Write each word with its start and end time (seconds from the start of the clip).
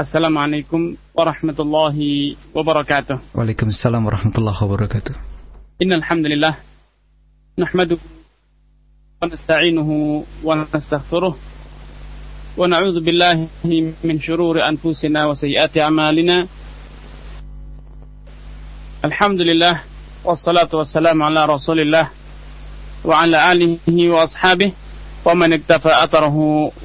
Assalamualaikum 0.00 0.96
warahmatullahi 1.12 2.32
wabarakatuh. 2.56 3.36
Waalaikumsalam 3.36 4.00
warahmatullahi 4.00 4.56
wabarakatuh. 4.56 5.12
Innal 5.76 6.00
hamdalillah 6.00 6.56
nahmaduhu 7.60 8.00
wa 9.20 9.28
nasta'inuhu 9.28 10.24
wa 10.40 10.56
nastaghfiruh 10.56 11.36
wa 11.36 12.64
na'udzu 12.64 13.04
billahi 13.04 13.44
min 14.00 14.16
shururi 14.24 14.64
anfusina 14.64 15.28
wa 15.28 15.36
sayyiati 15.36 15.84
a'malina. 15.84 16.48
Alhamdulillah 19.04 19.84
wassalatu 20.24 20.80
wassalamu 20.80 21.28
ala 21.28 21.44
Rasulillah 21.44 22.08
wa 23.04 23.20
ala 23.20 23.52
alihi 23.52 24.08
wa 24.08 24.24
ashabihi 24.24 24.72
ومن 25.25 25.49
اكتفى 25.57 25.91
أثره 26.05 26.37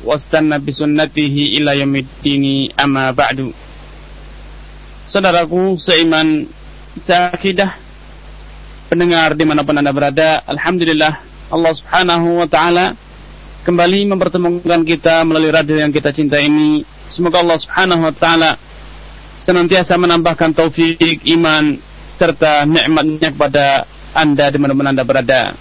واستنى 0.04 0.56
بسنته 0.64 1.36
إلى 1.60 1.70
يوم 1.84 1.94
الدين 1.96 2.44
أما 2.80 3.12
بعد 3.12 3.52
Saudaraku 5.10 5.74
seiman 5.74 6.46
seakidah 7.02 7.74
pendengar 8.86 9.34
dimanapun 9.34 9.74
anda 9.74 9.90
berada 9.90 10.38
Alhamdulillah 10.46 11.18
Allah 11.50 11.72
subhanahu 11.74 12.38
wa 12.38 12.46
ta'ala 12.46 12.94
kembali 13.66 14.06
mempertemukan 14.06 14.86
kita 14.86 15.26
melalui 15.26 15.50
radio 15.50 15.82
yang 15.82 15.90
kita 15.90 16.14
cinta 16.14 16.38
ini 16.38 16.86
semoga 17.10 17.42
Allah 17.42 17.58
subhanahu 17.58 18.06
wa 18.06 18.14
ta'ala 18.14 18.54
senantiasa 19.42 19.98
menambahkan 19.98 20.54
taufik 20.54 21.02
iman 21.26 21.74
serta 22.14 22.62
nikmatnya 22.70 23.34
kepada 23.34 23.90
anda 24.14 24.46
dimanapun 24.46 24.94
anda 24.94 25.02
berada 25.02 25.58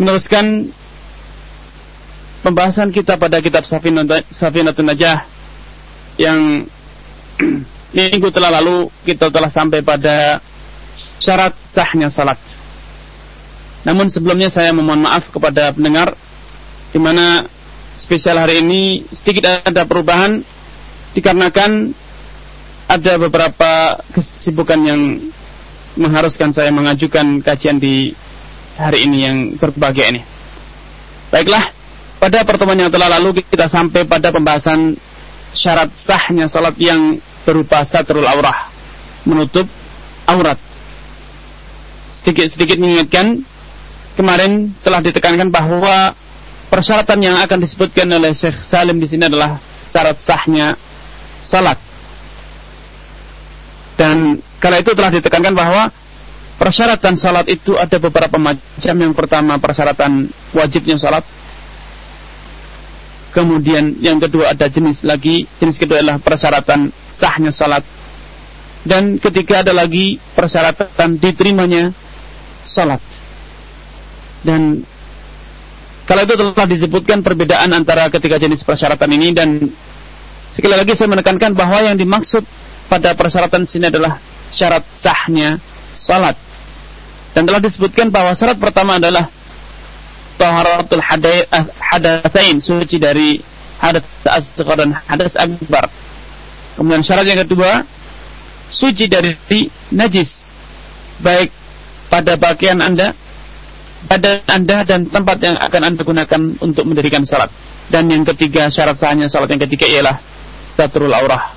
meneruskan 0.00 0.72
pembahasan 2.43 2.91
kita 2.91 3.15
pada 3.15 3.39
kitab 3.39 3.63
Safinatun 3.65 4.85
Najah 4.85 5.17
yang 6.19 6.67
minggu 7.95 8.29
telah 8.29 8.59
lalu 8.61 8.91
kita 9.07 9.31
telah 9.31 9.49
sampai 9.49 9.79
pada 9.81 10.43
syarat 11.17 11.55
sahnya 11.71 12.11
salat. 12.11 12.37
Namun 13.87 14.11
sebelumnya 14.11 14.51
saya 14.51 14.75
memohon 14.75 15.03
maaf 15.03 15.31
kepada 15.31 15.71
pendengar 15.71 16.13
di 16.91 16.99
mana 16.99 17.47
spesial 17.97 18.37
hari 18.37 18.61
ini 18.61 19.07
sedikit 19.11 19.63
ada 19.63 19.87
perubahan 19.87 20.43
dikarenakan 21.15 21.95
ada 22.87 23.13
beberapa 23.17 23.71
kesibukan 24.11 24.79
yang 24.83 25.01
mengharuskan 25.95 26.51
saya 26.51 26.69
mengajukan 26.73 27.41
kajian 27.41 27.77
di 27.77 28.13
hari 28.77 29.05
ini 29.05 29.17
yang 29.23 29.37
berbahagia 29.57 30.09
ini. 30.09 30.21
Baiklah, 31.29 31.73
pada 32.23 32.47
pertemuan 32.47 32.79
yang 32.79 32.87
telah 32.87 33.19
lalu 33.19 33.43
kita 33.43 33.67
sampai 33.67 34.07
pada 34.07 34.31
pembahasan 34.31 34.95
syarat 35.51 35.91
sahnya 35.91 36.47
salat 36.47 36.71
yang 36.79 37.19
berupa 37.43 37.83
satrul 37.83 38.23
aurah, 38.23 38.71
menutup 39.27 39.67
aurat. 40.23 40.55
Sedikit-sedikit 42.23 42.79
mengingatkan, 42.79 43.43
kemarin 44.15 44.71
telah 44.87 45.03
ditekankan 45.03 45.51
bahwa 45.51 46.15
persyaratan 46.71 47.19
yang 47.19 47.35
akan 47.43 47.59
disebutkan 47.59 48.07
oleh 48.07 48.31
Syekh 48.31 48.55
Salim 48.71 49.03
di 49.03 49.07
sini 49.11 49.27
adalah 49.27 49.59
syarat 49.91 50.15
sahnya 50.23 50.79
salat. 51.43 51.75
Dan 53.99 54.39
kala 54.63 54.79
itu 54.79 54.95
telah 54.95 55.11
ditekankan 55.11 55.51
bahwa 55.51 55.91
persyaratan 56.55 57.19
salat 57.19 57.51
itu 57.51 57.75
ada 57.75 57.99
beberapa 57.99 58.39
macam. 58.39 58.95
Yang 58.95 59.11
pertama 59.11 59.59
persyaratan 59.59 60.31
wajibnya 60.55 60.95
salat, 60.95 61.27
Kemudian 63.33 63.97
yang 63.97 64.21
kedua 64.21 64.53
ada 64.53 64.69
jenis 64.69 65.01
lagi, 65.01 65.49
jenis 65.57 65.81
kedua 65.81 66.05
adalah 66.05 66.21
persyaratan 66.21 66.93
sahnya 67.09 67.49
salat. 67.49 67.81
Dan 68.85 69.17
ketiga 69.17 69.65
ada 69.65 69.73
lagi 69.73 70.21
persyaratan 70.37 71.17
diterimanya 71.17 71.89
salat. 72.61 73.01
Dan 74.45 74.85
kalau 76.03 76.29
itu 76.29 76.35
telah 76.35 76.67
disebutkan 76.67 77.25
perbedaan 77.25 77.73
antara 77.73 78.11
ketiga 78.13 78.37
jenis 78.37 78.61
persyaratan 78.61 79.09
ini 79.17 79.31
dan 79.31 79.71
sekali 80.51 80.75
lagi 80.75 80.93
saya 80.93 81.09
menekankan 81.09 81.55
bahwa 81.55 81.79
yang 81.79 81.95
dimaksud 81.97 82.43
pada 82.91 83.15
persyaratan 83.17 83.63
sini 83.65 83.89
adalah 83.89 84.21
syarat 84.53 84.85
sahnya 85.01 85.57
salat. 85.95 86.37
Dan 87.33 87.49
telah 87.49 87.63
disebutkan 87.63 88.13
bahwa 88.13 88.37
syarat 88.37 88.61
pertama 88.61 89.01
adalah 89.01 89.25
taharatul 90.43 90.99
hadatsain 91.79 92.59
suci 92.59 92.99
dari 92.99 93.39
hadas 93.79 94.03
asghar 94.27 94.83
dan 94.83 94.91
hadas 95.07 95.39
akbar. 95.39 95.87
Kemudian 96.75 96.99
syarat 96.99 97.23
yang 97.31 97.39
kedua 97.47 97.87
suci 98.67 99.07
dari 99.07 99.31
najis 99.95 100.51
baik 101.23 101.47
pada 102.11 102.35
pakaian 102.35 102.83
Anda, 102.83 103.15
badan 104.11 104.43
Anda 104.51 104.77
dan 104.83 105.07
tempat 105.07 105.37
yang 105.39 105.55
akan 105.55 105.81
Anda 105.87 106.01
gunakan 106.03 106.41
untuk 106.59 106.83
mendirikan 106.83 107.23
salat. 107.23 107.47
Dan 107.87 108.11
yang 108.11 108.27
ketiga 108.35 108.67
syarat 108.67 108.99
sahnya 108.99 109.31
salat 109.31 109.47
yang 109.47 109.63
ketiga 109.63 109.87
ialah 109.87 110.19
satrul 110.75 111.11
aurah. 111.13 111.55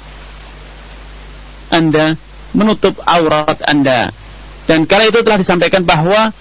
Anda 1.75 2.15
menutup 2.55 3.03
aurat 3.03 3.59
Anda. 3.67 4.15
Dan 4.67 4.87
kala 4.87 5.11
itu 5.11 5.23
telah 5.23 5.39
disampaikan 5.39 5.87
bahwa 5.87 6.35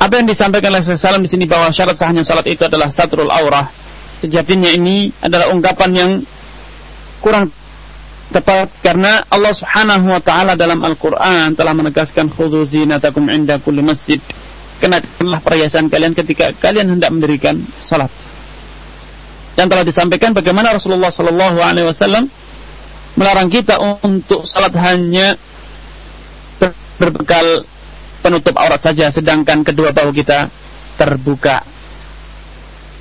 apa 0.00 0.16
yang 0.16 0.26
disampaikan 0.26 0.72
oleh 0.72 0.96
Salam 0.96 1.20
di 1.20 1.28
sini 1.28 1.44
bahwa 1.44 1.68
syarat 1.76 2.00
sahnya 2.00 2.24
salat 2.24 2.48
itu 2.48 2.64
adalah 2.64 2.88
satrul 2.88 3.28
aurah. 3.28 3.68
Sejatinya 4.24 4.72
ini 4.72 5.12
adalah 5.20 5.52
ungkapan 5.52 5.90
yang 5.92 6.10
kurang 7.20 7.52
tepat 8.32 8.72
karena 8.80 9.28
Allah 9.28 9.52
Subhanahu 9.52 10.08
wa 10.08 10.20
taala 10.24 10.56
dalam 10.56 10.80
Al-Qur'an 10.80 11.52
telah 11.52 11.76
menegaskan 11.76 12.32
khudzu 12.32 12.64
zinatakum 12.64 13.28
inda 13.28 13.60
kulli 13.60 13.84
masjid. 13.84 14.16
Kenakanlah 14.80 15.44
perhiasan 15.44 15.92
kalian 15.92 16.16
ketika 16.16 16.56
kalian 16.56 16.96
hendak 16.96 17.12
mendirikan 17.12 17.60
salat. 17.84 18.08
Dan 19.52 19.68
telah 19.68 19.84
disampaikan 19.84 20.32
bagaimana 20.32 20.72
Rasulullah 20.72 21.12
sallallahu 21.12 21.60
alaihi 21.60 21.84
wasallam 21.84 22.32
melarang 23.20 23.52
kita 23.52 23.76
untuk 24.00 24.48
salat 24.48 24.72
hanya 24.80 25.36
berbekal 26.96 27.68
penutup 28.20 28.54
aurat 28.56 28.80
saja 28.80 29.08
sedangkan 29.10 29.64
kedua 29.64 29.90
bahu 29.92 30.12
kita 30.14 30.48
terbuka. 31.00 31.64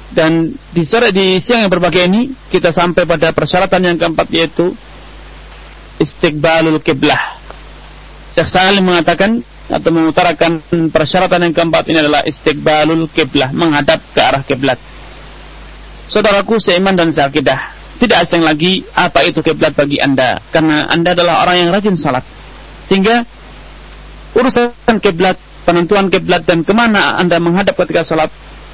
Dan 0.10 0.58
di 0.74 0.84
sore 0.90 1.14
di 1.14 1.38
siang 1.38 1.68
yang 1.68 1.72
berbagai 1.72 2.10
ini 2.10 2.34
kita 2.50 2.74
sampai 2.74 3.06
pada 3.06 3.30
persyaratan 3.30 3.94
yang 3.94 3.98
keempat 4.00 4.28
yaitu 4.34 4.74
istiqbalul 6.02 6.82
kiblah. 6.82 7.38
Syekh 8.34 8.50
Salim 8.50 8.90
mengatakan 8.90 9.46
atau 9.70 9.94
mengutarakan 9.94 10.66
persyaratan 10.90 11.46
yang 11.46 11.54
keempat 11.54 11.86
ini 11.94 12.02
adalah 12.02 12.26
istiqbalul 12.26 13.06
kiblah, 13.14 13.54
menghadap 13.54 14.02
ke 14.18 14.20
arah 14.20 14.42
kiblat. 14.42 14.82
Saudaraku 16.10 16.58
seiman 16.58 16.98
dan 16.98 17.14
seakidah, 17.14 17.78
tidak 18.02 18.26
asing 18.26 18.42
lagi 18.42 18.82
apa 18.98 19.22
itu 19.30 19.46
kiblat 19.46 19.78
bagi 19.78 20.02
Anda 20.02 20.42
karena 20.50 20.90
Anda 20.90 21.14
adalah 21.14 21.46
orang 21.46 21.56
yang 21.62 21.70
rajin 21.70 21.94
salat. 21.94 22.26
Sehingga 22.90 23.22
urusan 24.36 24.98
kiblat, 25.02 25.38
penentuan 25.66 26.10
kiblat 26.10 26.46
dan 26.46 26.62
ke 26.62 26.74
mana 26.74 27.18
anda 27.18 27.38
menghadap 27.42 27.78
ketika 27.78 28.06
sholat 28.06 28.30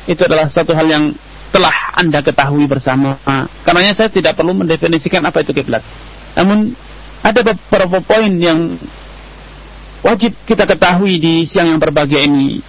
itu 0.05 0.21
adalah 0.21 0.51
satu 0.51 0.75
hal 0.75 0.85
yang 0.85 1.05
telah 1.49 1.95
anda 1.95 2.19
ketahui 2.19 2.67
bersama. 2.67 3.15
Karenanya 3.63 3.95
saya 3.95 4.09
tidak 4.11 4.35
perlu 4.35 4.51
mendefinisikan 4.51 5.23
apa 5.23 5.41
itu 5.41 5.55
kiblat. 5.55 5.81
Namun 6.35 6.75
ada 7.23 7.41
beberapa 7.41 8.03
poin 8.03 8.31
yang 8.35 8.75
wajib 10.03 10.35
kita 10.45 10.67
ketahui 10.67 11.17
di 11.17 11.47
siang 11.47 11.71
yang 11.71 11.79
berbahagia 11.79 12.27
ini. 12.27 12.59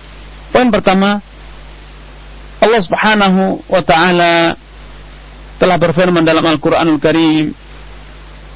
Poin 0.55 0.71
pertama, 0.71 1.21
Allah 2.63 2.81
Subhanahu 2.81 3.67
wa 3.69 3.83
taala 3.85 4.57
telah 5.61 5.77
berfirman 5.77 6.25
dalam 6.25 6.45
Al-Qur'anul 6.45 7.01
Karim 7.01 7.53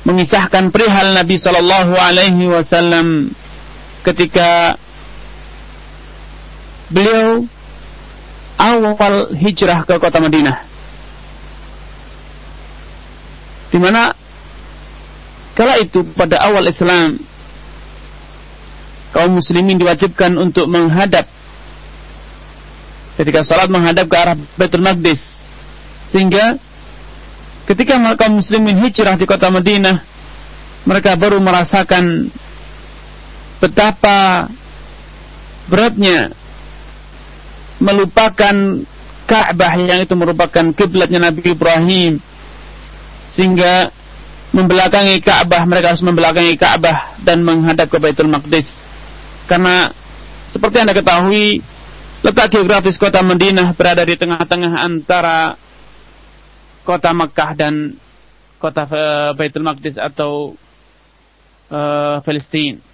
mengisahkan 0.05 0.73
perihal 0.73 1.13
Nabi 1.13 1.37
sallallahu 1.37 1.93
alaihi 1.93 2.49
wasallam 2.49 3.29
ketika 4.05 4.81
beliau 6.91 7.47
awal 8.61 9.33
hijrah 9.33 9.87
ke 9.89 9.95
kota 9.97 10.19
Madinah. 10.21 10.57
Di 13.71 13.79
mana 13.79 14.13
kala 15.55 15.79
itu 15.79 16.03
pada 16.13 16.43
awal 16.43 16.67
Islam 16.69 17.23
kaum 19.15 19.39
muslimin 19.39 19.79
diwajibkan 19.79 20.35
untuk 20.39 20.67
menghadap 20.71 21.27
ketika 23.19 23.43
salat 23.43 23.69
menghadap 23.69 24.07
ke 24.07 24.17
arah 24.17 24.37
Baitul 24.59 24.83
Maqdis 24.83 25.51
sehingga 26.11 26.59
ketika 27.67 27.99
kaum 28.19 28.43
muslimin 28.43 28.81
hijrah 28.83 29.15
di 29.19 29.27
kota 29.27 29.51
Madinah 29.51 30.03
mereka 30.89 31.15
baru 31.15 31.39
merasakan 31.43 32.33
betapa 33.61 34.49
beratnya 35.69 36.33
melupakan 37.81 38.85
Ka'bah 39.31 39.79
yang 39.79 40.03
itu 40.03 40.19
merupakan 40.19 40.75
kiblatnya 40.75 41.31
Nabi 41.31 41.55
Ibrahim 41.55 42.19
sehingga 43.31 43.95
membelakangi 44.51 45.23
Ka'bah 45.23 45.63
mereka 45.71 45.95
harus 45.95 46.03
membelakangi 46.03 46.59
Ka'bah 46.59 47.15
dan 47.23 47.47
menghadap 47.47 47.87
ke 47.87 48.03
Baitul 48.03 48.27
Maqdis 48.27 48.67
karena 49.47 49.95
seperti 50.51 50.83
Anda 50.83 50.99
ketahui 50.99 51.63
letak 52.27 52.53
geografis 52.53 52.99
kota 52.99 53.23
Madinah 53.23 53.71
berada 53.79 54.03
di 54.03 54.19
tengah-tengah 54.19 54.83
antara 54.83 55.55
kota 56.83 57.15
Makkah 57.15 57.55
dan 57.55 57.95
kota 58.59 58.85
uh, 58.85 59.31
Baitul 59.39 59.63
Maqdis 59.63 59.97
atau 59.97 60.59
uh, 61.71 62.19
Palestina. 62.21 62.90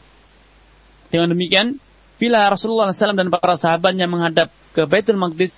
Dengan 1.16 1.32
demikian, 1.32 1.80
bila 2.20 2.44
Rasulullah 2.52 2.92
SAW 2.92 3.16
dan 3.16 3.32
para 3.32 3.56
sahabatnya 3.56 4.04
menghadap 4.04 4.52
ke 4.76 4.84
Baitul 4.84 5.16
Maqdis, 5.16 5.56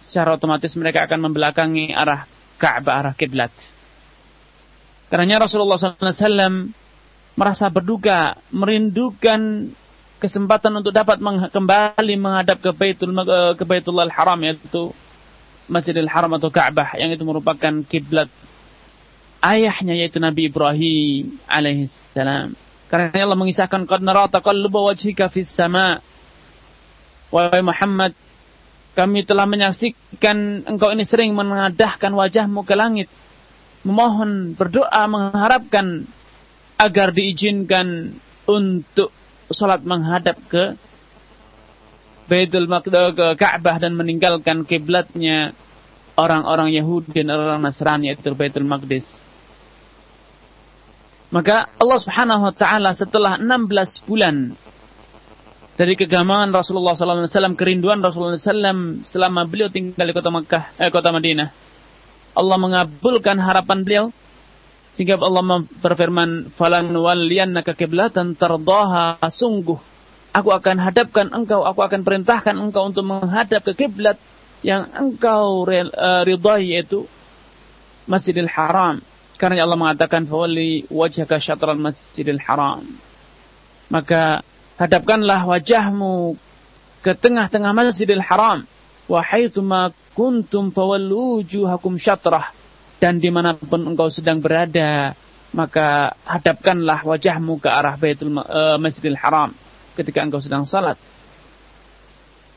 secara 0.00 0.40
otomatis 0.40 0.72
mereka 0.80 1.04
akan 1.04 1.28
membelakangi 1.28 1.92
arah 1.92 2.24
Ka'bah, 2.56 3.04
arah 3.04 3.12
kiblat. 3.12 3.52
Karena 5.12 5.44
Rasulullah 5.44 5.76
SAW 5.76 6.72
merasa 7.36 7.68
berduka, 7.68 8.40
merindukan 8.48 9.68
kesempatan 10.16 10.72
untuk 10.80 10.96
dapat 10.96 11.20
kembali 11.52 12.14
menghadap 12.16 12.64
ke 12.64 12.72
Baitul 12.72 13.12
ke 13.60 13.64
Baitullah 13.68 14.08
Haram 14.08 14.40
yaitu 14.40 14.96
Masjidil 15.68 16.08
Haram 16.08 16.32
atau 16.40 16.48
Ka'bah 16.48 16.96
yang 16.96 17.12
itu 17.12 17.28
merupakan 17.28 17.84
kiblat 17.84 18.32
ayahnya 19.44 19.94
yaitu 19.94 20.16
Nabi 20.18 20.48
Ibrahim 20.48 21.38
alaihissalam. 21.46 22.67
Karena 22.88 23.12
Allah 23.12 23.36
mengisahkan 23.36 23.84
qad 23.84 24.00
nara 24.00 24.28
taqalluba 24.32 24.92
wajhika 24.92 25.28
fis 25.28 25.52
sama. 25.52 26.00
Wahai 27.28 27.60
Muhammad, 27.60 28.16
kami 28.96 29.28
telah 29.28 29.44
menyaksikan 29.44 30.64
engkau 30.64 30.88
ini 30.96 31.04
sering 31.04 31.36
mengadahkan 31.36 32.08
wajahmu 32.08 32.64
ke 32.64 32.72
langit 32.72 33.12
memohon, 33.86 34.52
berdoa, 34.58 35.06
mengharapkan 35.06 36.08
agar 36.78 37.14
diizinkan 37.14 38.16
untuk 38.48 39.10
sholat 39.50 39.82
menghadap 39.82 40.38
ke 40.48 40.78
Baitul 42.28 42.68
Maqdis 42.68 43.16
ke 43.16 43.26
Ka'bah 43.40 43.80
dan 43.80 43.96
meninggalkan 43.96 44.68
kiblatnya 44.68 45.56
orang-orang 46.20 46.68
Yahudi 46.76 47.24
dan 47.24 47.32
orang 47.32 47.64
Nasrani 47.64 48.12
yaitu 48.12 48.36
Baitul 48.36 48.68
Maqdis. 48.68 49.08
Maka 51.28 51.68
Allah 51.76 51.98
Subhanahu 52.00 52.42
wa 52.48 52.54
taala 52.56 52.96
setelah 52.96 53.36
16 53.36 54.08
bulan 54.08 54.56
dari 55.78 55.94
kegamangan 55.94 56.50
Rasulullah 56.50 56.98
SAW, 56.98 57.54
kerinduan 57.54 58.02
Rasulullah 58.02 58.40
SAW 58.40 59.06
selama 59.06 59.46
beliau 59.46 59.70
tinggal 59.70 60.08
di 60.08 60.14
kota 60.16 60.32
Makkah, 60.32 60.74
eh, 60.80 60.90
kota 60.90 61.14
Madinah, 61.14 61.54
Allah 62.34 62.56
mengabulkan 62.58 63.38
harapan 63.38 63.78
beliau 63.86 64.04
sehingga 64.98 65.20
Allah 65.22 65.62
berfirman 65.78 66.50
falan 66.58 66.90
walliyannaka 66.90 67.78
kiblatan 67.78 68.34
tardaha. 68.34 69.22
Sungguh 69.30 69.78
aku 70.34 70.50
akan 70.50 70.76
hadapkan 70.82 71.30
engkau 71.30 71.62
aku 71.62 71.80
akan 71.82 72.02
perintahkan 72.02 72.54
engkau 72.58 72.90
untuk 72.90 73.04
menghadap 73.06 73.62
ke 73.62 73.86
kiblat 73.86 74.18
yang 74.62 74.90
engkau 74.94 75.62
uh, 75.66 76.22
ridhai 76.26 76.78
yaitu 76.78 77.06
Masjidil 78.10 78.50
Haram 78.50 78.98
karena 79.38 79.64
Allah 79.64 79.78
mengatakan 79.78 80.26
fawalli 80.26 80.84
wajhaka 80.90 81.38
syatral 81.38 81.78
Masjidil 81.78 82.42
Haram 82.42 82.84
maka 83.88 84.42
hadapkanlah 84.76 85.46
wajahmu 85.48 86.36
ke 87.00 87.14
tengah-tengah 87.14 87.72
Masjidil 87.72 88.22
Haram 88.22 88.66
wa 89.08 89.20
haitsuma 89.24 89.94
kuntum 90.12 90.74
fawallu 90.74 91.40
wujuhakum 91.40 91.96
syatrah 91.96 92.52
dan 92.98 93.22
di 93.22 93.30
mana 93.30 93.54
pun 93.54 93.86
engkau 93.86 94.10
sedang 94.10 94.42
berada 94.42 95.14
maka 95.54 96.12
hadapkanlah 96.28 97.00
wajahmu 97.06 97.56
ke 97.62 97.68
arah 97.70 97.96
Baitul 97.96 98.36
uh, 98.36 98.76
Masjidil 98.76 99.16
Haram 99.16 99.56
ketika 99.96 100.20
engkau 100.20 100.42
sedang 100.42 100.68
salat. 100.68 101.00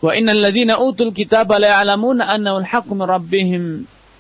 Wa 0.01 0.17
innal 0.17 0.41
ladzina 0.41 0.81
utul 0.81 1.13
kitaba 1.13 1.61
la 1.61 1.79
ya'lamuna 1.79 2.25
annahu 2.25 2.65
al-haqqu 2.65 2.93
min 2.97 3.05
rabbihim 3.05 3.63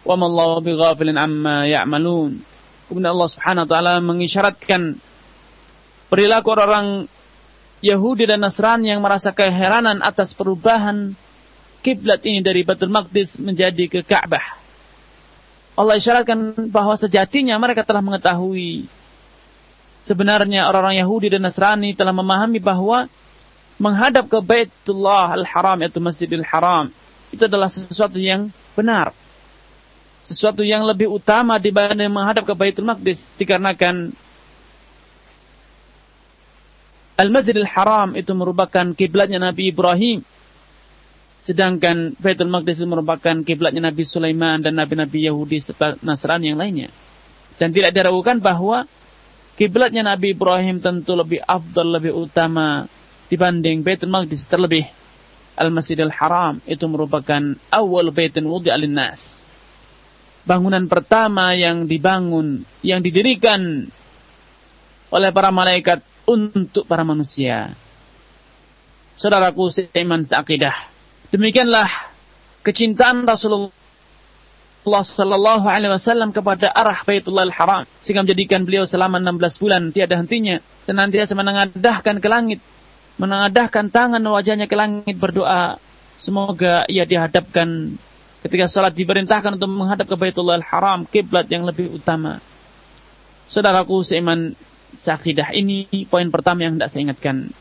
wa 0.05 0.13
ma 0.13 0.25
Allahu 0.29 0.61
bighafilin 0.61 1.17
amma 1.17 1.65
ya'malun. 1.67 2.50
Kemudian 2.91 3.15
Allah 3.15 3.31
Subhanahu 3.31 3.63
wa 3.63 3.69
taala 3.71 3.93
mengisyaratkan 4.03 4.99
perilaku 6.11 6.51
orang 6.51 7.07
Yahudi 7.79 8.27
dan 8.27 8.43
Nasrani 8.43 8.91
yang 8.91 8.99
merasa 8.99 9.31
keheranan 9.31 10.03
atas 10.03 10.35
perubahan 10.35 11.15
kiblat 11.79 12.19
ini 12.27 12.43
dari 12.43 12.67
Baitul 12.67 12.91
Maqdis 12.91 13.39
menjadi 13.39 13.87
ke 13.87 14.03
Ka'bah. 14.03 14.59
Allah 15.79 15.95
isyaratkan 15.95 16.67
bahwa 16.67 16.99
sejatinya 16.99 17.55
mereka 17.55 17.87
telah 17.87 18.03
mengetahui 18.03 18.91
sebenarnya 20.03 20.67
orang-orang 20.67 20.99
Yahudi 20.99 21.31
dan 21.31 21.47
Nasrani 21.47 21.95
telah 21.95 22.11
memahami 22.11 22.59
bahwa 22.59 23.07
menghadap 23.79 24.27
ke 24.27 24.35
Baitullah 24.43 25.31
Al-Haram 25.31 25.79
yaitu 25.79 26.03
Masjidil 26.03 26.43
Haram 26.43 26.91
itu 27.31 27.47
adalah 27.47 27.71
sesuatu 27.71 28.19
yang 28.19 28.51
benar. 28.75 29.15
Sesuatu 30.21 30.61
yang 30.61 30.85
lebih 30.85 31.09
utama 31.09 31.57
dibanding 31.57 32.09
menghadap 32.11 32.45
ke 32.45 32.53
Baitul 32.53 32.85
Maqdis 32.85 33.17
dikarenakan 33.41 34.13
Al-Masjidil 37.17 37.69
Haram 37.69 38.17
itu 38.17 38.33
merupakan 38.33 38.85
kiblatnya 38.97 39.37
Nabi 39.37 39.69
Ibrahim 39.69 40.25
Sedangkan 41.41 42.13
Baitul 42.21 42.53
Maqdis 42.53 42.77
merupakan 42.85 43.41
kiblatnya 43.41 43.89
Nabi 43.89 44.05
Sulaiman 44.05 44.61
dan 44.61 44.77
nabi-nabi 44.77 45.25
Yahudi 45.25 45.57
serta 45.57 45.97
Nasrani 46.05 46.53
yang 46.53 46.61
lainnya. 46.61 46.93
Dan 47.57 47.73
tidak 47.73 47.97
diragukan 47.97 48.37
bahwa 48.37 48.85
kiblatnya 49.57 50.05
Nabi 50.05 50.37
Ibrahim 50.37 50.77
tentu 50.77 51.17
lebih 51.17 51.41
afdal, 51.41 51.97
lebih 51.97 52.13
utama 52.13 52.85
dibanding 53.33 53.81
Baitul 53.81 54.13
Maqdis 54.13 54.45
terlebih 54.45 54.85
Al-Masjidil 55.57 56.13
Haram 56.13 56.61
itu 56.69 56.85
merupakan 56.85 57.41
awal 57.73 58.13
baitin 58.13 58.45
wudi 58.45 58.69
nas. 58.85 59.40
Bangunan 60.41 60.89
pertama 60.89 61.53
yang 61.53 61.85
dibangun, 61.85 62.65
yang 62.81 63.05
didirikan 63.05 63.87
oleh 65.11 65.29
para 65.29 65.53
malaikat 65.53 66.01
untuk 66.25 66.87
para 66.89 67.05
manusia. 67.05 67.75
Saudaraku 69.19 69.69
seiman 69.69 70.25
seakidah 70.25 70.91
Demikianlah 71.31 71.87
kecintaan 72.59 73.23
Rasulullah 73.23 73.71
Sallallahu 74.83 75.63
Alaihi 75.63 75.95
Wasallam 75.95 76.35
kepada 76.35 76.67
arah 76.75 77.07
Baitullah 77.07 77.47
Al-Haram 77.47 77.87
sehingga 78.03 78.27
menjadikan 78.27 78.67
beliau 78.67 78.83
selama 78.83 79.15
16 79.23 79.61
bulan 79.63 79.81
tiada 79.95 80.19
hentinya 80.19 80.59
senantiasa 80.83 81.31
menengadahkan 81.31 82.19
ke 82.19 82.27
langit, 82.27 82.59
menengadahkan 83.15 83.87
tangan 83.95 84.19
wajahnya 84.19 84.67
ke 84.67 84.75
langit 84.75 85.15
berdoa 85.15 85.79
semoga 86.19 86.83
ia 86.91 87.07
dihadapkan 87.07 87.95
ketika 88.41 88.65
salat 88.65 88.97
diperintahkan 88.97 89.57
untuk 89.57 89.69
menghadap 89.69 90.09
ke 90.09 90.15
Baitullah 90.17 90.57
Al-Haram 90.57 91.05
kiblat 91.05 91.45
yang 91.47 91.65
lebih 91.65 91.93
utama. 91.93 92.41
Saudaraku 93.51 94.01
seiman 94.01 94.57
sakidah 94.97 95.53
ini 95.53 95.87
poin 96.09 96.27
pertama 96.33 96.65
yang 96.65 96.75
tidak 96.75 96.89
saya 96.91 97.01
ingatkan. 97.09 97.53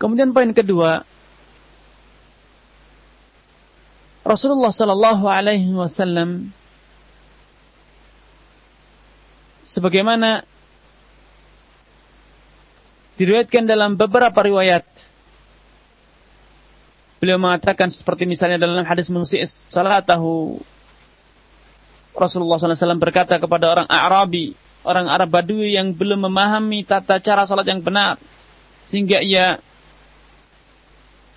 Kemudian 0.00 0.32
poin 0.32 0.48
kedua, 0.56 1.04
Rasulullah 4.24 4.72
Sallallahu 4.72 5.24
Alaihi 5.28 5.72
Wasallam 5.74 6.54
sebagaimana 9.66 10.44
diriwayatkan 13.20 13.68
dalam 13.68 14.00
beberapa 14.00 14.40
riwayat 14.40 14.86
beliau 17.20 17.36
mengatakan 17.36 17.92
seperti 17.92 18.24
misalnya 18.24 18.56
dalam 18.56 18.82
hadis 18.82 19.12
musi 19.12 19.38
salatahu 19.68 20.58
Rasulullah 22.16 22.58
SAW 22.58 22.98
berkata 22.98 23.38
kepada 23.38 23.70
orang 23.70 23.86
Arabi 23.86 24.56
orang 24.82 25.06
Arab 25.12 25.28
Badui 25.30 25.76
yang 25.76 25.92
belum 25.92 26.26
memahami 26.26 26.88
tata 26.88 27.20
cara 27.20 27.44
salat 27.44 27.68
yang 27.68 27.84
benar 27.84 28.16
sehingga 28.88 29.20
ia 29.20 29.60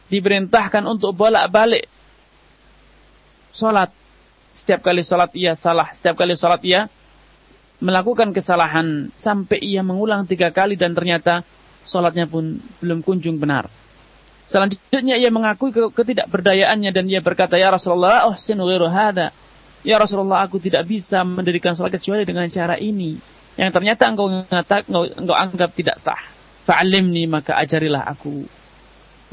diperintahkan 0.10 0.86
untuk 0.86 1.13
bolak-balik 1.18 1.90
sholat. 3.54 3.90
Setiap 4.54 4.86
kali 4.86 5.02
sholat 5.02 5.34
ia 5.34 5.58
salah. 5.58 5.90
Setiap 5.98 6.18
kali 6.18 6.38
sholat 6.38 6.62
ia 6.66 6.86
melakukan 7.82 8.34
kesalahan. 8.34 9.10
Sampai 9.18 9.62
ia 9.62 9.82
mengulang 9.82 10.30
tiga 10.30 10.54
kali 10.54 10.78
dan 10.78 10.94
ternyata 10.94 11.42
sholatnya 11.86 12.30
pun 12.30 12.62
belum 12.82 13.02
kunjung 13.02 13.42
benar. 13.42 13.70
Selanjutnya 14.48 15.16
ia 15.16 15.32
mengakui 15.32 15.72
ketidakberdayaannya 15.72 16.92
dan 16.92 17.06
ia 17.08 17.24
berkata, 17.24 17.56
Ya 17.56 17.72
Rasulullah, 17.72 18.28
oh 18.28 18.36
ghairu 18.36 18.88
hada. 18.92 19.32
Ya 19.84 20.00
Rasulullah, 20.00 20.44
aku 20.48 20.64
tidak 20.64 20.88
bisa 20.88 21.24
mendirikan 21.28 21.76
sholat 21.76 21.96
kecuali 22.00 22.24
dengan 22.24 22.48
cara 22.48 22.80
ini. 22.80 23.20
Yang 23.60 23.72
ternyata 23.76 24.04
engkau, 24.08 24.28
ngatak, 24.32 24.88
engkau, 24.88 25.04
engkau 25.12 25.36
anggap 25.36 25.70
tidak 25.76 25.98
sah. 26.00 26.20
Fa'alimni, 26.64 27.28
maka 27.28 27.60
ajarilah 27.60 28.08
aku. 28.08 28.48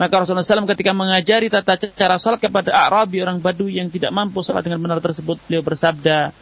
Maka 0.01 0.25
Rasulullah 0.25 0.49
SAW 0.49 0.65
ketika 0.73 0.97
mengajari 0.97 1.53
tata 1.53 1.77
cara 1.77 2.17
salat 2.17 2.41
kepada 2.41 2.73
Arabi 2.73 3.21
orang 3.21 3.37
Badu 3.37 3.69
yang 3.69 3.93
tidak 3.93 4.09
mampu 4.11 4.41
salat 4.41 4.65
dengan 4.65 4.81
benar 4.81 4.99
tersebut, 4.99 5.37
beliau 5.45 5.61
bersabda, 5.61 6.33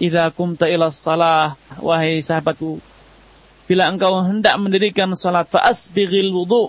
Idza 0.00 0.28
kumta 0.36 0.68
ila 0.68 0.92
salah, 0.92 1.56
wahai 1.80 2.20
sahabatku, 2.20 2.76
bila 3.64 3.88
engkau 3.88 4.20
hendak 4.20 4.52
mendirikan 4.60 5.12
salat 5.16 5.48
fa 5.48 5.64
asbighil 5.64 6.28
wudu. 6.28 6.68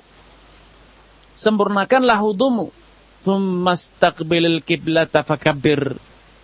Sempurnakanlah 1.37 2.19
wudumu. 2.19 2.69
Tsumma 3.21 3.77
istaqbilil 3.77 4.65
qiblata 4.65 5.21
fakabbir. 5.21 5.95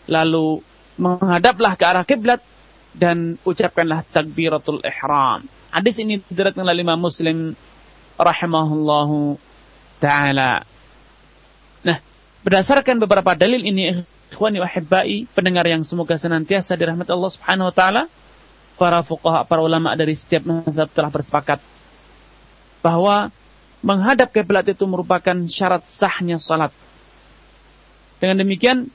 Lalu 0.07 0.61
menghadaplah 0.97 1.73
ke 1.77 1.83
arah 1.85 2.05
kiblat 2.05 2.41
dan 2.97 3.37
ucapkanlah 3.45 4.01
takbiratul 4.09 4.81
ihram. 4.81 5.45
Hadis 5.69 6.01
ini 6.01 6.23
diriwayatkan 6.31 6.65
oleh 6.65 6.81
Imam 6.81 6.97
Muslim 6.97 7.53
rahimahullahu 8.17 9.37
taala. 10.01 10.65
Nah, 11.85 12.01
berdasarkan 12.41 12.97
beberapa 12.97 13.37
dalil 13.37 13.61
ini 13.61 14.01
ikhwani 14.33 14.57
wahibbai, 14.57 15.29
pendengar 15.37 15.69
yang 15.69 15.85
semoga 15.85 16.17
senantiasa 16.17 16.73
dirahmati 16.73 17.13
Allah 17.13 17.31
Subhanahu 17.31 17.69
wa 17.69 17.75
taala, 17.75 18.03
para 18.77 19.01
fuqaha, 19.05 19.45
para 19.45 19.61
ulama 19.61 19.93
dari 19.93 20.17
setiap 20.17 20.45
mazhab 20.45 20.89
telah 20.93 21.09
bersepakat 21.09 21.59
bahwa 22.81 23.33
menghadap 23.85 24.33
kiblat 24.33 24.65
itu 24.65 24.83
merupakan 24.89 25.35
syarat 25.49 25.85
sahnya 25.97 26.41
salat. 26.41 26.73
Dengan 28.17 28.41
demikian, 28.41 28.89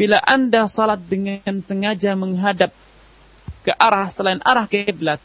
bila 0.00 0.18
Anda 0.24 0.66
salat 0.66 1.04
dengan 1.04 1.60
sengaja 1.62 2.16
menghadap 2.16 2.72
ke 3.64 3.72
arah 3.72 4.08
selain 4.08 4.40
arah 4.40 4.64
kiblat, 4.64 5.20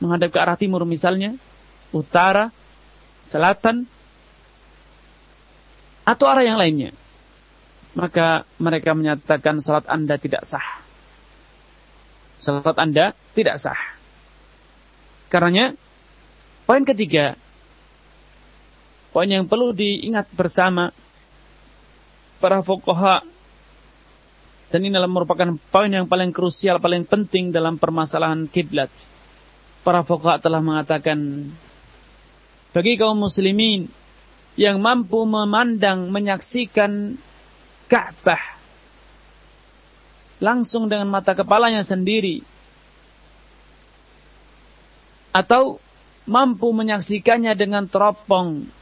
menghadap 0.00 0.28
ke 0.32 0.38
arah 0.38 0.56
timur 0.60 0.84
misalnya, 0.84 1.36
utara, 1.92 2.52
selatan, 3.28 3.88
atau 6.06 6.24
arah 6.28 6.44
yang 6.44 6.60
lainnya. 6.60 6.92
Maka 7.96 8.44
mereka 8.60 8.92
menyatakan 8.92 9.64
salat 9.64 9.88
Anda 9.88 10.20
tidak 10.20 10.44
sah. 10.44 10.84
Salat 12.44 12.76
Anda 12.76 13.16
tidak 13.32 13.56
sah. 13.56 13.80
Karenanya, 15.32 15.74
poin 16.68 16.84
ketiga, 16.84 17.34
poin 19.16 19.32
yang 19.32 19.48
perlu 19.48 19.72
diingat 19.72 20.28
bersama 20.36 20.92
para 22.36 22.60
fuqaha 22.60 23.24
dan 24.68 24.84
ini 24.84 24.92
adalah 24.92 25.08
merupakan 25.08 25.56
poin 25.72 25.88
yang 25.88 26.04
paling 26.04 26.36
krusial, 26.36 26.76
paling 26.84 27.08
penting 27.08 27.48
dalam 27.48 27.80
permasalahan 27.80 28.44
kiblat. 28.44 28.92
Para 29.80 30.04
fuqaha 30.04 30.36
telah 30.44 30.60
mengatakan 30.60 31.48
bagi 32.76 33.00
kaum 33.00 33.16
muslimin 33.16 33.88
yang 34.60 34.84
mampu 34.84 35.24
memandang 35.24 36.12
menyaksikan 36.12 37.16
Ka'bah 37.88 38.60
langsung 40.44 40.92
dengan 40.92 41.08
mata 41.08 41.32
kepalanya 41.32 41.88
sendiri 41.88 42.44
atau 45.32 45.80
mampu 46.28 46.68
menyaksikannya 46.68 47.56
dengan 47.56 47.88
teropong 47.88 48.75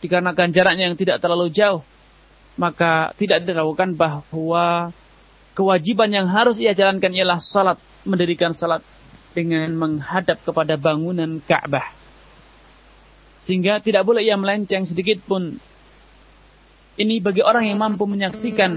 dikarenakan 0.00 0.52
jaraknya 0.52 0.92
yang 0.92 0.96
tidak 0.96 1.20
terlalu 1.20 1.52
jauh 1.52 1.84
maka 2.60 3.16
tidak 3.16 3.44
diragukan 3.48 3.96
bahwa 3.96 4.92
kewajiban 5.56 6.12
yang 6.12 6.26
harus 6.28 6.60
ia 6.60 6.76
jalankan 6.76 7.12
ialah 7.12 7.40
salat 7.40 7.78
mendirikan 8.04 8.52
salat 8.52 8.84
dengan 9.32 9.70
menghadap 9.78 10.42
kepada 10.42 10.74
bangunan 10.74 11.38
Ka'bah. 11.44 11.94
Sehingga 13.46 13.80
tidak 13.80 14.04
boleh 14.04 14.26
ia 14.26 14.36
melenceng 14.36 14.84
sedikit 14.84 15.22
pun. 15.24 15.56
Ini 17.00 17.22
bagi 17.24 17.40
orang 17.40 17.70
yang 17.70 17.78
mampu 17.80 18.04
menyaksikan 18.04 18.72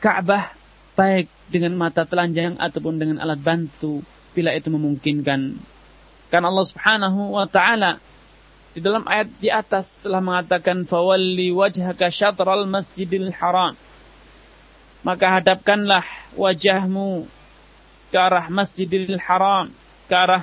Ka'bah 0.00 0.54
baik 0.96 1.28
dengan 1.52 1.76
mata 1.76 2.08
telanjang 2.08 2.56
ataupun 2.56 2.96
dengan 2.96 3.20
alat 3.20 3.42
bantu 3.42 4.00
bila 4.32 4.56
itu 4.56 4.72
memungkinkan. 4.72 5.60
Karena 6.32 6.46
Allah 6.48 6.66
Subhanahu 6.66 7.36
wa 7.36 7.44
taala 7.44 8.00
di 8.76 8.84
dalam 8.84 9.08
ayat 9.08 9.32
di 9.40 9.48
atas 9.48 9.96
telah 10.04 10.20
mengatakan 10.20 10.84
fawalli 10.84 11.48
wajhaka 11.48 12.12
syatral 12.12 12.68
masjidil 12.68 13.32
haram. 13.32 13.72
Maka 15.00 15.40
hadapkanlah 15.40 16.04
wajahmu 16.36 17.24
ke 18.10 18.18
arah 18.18 18.46
Masjidil 18.50 19.18
Haram, 19.22 19.70
ke 20.10 20.14
arah 20.14 20.42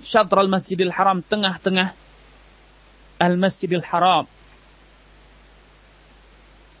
Syatral 0.00 0.48
Masjidil 0.48 0.94
Haram, 0.94 1.20
tengah-tengah 1.20 1.92
Al-Masjidil 3.20 3.84
Haram. 3.84 4.24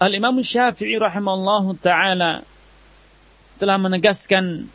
Al-Imam 0.00 0.40
Syafi'i 0.40 0.96
rahimahullah 0.96 1.64
ta'ala 1.76 2.32
telah 3.60 3.76
menegaskan 3.76 4.72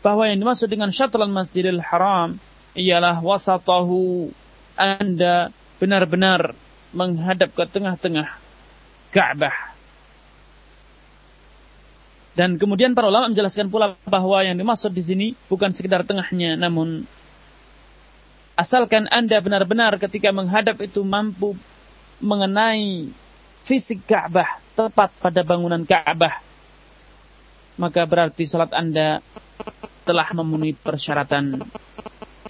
bahwa 0.00 0.24
yang 0.24 0.40
dimaksud 0.40 0.72
dengan 0.72 0.88
Syatral 0.88 1.28
Masjidil 1.28 1.84
Haram 1.84 2.40
ialah 2.74 3.18
wasatahu 3.18 4.30
Anda 4.78 5.50
benar-benar 5.82 6.54
menghadap 6.90 7.54
ke 7.54 7.64
tengah-tengah 7.70 8.28
Ka'bah 9.10 9.70
dan 12.40 12.56
kemudian 12.56 12.94
para 12.94 13.10
ulama 13.10 13.28
menjelaskan 13.28 13.68
pula 13.68 13.98
bahwa 14.06 14.38
yang 14.40 14.54
dimaksud 14.54 14.94
di 14.94 15.02
sini 15.02 15.26
bukan 15.50 15.74
sekedar 15.74 16.06
tengahnya, 16.06 16.54
namun 16.54 17.02
asalkan 18.54 19.10
Anda 19.10 19.42
benar-benar 19.42 19.98
ketika 19.98 20.30
menghadap 20.30 20.78
itu 20.78 21.02
mampu 21.02 21.58
mengenai 22.22 23.10
fisik 23.66 24.06
Ka'bah 24.06 24.62
tepat 24.78 25.10
pada 25.18 25.42
bangunan 25.42 25.82
Ka'bah, 25.82 26.40
maka 27.74 28.06
berarti 28.06 28.46
salat 28.46 28.70
Anda 28.72 29.20
telah 30.06 30.30
memenuhi 30.30 30.78
persyaratan. 30.78 31.66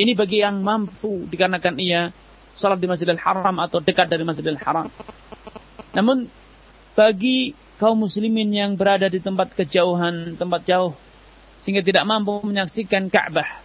Ini 0.00 0.16
bagi 0.16 0.40
yang 0.40 0.64
mampu 0.64 1.28
dikarenakan 1.28 1.76
ia 1.76 2.08
salat 2.56 2.80
di 2.80 2.88
Masjidil 2.88 3.20
Haram 3.20 3.60
atau 3.60 3.84
dekat 3.84 4.08
dari 4.08 4.24
Masjidil 4.24 4.56
Haram. 4.56 4.88
Namun 5.92 6.24
bagi 6.96 7.52
kaum 7.76 8.00
muslimin 8.00 8.48
yang 8.48 8.80
berada 8.80 9.12
di 9.12 9.20
tempat 9.20 9.52
kejauhan, 9.52 10.40
tempat 10.40 10.64
jauh, 10.64 10.96
sehingga 11.60 11.84
tidak 11.84 12.08
mampu 12.08 12.40
menyaksikan 12.40 13.12
Ka'bah. 13.12 13.60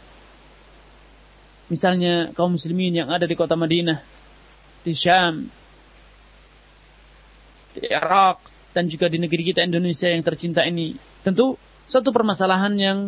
Misalnya 1.72 2.36
kaum 2.36 2.60
muslimin 2.60 2.92
yang 2.92 3.08
ada 3.08 3.24
di 3.24 3.36
kota 3.40 3.56
Madinah, 3.56 4.04
di 4.84 4.92
Syam, 4.92 5.48
di 7.80 7.88
Irak, 7.88 8.44
dan 8.76 8.92
juga 8.92 9.08
di 9.08 9.24
negeri 9.24 9.56
kita 9.56 9.64
Indonesia 9.64 10.12
yang 10.12 10.20
tercinta 10.20 10.68
ini. 10.68 11.00
Tentu 11.24 11.56
suatu 11.88 12.12
permasalahan 12.12 12.76
yang 12.76 13.00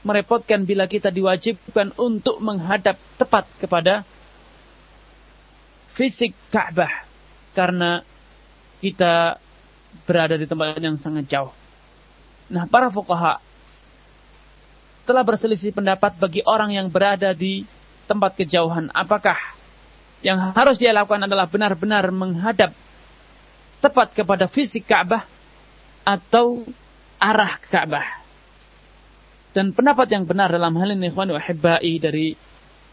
merepotkan 0.00 0.64
bila 0.64 0.88
kita 0.88 1.12
diwajibkan 1.12 1.92
untuk 2.00 2.40
menghadap 2.40 2.96
tepat 3.20 3.44
kepada 3.60 4.02
fisik 5.94 6.32
Ka'bah. 6.48 7.04
Karena 7.52 8.00
kita 8.80 9.36
berada 10.06 10.38
di 10.38 10.46
tempat 10.46 10.78
yang 10.80 10.96
sangat 10.96 11.26
jauh. 11.26 11.52
Nah, 12.50 12.66
para 12.66 12.88
fuqaha 12.88 13.42
telah 15.04 15.26
berselisih 15.26 15.74
pendapat 15.74 16.14
bagi 16.16 16.40
orang 16.46 16.74
yang 16.74 16.86
berada 16.86 17.34
di 17.34 17.66
tempat 18.06 18.38
kejauhan. 18.38 18.90
Apakah 18.94 19.38
yang 20.20 20.38
harus 20.52 20.76
dia 20.76 20.92
lakukan 20.92 21.24
adalah 21.24 21.48
benar-benar 21.48 22.12
menghadap 22.12 22.76
tepat 23.80 24.12
kepada 24.12 24.46
fisik 24.46 24.84
Ka'bah 24.84 25.24
atau 26.04 26.68
arah 27.16 27.56
Ka'bah. 27.68 28.19
Dan 29.50 29.74
pendapat 29.74 30.06
yang 30.14 30.24
benar 30.30 30.50
dalam 30.54 30.74
hal 30.78 30.94
ini 30.94 31.10
ikhwan 31.10 31.34
wahibbai 31.34 31.98
dari 31.98 32.38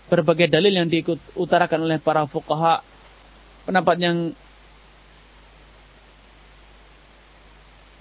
berbagai 0.08 0.50
dalil 0.50 0.74
yang 0.74 0.90
diutarakan 0.90 1.86
oleh 1.86 2.00
para 2.02 2.26
fuqaha 2.26 2.82
pendapat 3.68 3.98
yang 4.00 4.18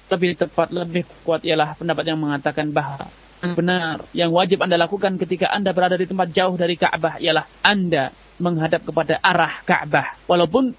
lebih 0.07 0.39
tepat, 0.39 0.71
lebih 0.71 1.03
kuat 1.27 1.43
ialah 1.43 1.75
pendapat 1.75 2.05
yang 2.07 2.19
mengatakan 2.23 2.71
bahwa 2.71 3.11
benar 3.43 4.07
yang 4.15 4.31
wajib 4.31 4.63
Anda 4.63 4.79
lakukan 4.79 5.19
ketika 5.19 5.51
Anda 5.51 5.75
berada 5.75 5.99
di 5.99 6.07
tempat 6.07 6.31
jauh 6.31 6.55
dari 6.55 6.79
Ka'bah 6.79 7.19
ialah 7.19 7.45
Anda 7.61 8.15
menghadap 8.39 8.87
kepada 8.87 9.19
arah 9.19 9.61
Ka'bah. 9.67 10.17
Walaupun 10.31 10.73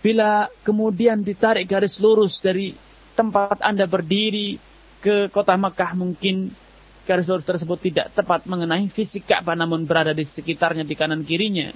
bila 0.00 0.48
kemudian 0.64 1.20
ditarik 1.20 1.68
garis 1.68 2.00
lurus 2.00 2.40
dari 2.40 2.72
tempat 3.12 3.60
Anda 3.60 3.84
berdiri 3.84 4.56
ke 5.04 5.28
kota 5.28 5.54
Makkah 5.54 5.92
mungkin 5.92 6.50
garis 7.06 7.30
lurus 7.30 7.46
tersebut 7.46 7.78
tidak 7.78 8.12
tepat 8.12 8.44
mengenai 8.44 8.90
fisik 8.90 9.30
Ka'bah 9.30 9.54
namun 9.54 9.86
berada 9.86 10.10
di 10.10 10.26
sekitarnya 10.26 10.82
di 10.82 10.98
kanan 10.98 11.22
kirinya. 11.22 11.70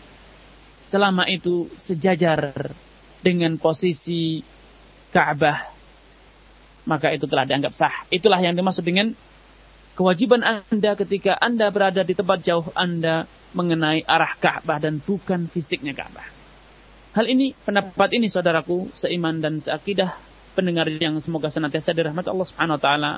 Selama 0.91 1.31
itu 1.31 1.71
sejajar 1.79 2.75
dengan 3.23 3.55
posisi 3.57 4.43
Ka'bah 5.15 5.71
maka 6.91 7.15
itu 7.15 7.31
telah 7.31 7.47
dianggap 7.47 7.73
sah. 7.79 7.95
Itulah 8.11 8.43
yang 8.43 8.59
dimaksud 8.59 8.83
dengan 8.83 9.15
kewajiban 9.95 10.43
Anda 10.43 10.99
ketika 10.99 11.39
Anda 11.39 11.71
berada 11.71 12.03
di 12.03 12.19
tempat 12.19 12.43
jauh 12.43 12.67
Anda 12.75 13.31
mengenai 13.55 14.03
arah 14.07 14.35
Ka'bah 14.39 14.83
dan 14.83 14.99
bukan 14.99 15.47
fisiknya 15.47 15.95
Ka'bah. 15.95 16.27
Hal 17.11 17.27
ini, 17.27 17.59
pendapat 17.67 18.15
ini 18.15 18.31
saudaraku, 18.31 18.95
seiman 18.95 19.43
dan 19.43 19.59
seakidah, 19.59 20.15
pendengar 20.55 20.87
yang 20.87 21.19
semoga 21.19 21.51
senantiasa 21.51 21.91
dirahmati 21.91 22.31
Allah 22.31 22.47
Subhanahu 22.47 22.79
wa 22.79 22.83
taala. 22.83 23.13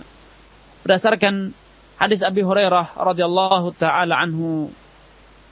Berdasarkan 0.81 1.53
hadis 2.03 2.19
Abi 2.27 2.43
Hurairah 2.43 2.99
radhiyallahu 2.99 3.79
taala 3.79 4.19
anhu, 4.19 4.75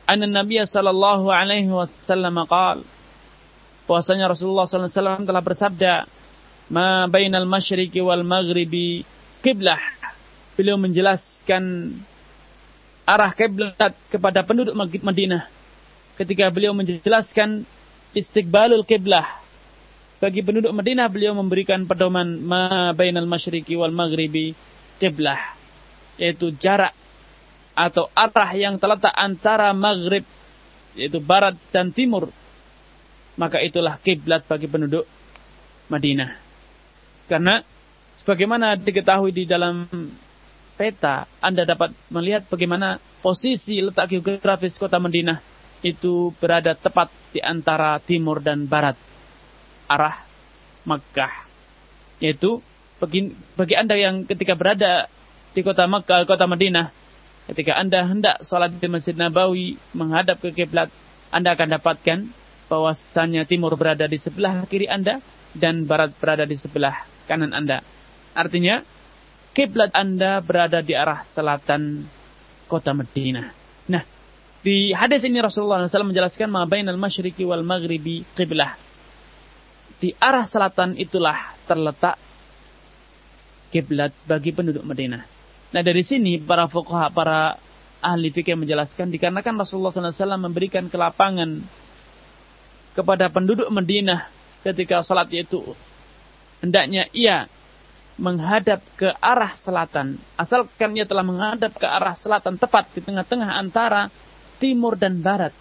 anna 0.03 0.27
Nabi 0.27 0.59
sallallahu 0.59 1.31
alaihi 1.31 1.71
wasallam 1.71 2.43
qaal 2.51 2.83
bahwasanya 3.87 4.27
Rasulullah 4.27 4.67
sallallahu 4.67 4.91
alaihi 4.91 4.99
wasallam 4.99 5.23
telah 5.31 5.43
bersabda, 5.47 5.93
"Ma 6.75 7.07
bainal 7.07 7.47
masyriqi 7.47 8.03
wal 8.03 8.27
maghribi 8.27 9.07
qiblah." 9.47 9.79
Beliau 10.59 10.75
menjelaskan 10.75 11.95
arah 13.07 13.31
kiblat 13.33 13.95
kepada 14.11 14.43
penduduk 14.43 14.75
Madinah. 14.77 15.47
Ketika 16.19 16.51
beliau 16.51 16.75
menjelaskan 16.77 17.65
istiqbalul 18.13 18.85
kiblah 18.85 19.39
bagi 20.21 20.45
penduduk 20.45 20.75
Madinah 20.75 21.09
beliau 21.09 21.33
memberikan 21.33 21.87
pedoman 21.89 22.43
ma 22.43 22.93
bainal 22.93 23.25
masyriqi 23.25 23.73
wal 23.73 23.95
maghribi 23.95 24.53
kiblah 25.01 25.60
yaitu 26.21 26.53
jarak 26.61 26.93
atau 27.73 28.13
arah 28.13 28.51
yang 28.53 28.77
terletak 28.77 29.15
antara 29.17 29.73
maghrib 29.73 30.29
yaitu 30.93 31.17
barat 31.25 31.57
dan 31.73 31.89
timur 31.89 32.29
maka 33.41 33.57
itulah 33.65 33.97
kiblat 34.05 34.45
bagi 34.45 34.69
penduduk 34.69 35.09
Madinah 35.89 36.37
karena 37.25 37.65
sebagaimana 38.21 38.77
diketahui 38.77 39.33
di 39.33 39.49
dalam 39.49 39.89
peta 40.77 41.25
Anda 41.41 41.65
dapat 41.65 41.97
melihat 42.13 42.45
bagaimana 42.53 43.01
posisi 43.25 43.81
letak 43.81 44.13
geografis 44.13 44.77
kota 44.77 45.01
Madinah 45.01 45.41
itu 45.81 46.37
berada 46.37 46.77
tepat 46.77 47.09
di 47.33 47.41
antara 47.41 47.97
timur 48.05 48.45
dan 48.45 48.69
barat 48.69 48.97
arah 49.89 50.29
Makkah. 50.85 51.49
Yaitu 52.21 52.61
bagi, 53.01 53.33
bagi 53.57 53.75
Anda 53.77 53.97
yang 53.97 54.29
ketika 54.29 54.57
berada 54.57 55.09
di 55.51 55.61
kota 55.67 55.87
Makkah, 55.91 56.27
kota 56.27 56.47
Madinah, 56.47 56.93
ketika 57.51 57.75
Anda 57.75 58.07
hendak 58.07 58.43
sholat 58.47 58.77
di 58.79 58.87
Masjid 58.87 59.17
Nabawi 59.17 59.79
menghadap 59.95 60.39
ke 60.39 60.55
kiblat, 60.55 60.91
Anda 61.35 61.55
akan 61.59 61.79
dapatkan 61.79 62.19
bahwasannya 62.71 63.43
timur 63.51 63.75
berada 63.75 64.07
di 64.07 64.19
sebelah 64.19 64.63
kiri 64.71 64.87
Anda 64.87 65.19
dan 65.59 65.91
barat 65.91 66.15
berada 66.19 66.47
di 66.47 66.55
sebelah 66.55 67.03
kanan 67.27 67.51
Anda. 67.51 67.83
Artinya, 68.35 68.87
kiblat 69.53 69.91
Anda 69.91 70.39
berada 70.39 70.79
di 70.79 70.95
arah 70.95 71.27
selatan 71.35 72.07
kota 72.71 72.95
Madinah. 72.95 73.51
Nah, 73.91 74.07
di 74.63 74.95
hadis 74.95 75.27
ini 75.27 75.43
Rasulullah 75.43 75.83
SAW 75.83 76.15
menjelaskan 76.15 76.47
ma 76.47 76.63
bainal 76.71 77.01
masyriqi 77.01 77.43
wal 77.43 77.67
maghribi 77.67 78.23
qiblah 78.39 78.79
di 80.01 80.17
arah 80.17 80.49
selatan 80.49 80.97
itulah 80.97 81.53
terletak 81.69 82.17
kiblat 83.69 84.17
bagi 84.25 84.51
penduduk 84.51 84.83
Madinah. 84.83 85.40
Nah 85.71 85.83
dari 85.87 86.03
sini 86.03 86.43
para 86.43 86.67
fuqaha, 86.67 87.15
para 87.15 87.59
ahli 88.03 88.33
fikih 88.35 88.59
menjelaskan 88.59 89.13
dikarenakan 89.13 89.61
Rasulullah 89.61 89.93
SAW 89.93 90.41
memberikan 90.41 90.89
kelapangan 90.89 91.63
kepada 92.97 93.31
penduduk 93.31 93.71
Madinah 93.71 94.27
ketika 94.67 95.05
salat 95.07 95.31
yaitu 95.31 95.63
hendaknya 96.59 97.07
ia 97.15 97.47
menghadap 98.21 98.85
ke 99.01 99.09
arah 99.17 99.57
selatan. 99.57 100.21
Asalkan 100.37 100.93
ia 100.93 101.09
telah 101.09 101.25
menghadap 101.25 101.73
ke 101.73 101.87
arah 101.89 102.13
selatan 102.13 102.61
tepat 102.61 102.93
di 102.93 103.01
tengah-tengah 103.01 103.57
antara 103.57 104.13
timur 104.61 104.99
dan 104.99 105.25
barat. 105.25 105.57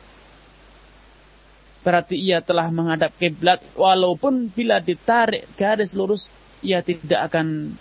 Berarti 1.79 2.19
ia 2.19 2.43
telah 2.43 2.67
menghadap 2.67 3.15
kiblat 3.15 3.63
walaupun 3.79 4.51
bila 4.51 4.83
ditarik 4.83 5.47
garis 5.55 5.95
lurus 5.95 6.27
ia 6.59 6.83
tidak 6.83 7.31
akan 7.31 7.79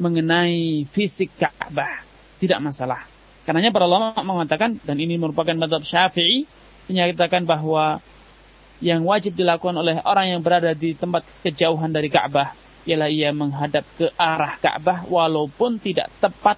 mengenai 0.00 0.88
fisik 0.88 1.28
Ka'bah 1.36 2.00
tidak 2.40 2.64
masalah 2.64 3.04
karenanya 3.44 3.68
para 3.68 3.84
ulama 3.84 4.16
mengatakan 4.24 4.80
dan 4.80 4.96
ini 4.96 5.20
merupakan 5.20 5.52
madhab 5.52 5.84
syafi'i 5.84 6.48
menyatakan 6.88 7.44
bahwa 7.44 8.00
yang 8.80 9.04
wajib 9.04 9.36
dilakukan 9.36 9.76
oleh 9.76 10.00
orang 10.02 10.32
yang 10.32 10.40
berada 10.40 10.72
di 10.72 10.96
tempat 10.96 11.22
kejauhan 11.44 11.92
dari 11.92 12.08
Ka'bah 12.08 12.56
ialah 12.88 13.12
ia 13.12 13.30
menghadap 13.30 13.84
ke 14.00 14.08
arah 14.16 14.56
Ka'bah 14.56 15.04
walaupun 15.04 15.76
tidak 15.76 16.08
tepat 16.16 16.56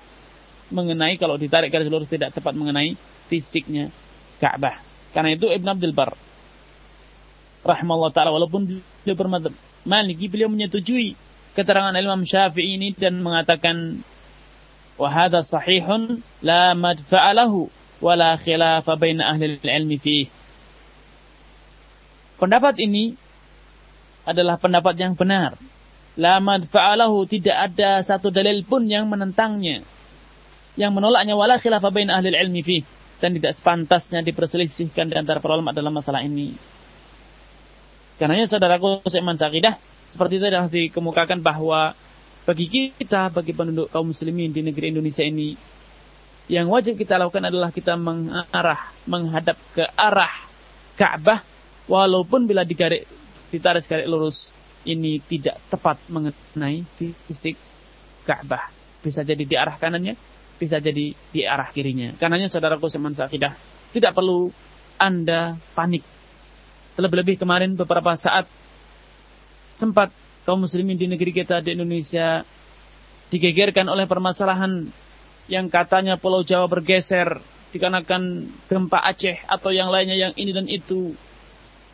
mengenai 0.70 1.18
kalau 1.18 1.34
ditarik 1.34 1.68
garis 1.68 1.90
lurus 1.90 2.08
tidak 2.08 2.30
tepat 2.30 2.54
mengenai 2.54 2.94
fisiknya 3.26 3.90
Ka'bah. 4.38 4.80
Karena 5.12 5.34
itu 5.34 5.50
Ibn 5.50 5.76
Abdul 5.76 5.92
Bar 5.92 6.14
rahimahullah 7.62 8.10
taala 8.14 8.30
walaupun 8.34 8.66
beliau 8.66 9.16
bermadzhab 9.18 9.54
Maliki 9.82 10.30
beliau 10.30 10.46
menyetujui 10.46 11.18
keterangan 11.52 11.94
Imam 11.96 12.24
Syafi'i 12.24 12.80
ini 12.80 12.96
dan 12.96 13.20
mengatakan 13.20 14.00
wa 14.96 15.08
hadha 15.08 15.44
sahihun 15.44 16.20
la 16.44 16.72
madfa'a 16.76 17.32
lahu 17.36 17.68
wa 18.02 18.12
la 18.16 18.34
khilafa 18.36 18.98
baina 18.98 19.30
ahli 19.32 19.60
ilmi. 19.62 20.28
Pendapat 22.42 22.74
ini 22.82 23.14
adalah 24.26 24.58
pendapat 24.58 24.98
yang 24.98 25.14
benar. 25.14 25.54
La 26.18 26.42
madfa'alahu 26.42 27.24
tidak 27.24 27.72
ada 27.72 28.04
satu 28.04 28.28
dalil 28.28 28.66
pun 28.68 28.84
yang 28.84 29.08
menentangnya. 29.08 29.86
Yang 30.76 30.92
menolaknya 30.92 31.38
wala 31.38 31.56
khilafa 31.56 31.88
baina 31.88 32.18
ahli 32.18 32.34
ilmi 32.34 32.60
fihi 32.60 32.82
dan 33.22 33.38
tidak 33.38 33.54
sepantasnya 33.54 34.26
diperselisihkan 34.26 35.06
di 35.06 35.14
antara 35.14 35.38
para 35.38 35.54
ulama 35.54 35.70
dalam 35.70 35.94
masalah 35.94 36.26
ini. 36.26 36.58
Karenanya 38.18 38.50
saudaraku 38.50 39.06
seiman 39.06 39.38
sakidah, 39.38 39.78
seperti 40.12 40.36
itu 40.36 40.44
adalah 40.44 40.68
dikemukakan 40.68 41.40
bahwa 41.40 41.96
bagi 42.44 42.92
kita, 42.92 43.32
bagi 43.32 43.56
penduduk 43.56 43.88
kaum 43.88 44.12
muslimin 44.12 44.52
di 44.52 44.60
negeri 44.60 44.92
Indonesia 44.92 45.24
ini, 45.24 45.56
yang 46.52 46.68
wajib 46.68 47.00
kita 47.00 47.16
lakukan 47.16 47.48
adalah 47.48 47.72
kita 47.72 47.96
mengarah, 47.96 48.92
menghadap 49.08 49.56
ke 49.72 49.88
arah 49.96 50.52
Ka'bah, 50.92 51.40
walaupun 51.88 52.44
bila 52.44 52.68
digarik, 52.68 53.08
ditarik 53.48 53.88
garis 53.88 54.04
lurus, 54.04 54.38
ini 54.84 55.22
tidak 55.24 55.56
tepat 55.72 55.96
mengenai 56.12 56.84
fisik 57.24 57.56
Ka'bah. 58.28 58.68
Bisa 59.00 59.24
jadi 59.24 59.42
di 59.48 59.56
arah 59.56 59.80
kanannya, 59.80 60.18
bisa 60.60 60.76
jadi 60.76 61.16
di 61.16 61.40
arah 61.48 61.72
kirinya. 61.72 62.12
Karenanya 62.20 62.52
saudaraku 62.52 62.92
seman 62.92 63.16
sakidah, 63.16 63.56
tidak 63.96 64.12
perlu 64.12 64.52
Anda 65.00 65.56
panik 65.72 66.04
Terlebih-lebih 66.92 67.40
kemarin 67.40 67.72
beberapa 67.72 68.12
saat 68.20 68.44
sempat 69.76 70.12
kaum 70.44 70.62
muslimin 70.62 70.98
di 70.98 71.06
negeri 71.06 71.32
kita 71.32 71.62
di 71.62 71.74
Indonesia 71.76 72.42
digegerkan 73.32 73.88
oleh 73.88 74.04
permasalahan 74.04 74.90
yang 75.48 75.66
katanya 75.72 76.20
Pulau 76.20 76.44
Jawa 76.44 76.68
bergeser 76.68 77.40
dikarenakan 77.72 78.52
gempa 78.68 79.00
Aceh 79.00 79.48
atau 79.48 79.72
yang 79.72 79.88
lainnya 79.88 80.14
yang 80.14 80.32
ini 80.36 80.52
dan 80.52 80.68
itu. 80.68 81.16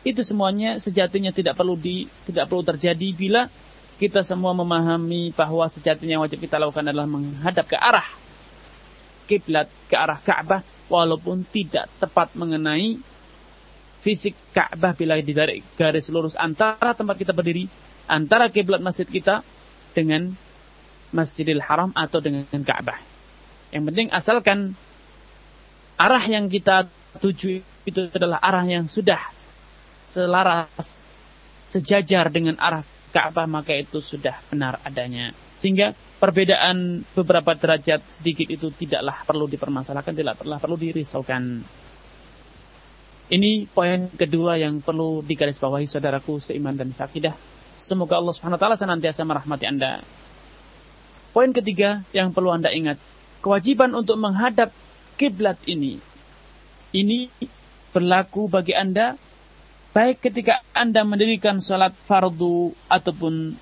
Itu 0.03 0.23
semuanya 0.23 0.79
sejatinya 0.79 1.31
tidak 1.31 1.55
perlu 1.55 1.75
di 1.79 2.07
tidak 2.27 2.51
perlu 2.51 2.63
terjadi 2.63 3.07
bila 3.15 3.47
kita 3.99 4.23
semua 4.23 4.55
memahami 4.55 5.35
bahwa 5.35 5.67
sejatinya 5.67 6.19
yang 6.19 6.23
wajib 6.23 6.39
kita 6.39 6.55
lakukan 6.55 6.87
adalah 6.87 7.07
menghadap 7.07 7.67
ke 7.67 7.75
arah 7.75 8.07
kiblat 9.27 9.67
ke 9.91 9.95
arah 9.99 10.17
Ka'bah 10.23 10.63
walaupun 10.87 11.43
tidak 11.51 11.91
tepat 11.99 12.31
mengenai 12.33 12.97
fisik 13.99 14.35
Ka'bah 14.55 14.95
bila 14.95 15.19
ditarik 15.19 15.63
garis 15.75 16.07
lurus 16.07 16.35
antara 16.39 16.95
tempat 16.95 17.19
kita 17.19 17.35
berdiri, 17.35 17.67
antara 18.07 18.47
kiblat 18.47 18.79
masjid 18.79 19.05
kita 19.05 19.43
dengan 19.91 20.33
Masjidil 21.09 21.61
Haram 21.61 21.89
atau 21.97 22.21
dengan 22.21 22.45
Ka'bah. 22.45 23.01
Yang 23.73 23.83
penting 23.93 24.07
asalkan 24.13 24.59
arah 25.97 26.23
yang 26.25 26.47
kita 26.47 26.89
tuju 27.19 27.61
itu 27.85 27.99
adalah 28.13 28.37
arah 28.39 28.65
yang 28.65 28.85
sudah 28.85 29.19
selaras, 30.13 30.85
sejajar 31.69 32.29
dengan 32.29 32.57
arah 32.61 32.85
Ka'bah 33.09 33.49
maka 33.49 33.73
itu 33.73 34.01
sudah 34.01 34.37
benar 34.49 34.77
adanya. 34.85 35.33
Sehingga 35.59 35.91
perbedaan 36.21 37.03
beberapa 37.11 37.51
derajat 37.57 38.05
sedikit 38.15 38.47
itu 38.47 38.71
tidaklah 38.71 39.27
perlu 39.27 39.49
dipermasalahkan, 39.49 40.13
tidaklah 40.15 40.59
perlu 40.61 40.77
dirisaukan. 40.79 41.65
Ini 43.29 43.69
poin 43.69 44.09
kedua 44.09 44.57
yang 44.57 44.81
perlu 44.81 45.21
digarisbawahi 45.21 45.85
saudaraku 45.85 46.41
seiman 46.41 46.73
dan 46.73 46.89
sakidah. 46.89 47.37
Semoga 47.77 48.17
Allah 48.17 48.33
Subhanahu 48.33 48.57
wa 48.57 48.61
taala 48.61 48.75
senantiasa 48.75 49.21
merahmati 49.21 49.69
Anda. 49.69 50.01
Poin 51.29 51.53
ketiga 51.53 52.01
yang 52.09 52.33
perlu 52.33 52.49
Anda 52.49 52.73
ingat, 52.73 52.97
kewajiban 53.45 53.93
untuk 53.93 54.17
menghadap 54.17 54.73
kiblat 55.21 55.61
ini. 55.69 56.01
Ini 56.89 57.29
berlaku 57.93 58.49
bagi 58.49 58.73
Anda 58.73 59.13
baik 59.93 60.25
ketika 60.25 60.65
Anda 60.73 61.05
mendirikan 61.05 61.61
salat 61.61 61.93
fardu 62.09 62.73
ataupun 62.89 63.53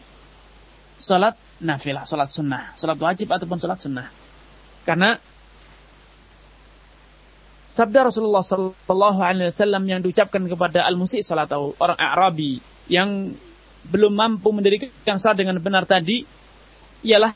salat 0.95 1.36
nafilah, 1.60 2.08
salat 2.08 2.32
sunnah, 2.32 2.71
salat 2.80 2.95
wajib 3.03 3.27
ataupun 3.32 3.60
salat 3.60 3.84
sunnah. 3.84 4.08
Karena 4.88 5.19
sabda 7.71 8.08
Rasulullah 8.08 8.43
Sallallahu 8.43 9.19
Alaihi 9.19 9.51
Wasallam 9.51 9.84
yang 9.88 9.99
diucapkan 10.03 10.43
kepada 10.47 10.84
al-musi 10.88 11.23
salat 11.23 11.51
orang 11.53 11.99
Arabi 11.99 12.60
yang 12.88 13.36
belum 13.88 14.13
mampu 14.15 14.51
mendirikan 14.51 15.17
salat 15.19 15.43
dengan 15.43 15.60
benar 15.60 15.88
tadi 15.88 16.27
ialah 17.03 17.32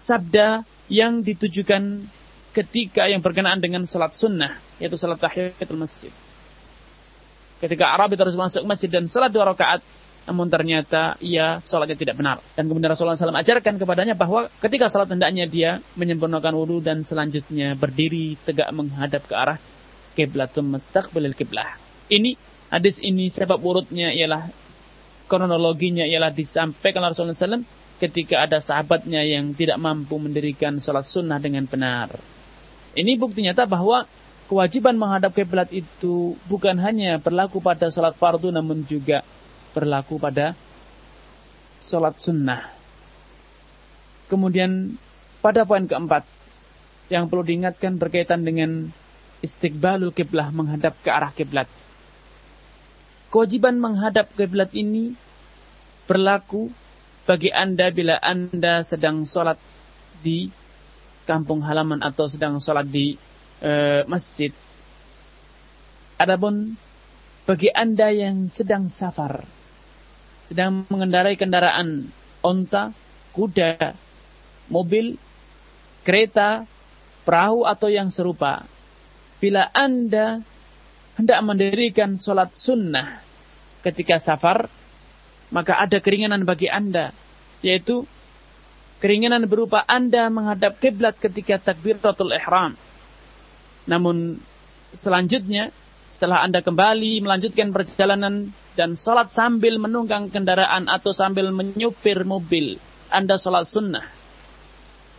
sabda 0.00 0.64
yang 0.88 1.20
ditujukan 1.20 2.08
ketika 2.56 3.06
yang 3.06 3.20
berkenaan 3.20 3.60
dengan 3.60 3.84
salat 3.84 4.16
sunnah 4.16 4.58
yaitu 4.80 4.96
salat 4.96 5.20
tahiyatul 5.20 5.78
masjid. 5.78 6.12
Ketika 7.58 7.90
Arabi 7.90 8.14
terus 8.14 8.38
masuk 8.38 8.62
masjid 8.64 8.88
dan 8.88 9.10
salat 9.10 9.34
dua 9.34 9.50
rakaat 9.52 9.84
namun 10.28 10.52
ternyata 10.52 11.16
ia 11.24 11.64
sholatnya 11.64 11.96
tidak 11.96 12.20
benar. 12.20 12.44
Dan 12.52 12.68
kemudian 12.68 12.92
Rasulullah 12.92 13.16
SAW 13.16 13.32
ajarkan 13.32 13.80
kepadanya 13.80 14.12
bahwa 14.12 14.52
ketika 14.60 14.92
sholat 14.92 15.08
hendaknya 15.08 15.48
dia 15.48 15.70
menyempurnakan 15.96 16.52
wudhu 16.52 16.84
dan 16.84 17.00
selanjutnya 17.00 17.72
berdiri 17.72 18.36
tegak 18.44 18.68
menghadap 18.76 19.24
ke 19.24 19.32
arah 19.32 19.56
kiblatum 20.12 20.76
mustaqbilil 20.76 21.32
kiblah. 21.32 21.80
Ini 22.12 22.36
hadis 22.68 23.00
ini 23.00 23.32
sebab 23.32 23.56
urutnya 23.56 24.12
ialah 24.12 24.52
kronologinya 25.32 26.04
ialah 26.04 26.28
disampaikan 26.28 27.00
Rasulullah 27.08 27.32
SAW 27.32 27.64
ketika 27.96 28.44
ada 28.44 28.60
sahabatnya 28.60 29.24
yang 29.24 29.56
tidak 29.56 29.80
mampu 29.80 30.20
mendirikan 30.20 30.76
sholat 30.78 31.08
sunnah 31.08 31.40
dengan 31.40 31.64
benar. 31.64 32.20
Ini 32.92 33.16
bukti 33.16 33.40
nyata 33.40 33.64
bahwa 33.64 34.04
kewajiban 34.48 34.96
menghadap 34.96 35.36
kiblat 35.36 35.68
itu 35.70 36.34
bukan 36.48 36.76
hanya 36.80 37.20
berlaku 37.20 37.60
pada 37.60 37.92
sholat 37.92 38.16
fardu 38.16 38.48
namun 38.48 38.82
juga 38.88 39.22
berlaku 39.78 40.18
pada 40.18 40.58
sholat 41.78 42.18
sunnah. 42.18 42.74
Kemudian 44.26 44.98
pada 45.38 45.62
poin 45.62 45.86
keempat 45.86 46.26
yang 47.08 47.30
perlu 47.30 47.46
diingatkan 47.46 47.96
berkaitan 47.96 48.42
dengan 48.42 48.90
istiqbalul 49.40 50.10
kiblah 50.10 50.50
menghadap 50.50 50.98
ke 51.00 51.08
arah 51.08 51.30
kiblat. 51.30 51.70
Kewajiban 53.30 53.78
menghadap 53.78 54.34
kiblat 54.34 54.74
ini 54.74 55.14
berlaku 56.10 56.74
bagi 57.28 57.52
Anda 57.52 57.92
bila 57.94 58.18
Anda 58.18 58.82
sedang 58.82 59.28
sholat 59.28 59.60
di 60.24 60.50
kampung 61.28 61.60
halaman 61.60 62.00
atau 62.00 62.24
sedang 62.24 62.56
sholat 62.56 62.88
di 62.88 63.20
e, 63.60 64.02
masjid. 64.08 64.48
Adapun 66.16 66.72
bagi 67.44 67.68
Anda 67.68 68.08
yang 68.10 68.48
sedang 68.48 68.88
safar, 68.88 69.44
sedang 70.48 70.88
mengendarai 70.88 71.36
kendaraan 71.36 72.08
onta, 72.40 72.96
kuda, 73.36 73.92
mobil, 74.72 75.20
kereta, 76.08 76.64
perahu 77.28 77.68
atau 77.68 77.92
yang 77.92 78.08
serupa. 78.08 78.64
Bila 79.38 79.68
Anda 79.76 80.40
hendak 81.20 81.38
mendirikan 81.44 82.16
sholat 82.16 82.56
sunnah 82.56 83.20
ketika 83.84 84.16
safar, 84.18 84.72
maka 85.52 85.76
ada 85.76 86.00
keringanan 86.00 86.48
bagi 86.48 86.72
Anda, 86.72 87.12
yaitu 87.60 88.08
keringanan 89.04 89.44
berupa 89.46 89.84
Anda 89.84 90.32
menghadap 90.32 90.80
kiblat 90.80 91.20
ketika 91.20 91.60
takbiratul 91.60 92.32
ihram. 92.32 92.74
Namun 93.84 94.40
selanjutnya 94.96 95.70
setelah 96.08 96.40
Anda 96.40 96.64
kembali 96.64 97.20
melanjutkan 97.20 97.68
perjalanan 97.70 98.52
dan 98.78 98.94
sholat 98.94 99.34
sambil 99.34 99.82
menunggang 99.82 100.30
kendaraan 100.30 100.86
atau 100.86 101.10
sambil 101.10 101.50
menyupir 101.50 102.22
mobil, 102.22 102.78
Anda 103.10 103.34
sholat 103.34 103.66
sunnah. 103.66 104.06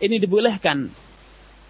Ini 0.00 0.16
dibolehkan. 0.16 0.88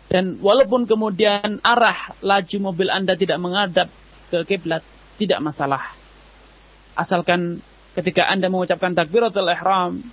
Dan 0.06 0.38
walaupun 0.38 0.86
kemudian 0.86 1.58
arah 1.66 2.14
laju 2.22 2.56
mobil 2.62 2.94
Anda 2.94 3.18
tidak 3.18 3.42
menghadap 3.42 3.90
ke 4.30 4.38
kiblat, 4.46 4.86
tidak 5.18 5.42
masalah. 5.42 5.82
Asalkan 6.94 7.58
ketika 7.98 8.22
Anda 8.30 8.46
mengucapkan 8.46 8.94
takbiratul 8.94 9.50
ihram, 9.50 10.06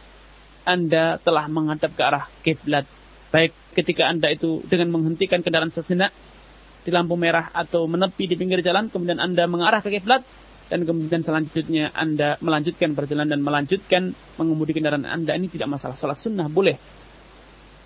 Anda 0.66 1.22
telah 1.22 1.46
menghadap 1.46 1.94
ke 1.94 2.02
arah 2.02 2.26
kiblat. 2.42 2.90
Baik 3.30 3.54
ketika 3.78 4.10
Anda 4.10 4.34
itu 4.34 4.66
dengan 4.66 4.98
menghentikan 4.98 5.46
kendaraan 5.46 5.70
sejenak 5.70 6.10
di 6.82 6.90
lampu 6.90 7.14
merah 7.14 7.54
atau 7.54 7.86
menepi 7.86 8.26
di 8.26 8.34
pinggir 8.34 8.66
jalan, 8.66 8.90
kemudian 8.90 9.22
Anda 9.22 9.46
mengarah 9.46 9.86
ke 9.86 9.94
kiblat, 9.94 10.26
dan 10.68 10.84
kemudian 10.84 11.24
selanjutnya 11.24 11.96
Anda 11.96 12.36
melanjutkan 12.44 12.92
perjalanan 12.92 13.40
dan 13.40 13.42
melanjutkan 13.44 14.12
mengemudi 14.36 14.76
kendaraan 14.76 15.08
Anda 15.08 15.36
ini 15.40 15.48
tidak 15.48 15.72
masalah. 15.72 15.96
Salat 15.96 16.20
sunnah 16.20 16.52
boleh. 16.52 16.76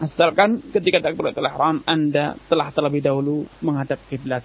Asalkan 0.01 0.65
ketika 0.73 0.97
takbiratul 0.97 1.45
ihram 1.45 1.85
Anda 1.85 2.33
telah 2.49 2.73
terlebih 2.73 3.05
dahulu 3.05 3.45
menghadap 3.61 4.01
kiblat. 4.09 4.41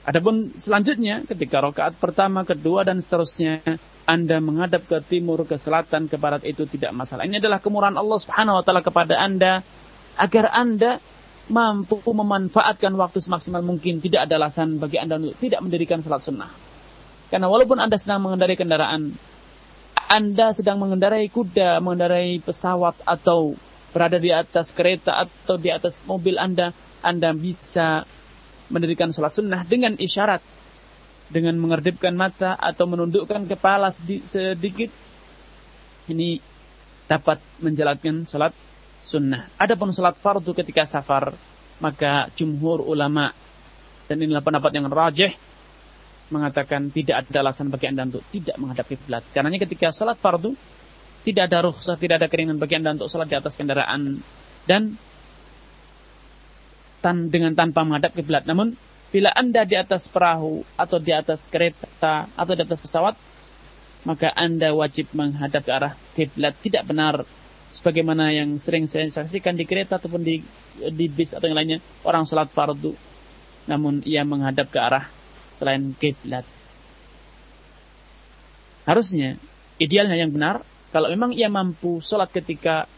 Adapun 0.00 0.56
selanjutnya 0.56 1.26
ketika 1.28 1.60
rakaat 1.60 1.98
pertama, 1.98 2.46
kedua 2.46 2.86
dan 2.86 3.02
seterusnya 3.02 3.60
Anda 4.08 4.38
menghadap 4.38 4.86
ke 4.86 4.96
timur, 5.10 5.44
ke 5.44 5.58
selatan, 5.58 6.06
ke 6.06 6.16
barat 6.16 6.46
itu 6.46 6.64
tidak 6.70 6.94
masalah. 6.96 7.26
Ini 7.26 7.42
adalah 7.42 7.58
kemurahan 7.58 7.98
Allah 7.98 8.18
Subhanahu 8.22 8.58
wa 8.58 8.64
taala 8.64 8.80
kepada 8.80 9.18
Anda 9.18 9.60
agar 10.16 10.54
Anda 10.54 11.02
mampu 11.50 11.98
memanfaatkan 12.06 12.94
waktu 12.94 13.18
semaksimal 13.18 13.60
mungkin, 13.60 13.98
tidak 13.98 14.30
ada 14.30 14.38
alasan 14.38 14.78
bagi 14.78 14.96
Anda 15.02 15.18
untuk 15.18 15.36
tidak 15.42 15.60
mendirikan 15.60 16.00
salat 16.00 16.22
sunnah. 16.22 16.54
Karena 17.28 17.50
walaupun 17.50 17.82
Anda 17.82 17.98
sedang 17.98 18.22
mengendarai 18.22 18.54
kendaraan, 18.54 19.18
Anda 20.10 20.54
sedang 20.54 20.78
mengendarai 20.78 21.26
kuda, 21.30 21.82
mengendarai 21.82 22.38
pesawat, 22.42 23.02
atau 23.02 23.58
berada 23.90 24.22
di 24.22 24.30
atas 24.30 24.70
kereta 24.70 25.18
atau 25.18 25.58
di 25.58 25.70
atas 25.70 25.98
mobil 26.06 26.38
Anda, 26.38 26.70
Anda 27.02 27.34
bisa 27.34 28.06
mendirikan 28.70 29.10
salat 29.10 29.34
sunnah 29.34 29.66
dengan 29.66 29.98
isyarat, 29.98 30.42
dengan 31.30 31.58
mengerdipkan 31.58 32.14
mata 32.14 32.54
atau 32.58 32.86
menundukkan 32.86 33.50
kepala 33.50 33.90
sedikit. 33.94 34.90
Ini 36.10 36.42
dapat 37.06 37.38
menjalankan 37.62 38.26
salat 38.26 38.54
sunnah. 39.00 39.48
Adapun 39.56 39.90
salat 39.90 40.20
fardu 40.20 40.52
ketika 40.52 40.84
safar, 40.84 41.32
maka 41.80 42.28
jumhur 42.36 42.84
ulama 42.84 43.32
dan 44.06 44.20
inilah 44.20 44.44
pendapat 44.44 44.70
yang 44.76 44.86
rajih 44.86 45.32
mengatakan 46.30 46.94
tidak 46.94 47.26
ada 47.26 47.42
alasan 47.42 47.68
bagi 47.68 47.90
Anda 47.90 48.06
untuk 48.06 48.22
tidak 48.30 48.56
menghadap 48.56 48.86
kiblat. 48.86 49.26
Karena 49.34 49.50
ketika 49.58 49.90
salat 49.90 50.16
fardu 50.22 50.54
tidak 51.26 51.50
ada 51.50 51.68
rukhsah, 51.68 51.98
tidak 51.98 52.22
ada 52.22 52.28
keringan 52.30 52.56
bagi 52.56 52.78
Anda 52.78 52.94
untuk 52.96 53.10
salat 53.10 53.28
di 53.28 53.36
atas 53.36 53.58
kendaraan 53.58 54.22
dan 54.64 54.94
tan 57.00 57.32
dengan 57.32 57.56
tanpa 57.56 57.82
menghadap 57.82 58.14
kiblat. 58.14 58.46
Namun 58.46 58.78
bila 59.10 59.34
Anda 59.34 59.66
di 59.66 59.74
atas 59.74 60.06
perahu 60.06 60.62
atau 60.78 61.02
di 61.02 61.10
atas 61.10 61.44
kereta 61.50 62.30
atau 62.38 62.52
di 62.54 62.62
atas 62.62 62.78
pesawat, 62.78 63.18
maka 64.06 64.30
Anda 64.32 64.70
wajib 64.72 65.10
menghadap 65.12 65.66
ke 65.66 65.72
arah 65.72 65.92
kiblat. 66.14 66.54
Tidak 66.62 66.86
benar 66.86 67.26
sebagaimana 67.74 68.34
yang 68.34 68.58
sering 68.58 68.90
saya 68.90 69.06
saksikan 69.10 69.54
di 69.54 69.64
kereta 69.66 70.02
ataupun 70.02 70.22
di 70.22 70.42
di 70.90 71.06
bis 71.06 71.34
atau 71.34 71.46
yang 71.46 71.58
lainnya 71.58 71.78
orang 72.02 72.26
sholat 72.26 72.50
fardu 72.50 72.94
namun 73.70 74.02
ia 74.02 74.26
menghadap 74.26 74.72
ke 74.72 74.78
arah 74.80 75.06
selain 75.54 75.94
kiblat. 75.94 76.42
Harusnya 78.88 79.36
idealnya 79.78 80.18
yang 80.18 80.32
benar 80.34 80.66
kalau 80.90 81.12
memang 81.12 81.30
ia 81.36 81.46
mampu 81.46 82.02
sholat 82.02 82.32
ketika 82.34 82.90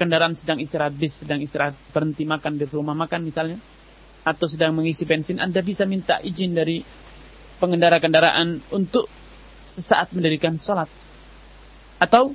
kendaraan 0.00 0.32
sedang 0.34 0.58
istirahat 0.58 0.94
bis 0.96 1.20
sedang 1.20 1.42
istirahat 1.44 1.76
berhenti 1.92 2.24
makan 2.24 2.56
di 2.56 2.64
rumah 2.70 2.96
makan 2.96 3.26
misalnya 3.26 3.58
atau 4.24 4.48
sedang 4.48 4.72
mengisi 4.72 5.04
bensin 5.04 5.36
Anda 5.36 5.60
bisa 5.60 5.84
minta 5.84 6.16
izin 6.24 6.56
dari 6.56 6.80
pengendara 7.60 8.00
kendaraan 8.00 8.64
untuk 8.72 9.06
sesaat 9.68 10.16
mendirikan 10.16 10.56
sholat 10.56 10.88
atau 12.00 12.32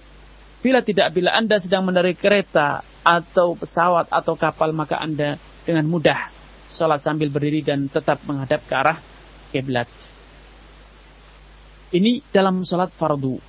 Bila 0.59 0.83
tidak, 0.83 1.15
bila 1.15 1.31
Anda 1.35 1.55
sedang 1.55 1.87
menarik 1.87 2.19
kereta 2.19 2.83
atau 2.99 3.55
pesawat 3.55 4.11
atau 4.11 4.35
kapal, 4.35 4.75
maka 4.75 4.99
Anda 4.99 5.39
dengan 5.63 5.87
mudah 5.87 6.27
sholat 6.69 6.99
sambil 7.01 7.31
berdiri 7.31 7.63
dan 7.63 7.87
tetap 7.87 8.21
menghadap 8.27 8.61
ke 8.67 8.73
arah 8.75 8.99
kiblat. 9.55 9.87
Ini 11.89 12.21
dalam 12.29 12.61
sholat 12.67 12.93
fardu. 12.93 13.39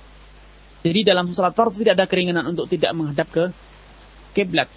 Jadi 0.81 0.99
dalam 1.05 1.29
sholat 1.35 1.53
fardu 1.53 1.83
tidak 1.83 1.93
ada 1.99 2.07
keringanan 2.09 2.47
untuk 2.47 2.65
tidak 2.65 2.89
menghadap 2.97 3.27
ke 3.29 3.43
kiblat. 4.33 4.71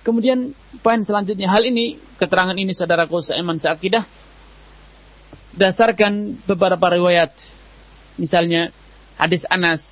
Kemudian 0.00 0.56
poin 0.80 1.04
selanjutnya 1.04 1.52
hal 1.52 1.60
ini 1.68 2.00
keterangan 2.16 2.56
ini 2.56 2.72
saudaraku 2.72 3.20
seiman 3.20 3.60
seakidah 3.60 4.08
dasarkan 5.52 6.40
beberapa 6.48 6.88
riwayat 6.88 7.36
misalnya 8.16 8.72
hadis 9.20 9.44
Anas 9.52 9.82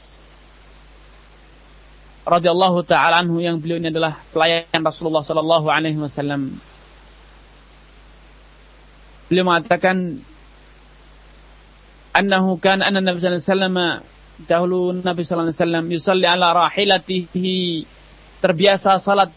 radhiyallahu 2.28 2.84
taala 2.84 3.24
anhu 3.24 3.40
yang 3.40 3.56
beliau 3.56 3.80
ini 3.80 3.88
adalah 3.88 4.20
pelayan 4.30 4.84
Rasulullah 4.84 5.24
sallallahu 5.24 5.66
alaihi 5.72 5.96
wasallam. 5.96 6.60
Beliau 9.32 9.48
mengatakan 9.48 10.20
annahu 12.12 12.60
kan 12.60 12.84
anna 12.84 13.00
Nabi 13.00 13.24
sallallahu 13.24 13.40
alaihi 13.40 13.52
wasallam 13.52 13.76
dahulu 14.44 14.80
Nabi 15.00 15.20
sallallahu 15.24 15.48
alaihi 15.48 15.60
wasallam 15.60 15.84
yusalli 15.88 16.26
ala 16.28 16.46
rahilatihi 16.52 17.56
terbiasa 18.44 19.00
salat 19.00 19.32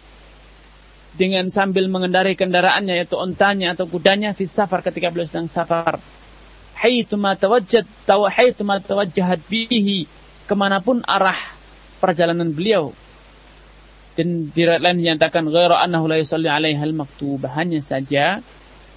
dengan 1.16 1.48
sambil 1.52 1.92
mengendarai 1.92 2.40
kendaraannya 2.40 3.04
yaitu 3.04 3.20
ontanya 3.20 3.76
atau 3.76 3.88
kudanya 3.88 4.32
di 4.32 4.48
safar 4.48 4.80
ketika 4.84 5.12
beliau 5.12 5.28
sedang 5.28 5.52
safar 5.52 6.00
haitsuma 6.80 7.36
tawajjat 7.36 7.84
taw 8.08 8.24
haitsuma 8.32 8.80
tawajjahat 8.80 9.44
bihi 9.52 10.08
ke 10.48 10.54
mana 10.56 10.80
pun 10.80 11.04
arah 11.04 11.61
perjalanan 12.02 12.50
beliau 12.50 12.92
dan 14.18 14.52
di 14.52 14.68
lain 14.68 15.00
dinyatakan 15.00 15.48
ghairu 15.48 15.78
annahu 15.78 16.10
la 16.12 16.20
yusalli 16.20 16.52
alaiha 16.52 16.84
al-maktubah 16.84 17.56
hanya 17.56 17.80
saja 17.80 18.44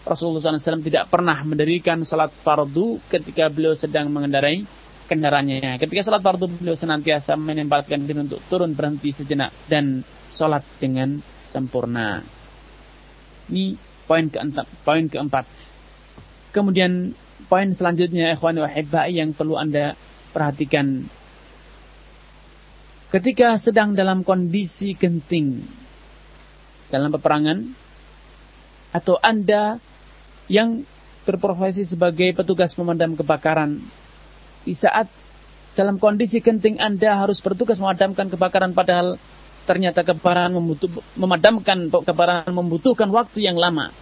Rasulullah 0.04 0.60
SAW 0.60 0.84
tidak 0.84 1.08
pernah 1.08 1.40
mendirikan 1.48 2.04
salat 2.04 2.28
fardu 2.44 3.00
ketika 3.08 3.48
beliau 3.48 3.72
sedang 3.72 4.12
mengendarai 4.12 4.68
kendaraannya. 5.08 5.80
Ketika 5.80 6.04
salat 6.04 6.20
fardu 6.20 6.44
beliau 6.60 6.76
senantiasa 6.76 7.40
menempatkan 7.40 8.04
diri 8.04 8.20
untuk 8.20 8.44
turun 8.52 8.76
berhenti 8.76 9.16
sejenak 9.16 9.48
dan 9.64 10.04
salat 10.28 10.60
dengan 10.76 11.24
sempurna. 11.48 12.20
Ini 13.48 13.80
poin 14.04 14.28
keempat. 14.28 14.66
Poin 14.84 15.08
keempat. 15.08 15.48
Kemudian 16.52 17.16
poin 17.48 17.72
selanjutnya 17.72 18.36
ikhwani 18.36 18.60
wa 18.60 18.70
yang 19.08 19.32
perlu 19.32 19.56
Anda 19.56 19.96
perhatikan 20.36 21.08
ketika 23.14 23.54
sedang 23.62 23.94
dalam 23.94 24.26
kondisi 24.26 24.98
genting 24.98 25.62
dalam 26.90 27.14
peperangan 27.14 27.62
atau 28.90 29.14
Anda 29.22 29.78
yang 30.50 30.82
berprofesi 31.22 31.86
sebagai 31.86 32.34
petugas 32.34 32.74
pemadam 32.74 33.14
kebakaran. 33.14 33.78
Di 34.66 34.74
saat 34.74 35.06
dalam 35.78 36.02
kondisi 36.02 36.42
genting 36.42 36.82
Anda 36.82 37.22
harus 37.22 37.38
bertugas 37.38 37.78
memadamkan 37.78 38.30
kebakaran 38.34 38.74
padahal 38.74 39.18
ternyata 39.64 40.02
kebakaran 40.02 40.50
membutuh, 40.50 40.90
memadamkan 41.14 41.86
kebakaran 41.90 42.50
membutuhkan 42.50 43.08
waktu 43.14 43.46
yang 43.46 43.54
lama. 43.54 43.94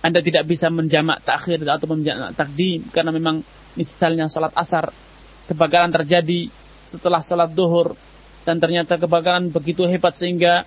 Anda 0.00 0.22
tidak 0.22 0.46
bisa 0.46 0.70
menjamak 0.72 1.26
takhir 1.26 1.60
atau 1.66 1.86
menjamak 1.90 2.32
takdim 2.32 2.88
karena 2.94 3.10
memang 3.10 3.42
misalnya 3.74 4.30
salat 4.32 4.54
asar 4.56 4.94
kebakaran 5.50 5.92
terjadi 5.92 6.48
setelah 6.84 7.20
salat 7.20 7.52
duhur 7.52 7.96
dan 8.44 8.56
ternyata 8.56 8.96
kebakaran 8.96 9.52
begitu 9.52 9.84
hebat 9.84 10.16
sehingga 10.16 10.64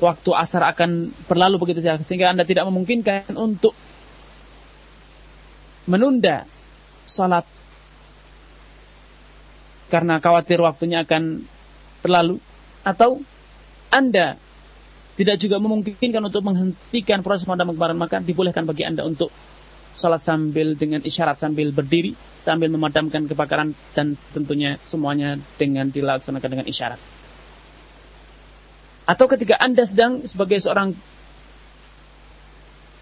waktu 0.00 0.30
asar 0.32 0.64
akan 0.72 1.12
berlalu 1.28 1.56
begitu 1.60 1.80
saja 1.84 2.00
sehingga 2.04 2.32
Anda 2.32 2.44
tidak 2.44 2.68
memungkinkan 2.68 3.36
untuk 3.36 3.72
menunda 5.86 6.44
salat 7.06 7.46
karena 9.86 10.18
khawatir 10.18 10.58
waktunya 10.58 11.06
akan 11.06 11.46
berlalu. 12.02 12.42
Atau 12.82 13.22
Anda 13.90 14.38
tidak 15.18 15.40
juga 15.40 15.56
memungkinkan 15.62 16.22
untuk 16.22 16.42
menghentikan 16.44 17.24
proses 17.24 17.48
pemadam 17.48 17.72
kebakaran 17.72 17.98
maka 17.98 18.20
dibolehkan 18.20 18.66
bagi 18.68 18.84
Anda 18.84 19.06
untuk 19.06 19.32
salat 19.96 20.20
sambil 20.20 20.76
dengan 20.76 21.00
isyarat 21.00 21.40
sambil 21.40 21.72
berdiri 21.72 22.12
sambil 22.46 22.70
memadamkan 22.70 23.26
kebakaran 23.26 23.74
dan 23.98 24.14
tentunya 24.30 24.78
semuanya 24.86 25.34
dengan 25.58 25.90
dilaksanakan 25.90 26.46
dengan 26.46 26.66
isyarat. 26.70 27.02
Atau 29.02 29.26
ketika 29.26 29.58
Anda 29.58 29.82
sedang 29.82 30.22
sebagai 30.30 30.62
seorang 30.62 30.94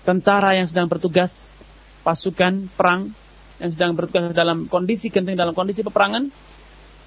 tentara 0.08 0.56
yang 0.56 0.64
sedang 0.64 0.88
bertugas, 0.88 1.32
pasukan 2.00 2.72
perang 2.72 3.12
yang 3.60 3.70
sedang 3.72 3.92
bertugas 3.92 4.32
dalam 4.32 4.64
kondisi 4.72 5.12
genting, 5.12 5.36
dalam 5.36 5.52
kondisi 5.52 5.84
peperangan, 5.84 6.32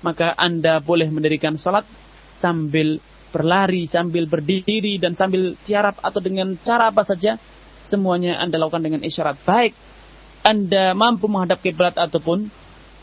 maka 0.06 0.38
Anda 0.38 0.78
boleh 0.78 1.10
mendirikan 1.10 1.58
sholat 1.58 1.90
sambil 2.38 3.02
berlari, 3.34 3.90
sambil 3.90 4.30
berdiri, 4.30 5.02
dan 5.02 5.18
sambil 5.18 5.58
tiarap 5.66 5.98
atau 6.06 6.22
dengan 6.22 6.54
cara 6.62 6.94
apa 6.94 7.02
saja, 7.02 7.42
semuanya 7.82 8.38
Anda 8.42 8.62
lakukan 8.62 8.86
dengan 8.86 9.02
isyarat. 9.02 9.42
Baik 9.42 9.74
Anda 10.46 10.98
mampu 10.98 11.30
menghadap 11.30 11.62
kiblat 11.62 11.96
ataupun 11.96 12.50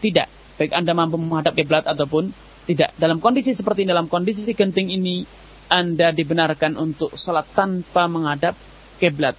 tidak. 0.02 0.28
Baik 0.58 0.74
Anda 0.74 0.92
mampu 0.94 1.18
menghadap 1.18 1.54
kiblat 1.54 1.86
ataupun 1.86 2.30
tidak. 2.64 2.96
Dalam 2.96 3.20
kondisi 3.20 3.52
seperti 3.52 3.84
ini, 3.84 3.92
dalam 3.92 4.08
kondisi 4.08 4.48
genting 4.56 4.88
ini, 4.88 5.26
anda 5.68 6.12
dibenarkan 6.12 6.76
untuk 6.76 7.16
sholat 7.16 7.48
tanpa 7.56 8.04
menghadap 8.08 8.56
kiblat. 9.00 9.36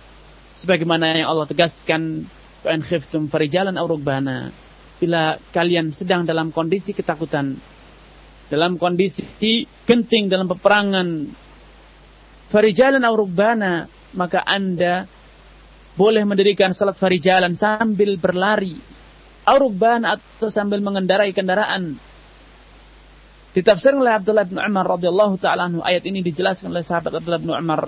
Sebagaimana 0.58 1.14
yang 1.14 1.30
Allah 1.30 1.46
tegaskan, 1.46 2.26
"Fa'in 2.66 2.82
khiftum 2.82 3.30
farijalan 3.30 3.76
aw 3.78 3.86
Bila 4.96 5.38
kalian 5.52 5.92
sedang 5.92 6.24
dalam 6.24 6.56
kondisi 6.56 6.96
ketakutan, 6.96 7.60
dalam 8.48 8.80
kondisi 8.80 9.68
genting 9.84 10.32
dalam 10.32 10.48
peperangan, 10.48 11.30
farijalan 12.50 13.04
aw 13.04 13.16
maka 14.16 14.40
Anda 14.48 15.06
boleh 15.96 16.24
mendirikan 16.28 16.76
salat 16.76 17.00
farijalan 17.00 17.56
sambil 17.56 18.20
berlari, 18.20 18.76
aw 19.48 19.58
atau 19.60 20.48
sambil 20.52 20.84
mengendarai 20.84 21.32
kendaraan 21.32 21.96
Ditafsirkan 23.56 24.04
oleh 24.04 24.20
Abdullah 24.20 24.44
bin 24.44 24.60
Umar 24.60 25.00
radhiyallahu 25.00 25.40
taala 25.40 25.72
anhu 25.72 25.80
ayat 25.80 26.04
ini 26.04 26.20
dijelaskan 26.20 26.76
oleh 26.76 26.84
sahabat 26.84 27.24
Abdullah 27.24 27.40
bin 27.40 27.56
Umar 27.56 27.88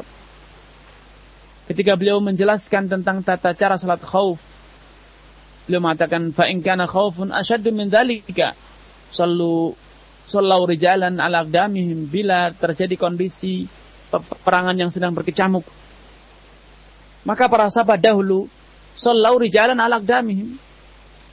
ketika 1.67 1.99
beliau 1.99 2.23
menjelaskan 2.23 2.87
tentang 2.87 3.19
tata 3.19 3.51
cara 3.51 3.75
salat 3.75 3.99
khauf. 3.99 4.39
Beliau 5.67 5.83
mengatakan 5.83 6.31
fa 6.31 6.47
in 6.47 6.63
kana 6.63 6.87
khaufun 6.87 7.35
ashaddu 7.35 7.75
min 7.75 7.91
dzalika 7.91 8.55
sallu 9.11 9.75
sallau 10.23 10.63
rijalan 10.63 11.19
ala 11.19 11.43
aqdamihim 11.43 12.07
bila 12.07 12.55
terjadi 12.55 12.95
kondisi 12.95 13.67
peperangan 14.07 14.79
yang 14.79 14.87
sedang 14.87 15.11
berkecamuk. 15.11 15.67
Maka 17.27 17.51
para 17.51 17.67
sahabat 17.67 17.99
dahulu 17.99 18.47
sallau 18.95 19.35
rijalan 19.43 19.75
ala 19.75 19.99
aqdamihim. 19.99 20.55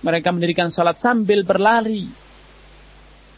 Mereka 0.03 0.35
mendirikan 0.35 0.75
salat 0.75 0.99
sambil 0.99 1.47
berlari. 1.47 2.11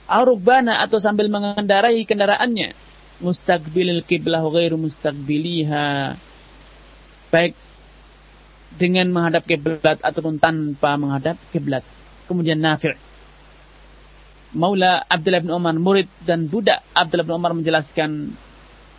Arubana 0.08 0.80
atau 0.80 0.96
sambil 0.96 1.28
mengendarai 1.28 2.00
kendaraannya. 2.08 2.72
Mustaqbilil 3.20 4.00
kiblah 4.08 4.40
ghairu 4.48 4.80
mustaqbiliha. 4.80 6.16
Baik 7.28 7.52
dengan 8.80 9.12
menghadap 9.12 9.44
kiblat 9.44 10.00
ataupun 10.00 10.40
tanpa 10.40 10.96
menghadap 10.96 11.36
kiblat. 11.52 11.84
Kemudian 12.24 12.58
Nafi' 12.58 12.96
Maula 14.56 15.04
Abdullah 15.04 15.44
bin 15.44 15.52
Umar 15.52 15.76
murid 15.76 16.08
dan 16.24 16.48
budak 16.48 16.80
Abdullah 16.96 17.26
bin 17.28 17.36
Umar 17.36 17.52
menjelaskan 17.52 18.32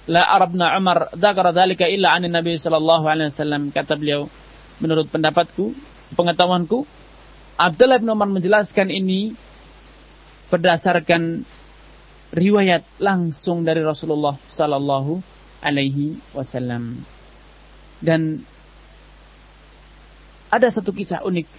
la 0.08 0.24
arabna 0.24 0.76
Umar 0.80 1.12
dzakara 1.14 1.52
dzalika 1.52 1.86
illa 1.88 2.16
anin 2.16 2.32
Nabi 2.32 2.56
sallallahu 2.56 3.06
alaihi 3.08 3.32
wasallam 3.32 3.70
kata 3.76 4.00
beliau 4.00 4.32
menurut 4.80 5.12
pendapatku 5.12 5.76
sepengetahuanku 6.00 6.88
Abdullah 7.58 7.98
bin 7.98 8.14
Umar 8.14 8.30
menjelaskan 8.30 8.94
ini 8.94 9.34
berdasarkan 10.54 11.42
riwayat 12.32 12.86
langsung 13.02 13.66
dari 13.66 13.82
Rasulullah 13.82 14.38
Sallallahu 14.54 15.20
Alaihi 15.66 16.22
Wasallam. 16.38 17.02
Dan 17.98 18.46
ada 20.54 20.68
satu 20.70 20.94
kisah 20.94 21.26
unik 21.26 21.50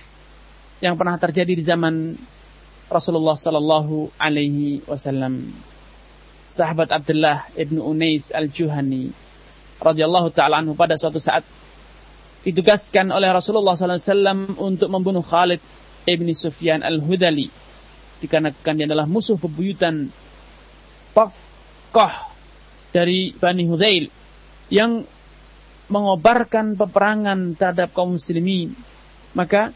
yang 0.79 0.95
pernah 0.95 1.19
terjadi 1.19 1.51
di 1.51 1.65
zaman 1.67 2.15
Rasulullah 2.87 3.35
Sallallahu 3.37 4.15
Alaihi 4.17 4.87
Wasallam. 4.87 5.51
Sahabat 6.59 6.91
Abdullah 6.91 7.55
ibnu 7.55 7.79
Unais 7.79 8.35
al 8.35 8.51
Juhani 8.51 9.15
radhiyallahu 9.79 10.35
taala 10.35 10.59
anhu 10.59 10.75
pada 10.75 10.99
suatu 10.99 11.23
saat 11.23 11.47
ditugaskan 12.43 13.15
oleh 13.15 13.31
Rasulullah 13.31 13.79
Wasallam 13.79 14.59
untuk 14.59 14.91
membunuh 14.91 15.23
Khalid 15.23 15.63
ibni 16.03 16.35
Sufyan 16.35 16.83
al 16.83 16.99
Hudali 16.99 17.47
dikarenakan 18.19 18.75
dia 18.75 18.87
adalah 18.91 19.07
musuh 19.07 19.39
bebuyutan 19.39 20.11
tokoh 21.15 22.15
dari 22.91 23.31
Bani 23.39 23.65
Hudail 23.71 24.11
yang 24.67 25.07
mengobarkan 25.89 26.77
peperangan 26.77 27.57
terhadap 27.57 27.97
kaum 27.97 28.19
muslimin. 28.19 28.77
Maka 29.33 29.73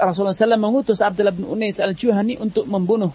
Rasulullah 0.00 0.34
SAW 0.34 0.58
mengutus 0.58 1.04
Abdullah 1.04 1.34
bin 1.34 1.46
Unais 1.46 1.78
al-Juhani 1.78 2.40
untuk 2.40 2.66
membunuh 2.66 3.12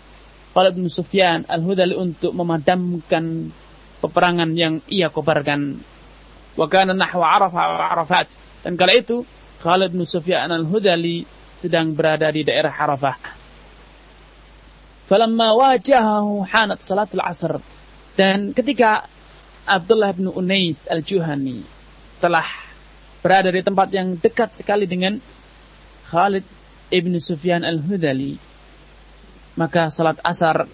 Khalid 0.57 0.73
bin 0.73 0.89
Sufyan 0.89 1.45
al-Hudali 1.45 1.93
untuk 1.93 2.33
memadamkan 2.33 3.53
peperangan 4.01 4.57
yang 4.57 4.81
ia 4.89 5.13
kobarkan. 5.13 5.77
Wa 6.57 6.65
kana 6.65 6.97
nahwa 6.97 7.29
Arafah 7.29 7.93
Arafat. 7.93 8.33
Dan 8.65 8.73
kala 8.73 8.97
itu 8.97 9.21
Khalid 9.61 9.93
bin 9.93 10.01
Sufyan 10.09 10.49
al-Hudali 10.49 11.29
sedang 11.61 11.93
berada 11.93 12.25
di 12.33 12.41
daerah 12.41 12.73
Arafah. 12.73 13.37
Falamma 15.05 15.53
wajahahu 15.53 16.41
hanat 16.49 16.81
salatul 16.81 17.21
asr. 17.21 17.61
Dan 18.17 18.57
ketika 18.57 19.05
Abdullah 19.61 20.09
bin 20.09 20.25
Unais 20.25 20.89
al-Juhani 20.89 21.69
telah 22.17 22.49
berada 23.21 23.53
di 23.53 23.61
tempat 23.61 23.93
yang 23.93 24.17
dekat 24.17 24.57
sekali 24.57 24.89
dengan 24.89 25.21
Khalid 26.09 26.49
ibn 26.89 27.13
Sufyan 27.21 27.61
al-Hudali, 27.61 28.46
maka 29.57 29.89
salat 29.89 30.21
asar 30.21 30.69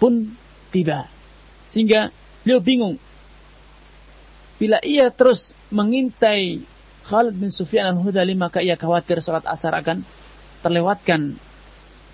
pun 0.00 0.32
tiba. 0.72 1.06
Sehingga 1.70 2.10
beliau 2.42 2.58
bingung. 2.64 2.96
Bila 4.56 4.80
ia 4.82 5.12
terus 5.12 5.52
mengintai 5.70 6.64
Khalid 7.02 7.34
bin 7.34 7.50
Sufyan 7.50 7.92
al-Hudali 7.92 8.34
maka 8.38 8.62
ia 8.62 8.78
khawatir 8.78 9.18
sholat 9.18 9.42
asar 9.42 9.74
akan 9.74 10.06
terlewatkan 10.62 11.34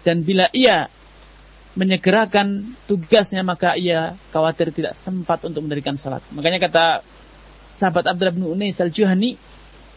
dan 0.01 0.25
bila 0.25 0.49
ia 0.57 0.89
menyegerakan 1.77 2.75
tugasnya 2.89 3.45
maka 3.45 3.77
ia 3.77 4.17
khawatir 4.33 4.73
tidak 4.73 4.97
sempat 5.05 5.45
untuk 5.45 5.63
mendirikan 5.69 6.01
salat. 6.01 6.25
Makanya 6.33 6.59
kata 6.67 6.85
sahabat 7.77 8.09
Abdullah 8.09 8.35
bin 8.35 8.49
Unais 8.49 8.81
al-Juhani, 8.81 9.37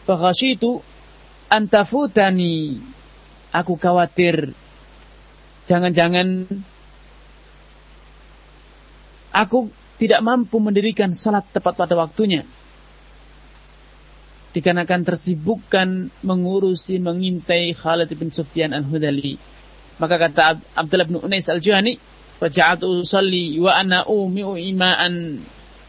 "Fakhashitu 0.04 0.84
antafutani." 1.48 2.78
Aku 3.52 3.80
khawatir 3.80 4.52
jangan-jangan 5.70 6.46
aku 9.30 9.70
tidak 9.98 10.20
mampu 10.24 10.58
mendirikan 10.58 11.14
salat 11.14 11.46
tepat 11.54 11.78
pada 11.78 11.94
waktunya. 11.94 12.42
Dikarenakan 14.52 15.08
tersibukkan 15.08 16.12
mengurusi, 16.20 17.00
mengintai 17.00 17.72
Khalid 17.72 18.12
bin 18.12 18.28
Sufyan 18.28 18.76
al-Hudali 18.76 19.40
maka 20.02 20.18
kata 20.18 20.58
Abdullah 20.74 21.06
bin 21.06 21.22
Unais 21.22 21.46
al-Juhani, 21.46 21.94
"Faja'atu 22.42 23.06
usalli 23.06 23.62
wa 23.62 23.70
ana 23.70 24.02
umi'u 24.02 24.58
ima'an." 24.58 25.38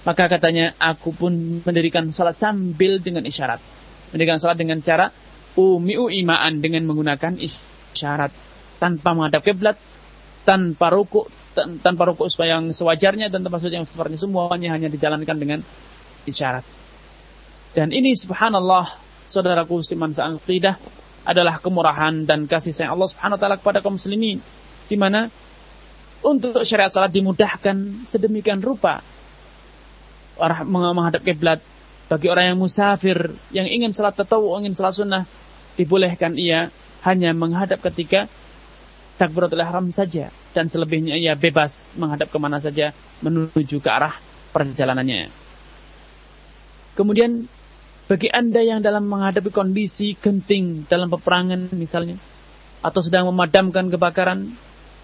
Maka 0.05 0.29
katanya, 0.29 0.77
aku 0.77 1.15
pun 1.15 1.63
mendirikan 1.65 2.13
salat 2.13 2.37
sambil 2.37 2.99
dengan 2.99 3.25
isyarat. 3.25 3.57
Mendirikan 4.13 4.37
salat 4.37 4.61
dengan 4.61 4.83
cara 4.85 5.09
umi'u 5.57 6.13
ima'an 6.13 6.61
dengan 6.61 6.85
menggunakan 6.85 7.41
isyarat 7.41 8.52
tanpa 8.83 9.15
menghadap 9.15 9.39
kiblat, 9.47 9.79
tanpa 10.43 10.91
ruku, 10.91 11.31
tanpa 11.55 12.03
ruku 12.11 12.27
supaya 12.27 12.59
yang 12.59 12.75
sewajarnya 12.75 13.31
dan 13.31 13.47
tanpa 13.47 13.63
yang 13.71 13.87
seperti 13.87 14.19
semuanya 14.19 14.75
hanya 14.75 14.91
dijalankan 14.91 15.37
dengan 15.39 15.59
isyarat. 16.27 16.67
Dan 17.71 17.95
ini 17.95 18.11
subhanallah 18.19 18.99
saudaraku 19.31 19.79
siman 19.79 20.11
sa'aqidah 20.11 20.75
adalah 21.23 21.63
kemurahan 21.63 22.27
dan 22.27 22.43
kasih 22.51 22.75
sayang 22.75 22.99
Allah 22.99 23.07
Subhanahu 23.07 23.39
wa 23.39 23.41
taala 23.41 23.55
kepada 23.55 23.79
kaum 23.79 23.95
muslimin 23.95 24.43
di 24.91 24.95
mana 24.99 25.31
untuk 26.19 26.67
syariat 26.67 26.91
salat 26.91 27.15
dimudahkan 27.15 28.07
sedemikian 28.11 28.59
rupa 28.59 28.99
orang 30.35 30.67
menghadap 30.67 31.23
kiblat 31.23 31.63
bagi 32.11 32.27
orang 32.27 32.53
yang 32.53 32.59
musafir 32.59 33.31
yang 33.55 33.67
ingin 33.71 33.95
salat 33.95 34.19
tatawu 34.19 34.59
ingin 34.59 34.75
salat 34.75 34.99
sunnah 34.99 35.23
dibolehkan 35.79 36.35
ia 36.35 36.67
hanya 37.07 37.31
menghadap 37.31 37.79
ketika 37.79 38.27
takbiratul 39.23 39.63
ihram 39.63 39.87
saja. 39.95 40.27
Dan 40.51 40.67
selebihnya 40.67 41.15
ia 41.15 41.39
bebas 41.39 41.71
menghadap 41.95 42.27
ke 42.27 42.37
mana 42.37 42.59
saja 42.59 42.91
menuju 43.23 43.79
ke 43.79 43.87
arah 43.87 44.19
perjalanannya. 44.51 45.31
Kemudian 46.99 47.47
bagi 48.05 48.27
Anda 48.27 48.59
yang 48.59 48.83
dalam 48.83 49.07
menghadapi 49.07 49.49
kondisi 49.49 50.19
genting 50.19 50.83
dalam 50.91 51.07
peperangan 51.07 51.71
misalnya, 51.71 52.19
atau 52.83 52.99
sedang 52.99 53.31
memadamkan 53.31 53.87
kebakaran, 53.87 54.51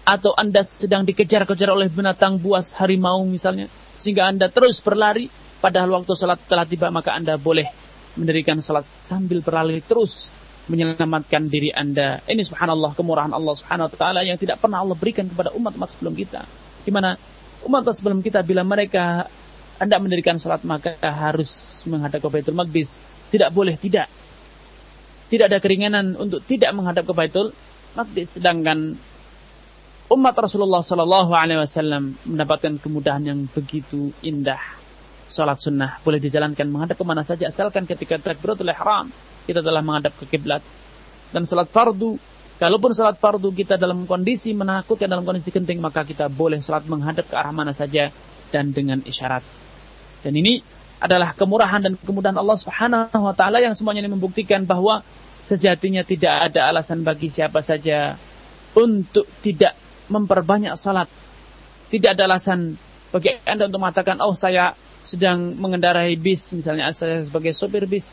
atau 0.04 0.36
Anda 0.36 0.62
sedang 0.68 1.08
dikejar-kejar 1.08 1.72
oleh 1.72 1.88
binatang 1.88 2.36
buas 2.36 2.70
harimau 2.76 3.24
misalnya, 3.24 3.72
sehingga 3.96 4.28
Anda 4.28 4.52
terus 4.52 4.84
berlari, 4.84 5.32
padahal 5.64 5.96
waktu 5.96 6.12
salat 6.12 6.44
telah 6.44 6.68
tiba, 6.68 6.92
maka 6.92 7.16
Anda 7.16 7.40
boleh 7.40 7.66
mendirikan 8.14 8.60
salat 8.60 8.84
sambil 9.08 9.40
berlari 9.40 9.80
terus 9.80 10.28
menyelamatkan 10.68 11.48
diri 11.48 11.72
Anda. 11.72 12.20
Ini 12.26 12.44
subhanallah 12.44 12.92
kemurahan 12.98 13.32
Allah 13.32 13.54
subhanahu 13.56 13.88
wa 13.88 13.96
ta'ala 13.96 14.20
yang 14.26 14.36
tidak 14.36 14.60
pernah 14.60 14.84
Allah 14.84 14.98
berikan 14.98 15.30
kepada 15.30 15.54
umat-umat 15.56 15.88
sebelum 15.96 16.12
kita. 16.12 16.44
Di 16.84 16.90
mana 16.92 17.16
umat 17.64 17.88
sebelum 17.92 18.20
kita 18.20 18.44
bila 18.44 18.66
mereka 18.66 19.28
anda 19.80 19.96
mendirikan 19.96 20.36
sholat 20.36 20.60
maka 20.60 21.00
harus 21.00 21.48
menghadap 21.88 22.20
ke 22.20 22.28
Baitul 22.28 22.52
Maqdis. 22.52 22.92
Tidak 23.32 23.48
boleh 23.48 23.80
tidak. 23.80 24.12
Tidak 25.32 25.48
ada 25.48 25.56
keringanan 25.56 26.20
untuk 26.20 26.44
tidak 26.44 26.68
menghadap 26.76 27.08
ke 27.08 27.16
Baitul 27.16 27.56
Maqdis. 27.96 28.36
Sedangkan 28.36 29.00
umat 30.12 30.34
Rasulullah 30.36 30.84
Sallallahu 30.84 31.32
Alaihi 31.32 31.64
Wasallam 31.64 32.12
mendapatkan 32.28 32.76
kemudahan 32.76 33.24
yang 33.24 33.48
begitu 33.48 34.12
indah. 34.20 34.60
Sholat 35.32 35.62
sunnah 35.64 36.02
boleh 36.04 36.20
dijalankan 36.20 36.68
menghadap 36.68 37.00
ke 37.00 37.04
mana 37.06 37.24
saja 37.24 37.48
asalkan 37.48 37.88
ketika 37.88 38.20
takbiratul 38.20 38.68
ihram 38.68 39.08
kita 39.50 39.66
telah 39.66 39.82
menghadap 39.82 40.14
ke 40.14 40.30
kiblat. 40.30 40.62
Dan 41.34 41.46
sholat 41.46 41.66
fardu 41.70 42.18
Kalaupun 42.60 42.92
sholat 42.92 43.16
fardu 43.16 43.56
kita 43.56 43.80
dalam 43.80 44.04
kondisi 44.04 44.52
menakutkan, 44.52 45.08
dalam 45.08 45.24
kondisi 45.24 45.48
genting, 45.48 45.80
maka 45.80 46.04
kita 46.04 46.28
boleh 46.28 46.60
sholat 46.60 46.84
menghadap 46.84 47.24
ke 47.24 47.32
arah 47.32 47.56
mana 47.56 47.72
saja 47.72 48.12
dan 48.52 48.76
dengan 48.76 49.00
isyarat. 49.00 49.40
Dan 50.20 50.36
ini 50.36 50.60
adalah 51.00 51.32
kemurahan 51.32 51.80
dan 51.80 51.96
kemudahan 51.96 52.36
Allah 52.36 52.60
Subhanahu 52.60 53.24
wa 53.24 53.32
taala 53.32 53.64
yang 53.64 53.72
semuanya 53.72 54.04
ini 54.04 54.12
membuktikan 54.12 54.68
bahwa 54.68 55.00
sejatinya 55.48 56.04
tidak 56.04 56.52
ada 56.52 56.68
alasan 56.68 57.00
bagi 57.00 57.32
siapa 57.32 57.64
saja 57.64 58.20
untuk 58.76 59.24
tidak 59.40 59.72
memperbanyak 60.12 60.76
salat. 60.76 61.08
Tidak 61.88 62.12
ada 62.12 62.28
alasan 62.28 62.76
bagi 63.08 63.40
Anda 63.48 63.72
untuk 63.72 63.80
mengatakan, 63.80 64.20
"Oh, 64.20 64.36
saya 64.36 64.76
sedang 65.08 65.56
mengendarai 65.56 66.12
bis, 66.20 66.52
misalnya 66.52 66.92
saya 66.92 67.24
sebagai 67.24 67.56
sopir 67.56 67.88
bis 67.88 68.04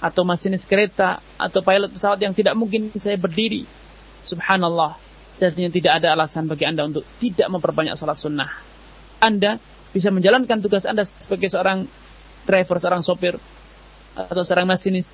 atau 0.00 0.24
masinis 0.24 0.64
kereta 0.64 1.20
atau 1.36 1.60
pilot 1.60 1.92
pesawat 1.92 2.18
yang 2.20 2.32
tidak 2.32 2.56
mungkin 2.56 2.90
saya 2.96 3.20
berdiri." 3.20 3.68
Subhanallah, 4.24 5.00
sejatinya 5.36 5.70
tidak 5.72 5.92
ada 6.02 6.12
alasan 6.12 6.48
bagi 6.48 6.68
Anda 6.68 6.84
untuk 6.88 7.04
tidak 7.20 7.48
memperbanyak 7.48 7.96
salat 7.96 8.20
sunnah. 8.20 8.50
Anda 9.20 9.60
bisa 9.92 10.12
menjalankan 10.12 10.60
tugas 10.60 10.84
Anda 10.84 11.08
sebagai 11.18 11.48
seorang 11.48 11.88
driver, 12.44 12.76
seorang 12.80 13.02
sopir, 13.04 13.36
atau 14.16 14.42
seorang 14.44 14.68
masinis, 14.68 15.08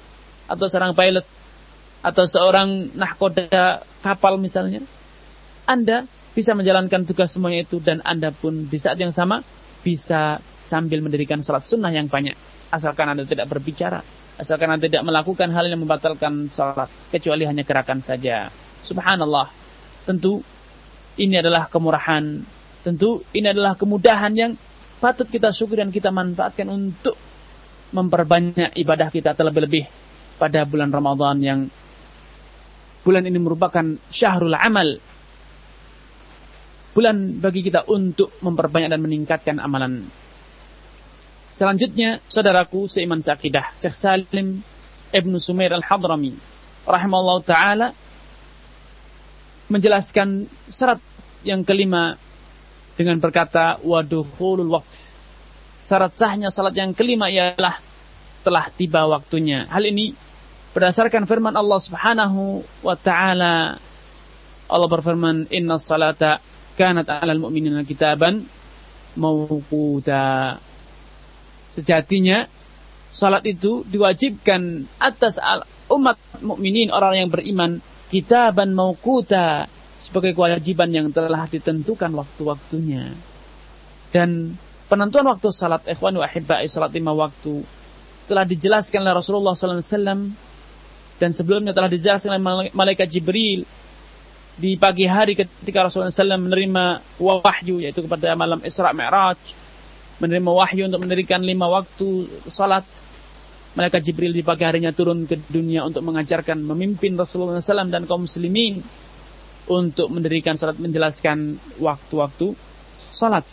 atau 0.46 0.66
seorang 0.70 0.94
pilot, 0.94 1.26
atau 2.02 2.24
seorang 2.26 2.94
nahkoda 2.94 3.82
kapal 4.02 4.38
misalnya, 4.38 4.82
Anda 5.66 6.06
bisa 6.36 6.52
menjalankan 6.52 7.08
tugas 7.08 7.32
semuanya 7.32 7.64
itu 7.64 7.80
dan 7.80 8.04
Anda 8.04 8.30
pun 8.30 8.68
di 8.68 8.78
saat 8.78 9.00
yang 9.00 9.10
sama 9.10 9.40
bisa 9.80 10.42
sambil 10.68 11.00
mendirikan 11.00 11.40
sholat 11.40 11.64
sunnah 11.64 11.90
yang 11.94 12.10
banyak. 12.10 12.36
Asalkan 12.68 13.08
Anda 13.08 13.24
tidak 13.24 13.48
berbicara, 13.48 14.02
asalkan 14.36 14.68
Anda 14.68 14.88
tidak 14.88 15.04
melakukan 15.04 15.48
hal 15.52 15.68
yang 15.68 15.80
membatalkan 15.82 16.52
sholat, 16.52 16.88
kecuali 17.12 17.44
hanya 17.48 17.64
gerakan 17.64 18.00
saja. 18.04 18.52
Subhanallah. 18.84 19.52
Tentu 20.06 20.44
ini 21.18 21.40
adalah 21.40 21.66
kemurahan 21.66 22.44
Tentu 22.86 23.26
ini 23.34 23.50
adalah 23.50 23.74
kemudahan 23.74 24.30
yang 24.38 24.54
patut 25.02 25.26
kita 25.26 25.50
syukur 25.50 25.82
dan 25.82 25.90
kita 25.90 26.14
manfaatkan 26.14 26.70
untuk 26.70 27.18
memperbanyak 27.90 28.78
ibadah 28.78 29.10
kita 29.10 29.34
terlebih-lebih 29.34 29.90
pada 30.38 30.62
bulan 30.62 30.94
Ramadan 30.94 31.36
yang 31.42 31.60
bulan 33.02 33.26
ini 33.26 33.42
merupakan 33.42 33.82
syahrul 34.14 34.54
amal. 34.54 35.02
Bulan 36.94 37.42
bagi 37.42 37.66
kita 37.66 37.90
untuk 37.90 38.30
memperbanyak 38.38 38.94
dan 38.94 39.02
meningkatkan 39.02 39.58
amalan. 39.58 40.06
Selanjutnya, 41.54 42.20
saudaraku 42.28 42.86
seiman 42.90 43.22
sakidah, 43.22 43.74
Syekh 43.80 43.96
Salim 43.96 44.60
Ibnu 45.14 45.38
Sumair 45.38 45.72
Al-Hadrami 45.72 46.36
rahimahullah 46.86 47.38
taala 47.42 47.88
menjelaskan 49.66 50.46
syarat 50.70 51.02
yang 51.42 51.66
kelima 51.66 52.14
dengan 52.94 53.18
berkata 53.18 53.82
waduhulul 53.82 54.70
waqt. 54.78 54.94
Syarat 55.86 56.18
sahnya 56.18 56.50
salat 56.50 56.74
yang 56.74 56.90
kelima 56.94 57.30
ialah 57.30 57.78
telah 58.42 58.66
tiba 58.74 59.06
waktunya. 59.06 59.66
Hal 59.70 59.86
ini 59.86 60.14
berdasarkan 60.74 61.26
firman 61.30 61.54
Allah 61.54 61.78
Subhanahu 61.78 62.66
wa 62.82 62.96
taala. 62.98 63.78
Allah 64.66 64.88
berfirman, 64.90 65.46
"Inna 65.54 65.78
salata 65.78 66.42
kanat 66.74 67.06
'alal 67.06 67.38
mu'minina 67.38 67.86
kitaban 67.86 68.46
mawquta." 69.14 70.58
Sejatinya 71.76 72.48
salat 73.12 73.44
itu 73.44 73.84
diwajibkan 73.84 74.88
atas 74.96 75.36
umat 75.92 76.16
mukminin 76.40 76.88
orang 76.88 77.20
yang 77.20 77.28
beriman 77.28 77.84
kitaban 78.08 78.72
mawquta 78.72 79.68
sebagai 80.00 80.32
kewajiban 80.32 80.88
yang 80.88 81.06
telah 81.12 81.44
ditentukan 81.44 82.10
waktu-waktunya. 82.16 83.12
Dan 84.10 84.56
penentuan 84.88 85.28
waktu 85.28 85.52
salat 85.52 85.84
ikhwan 85.84 86.16
wa 86.16 86.24
ahibba'i 86.24 86.64
salat 86.70 86.94
lima 86.94 87.12
waktu 87.12 87.60
telah 88.26 88.42
dijelaskan 88.42 89.06
oleh 89.06 89.14
Rasulullah 89.22 89.54
SAW 89.54 90.34
dan 91.16 91.30
sebelumnya 91.32 91.72
telah 91.76 91.90
dijelaskan 91.90 92.38
oleh 92.38 92.72
malaikat 92.74 93.06
Jibril 93.06 93.62
di 94.56 94.74
pagi 94.80 95.04
hari 95.04 95.36
ketika 95.36 95.86
Rasulullah 95.86 96.10
SAW 96.10 96.40
menerima 96.40 96.84
wahyu 97.20 97.84
yaitu 97.84 98.00
kepada 98.00 98.32
malam 98.32 98.64
Isra 98.64 98.90
Mi'raj 98.96 99.38
menerima 100.16 100.50
wahyu 100.50 100.88
untuk 100.88 101.02
mendirikan 101.04 101.44
lima 101.44 101.68
waktu 101.68 102.28
salat 102.48 102.88
malaikat 103.76 104.00
Jibril 104.08 104.32
di 104.32 104.40
pagi 104.40 104.64
harinya 104.64 104.90
turun 104.96 105.28
ke 105.28 105.36
dunia 105.52 105.84
untuk 105.84 106.00
mengajarkan 106.00 106.64
memimpin 106.64 107.12
Rasulullah 107.20 107.60
SAW 107.60 107.92
dan 107.92 108.08
kaum 108.08 108.24
muslimin 108.24 108.80
untuk 109.68 110.08
mendirikan 110.08 110.56
salat 110.56 110.80
menjelaskan 110.80 111.60
waktu-waktu 111.76 112.56
salat. 113.12 113.44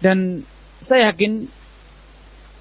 Dan 0.00 0.46
saya 0.80 1.12
yakin 1.12 1.44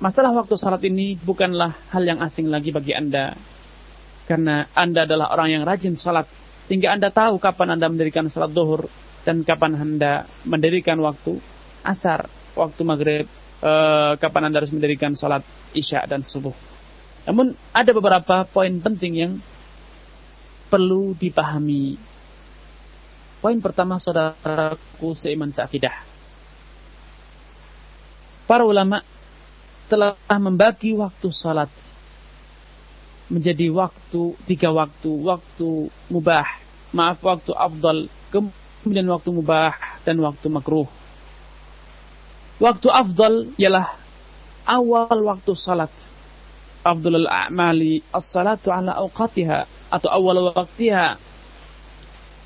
masalah 0.03 0.33
waktu 0.35 0.59
salat 0.59 0.83
ini 0.83 1.15
bukanlah 1.15 1.77
hal 1.93 2.03
yang 2.03 2.19
asing 2.19 2.51
lagi 2.51 2.75
bagi 2.75 2.91
Anda. 2.91 3.37
Karena 4.27 4.67
Anda 4.75 5.07
adalah 5.07 5.31
orang 5.31 5.55
yang 5.55 5.63
rajin 5.63 5.95
salat. 5.95 6.27
Sehingga 6.67 6.91
Anda 6.91 7.13
tahu 7.13 7.39
kapan 7.39 7.79
Anda 7.79 7.87
mendirikan 7.87 8.27
salat 8.27 8.51
duhur. 8.51 8.91
Dan 9.23 9.47
kapan 9.47 9.77
Anda 9.77 10.27
mendirikan 10.43 10.99
waktu 10.99 11.39
asar, 11.87 12.27
waktu 12.51 12.81
maghrib, 12.83 13.25
eh, 13.63 14.13
kapan 14.19 14.51
Anda 14.51 14.59
harus 14.59 14.75
mendirikan 14.75 15.15
salat 15.15 15.47
isya 15.71 16.03
dan 16.03 16.27
subuh. 16.27 16.53
Namun 17.23 17.55
ada 17.71 17.91
beberapa 17.95 18.43
poin 18.47 18.71
penting 18.83 19.13
yang 19.15 19.33
perlu 20.67 21.15
dipahami. 21.15 21.95
Poin 23.39 23.57
pertama 23.63 23.99
saudaraku 23.99 25.15
seiman 25.15 25.51
seakidah. 25.51 26.03
Para 28.47 28.63
ulama 28.63 29.03
telah 29.87 30.15
membagi 30.39 30.95
waktu 30.95 31.27
salat 31.31 31.71
menjadi 33.27 33.67
waktu 33.71 34.39
tiga 34.47 34.71
waktu 34.71 35.11
waktu 35.11 35.91
mubah 36.07 36.47
maaf 36.95 37.19
waktu 37.19 37.51
afdal 37.51 38.07
kemudian 38.31 39.07
waktu 39.11 39.35
mubah 39.35 39.75
dan 40.07 40.15
waktu 40.23 40.47
makruh 40.47 40.87
waktu 42.57 42.87
afdal 42.89 43.53
ialah 43.57 43.93
awal 44.65 45.17
waktu 45.25 45.51
salat 45.53 45.93
afdalul 46.81 47.27
a'mali 47.27 48.01
as-salatu 48.11 48.71
ala 48.73 48.97
awqatiha 49.01 49.91
atau 49.91 50.09
awal 50.11 50.51
waktiha 50.55 51.19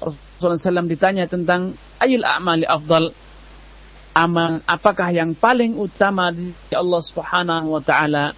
Rasulullah 0.01 0.57
SAW 0.57 0.89
ditanya 0.89 1.29
tentang 1.29 1.77
ayul 2.01 2.25
a'mali 2.25 2.65
afdal 2.65 3.13
amal 4.11 4.59
apakah 4.67 5.13
yang 5.13 5.37
paling 5.37 5.77
utama 5.79 6.33
di 6.35 6.51
Allah 6.75 7.01
Subhanahu 7.01 7.71
wa 7.71 7.81
taala? 7.83 8.35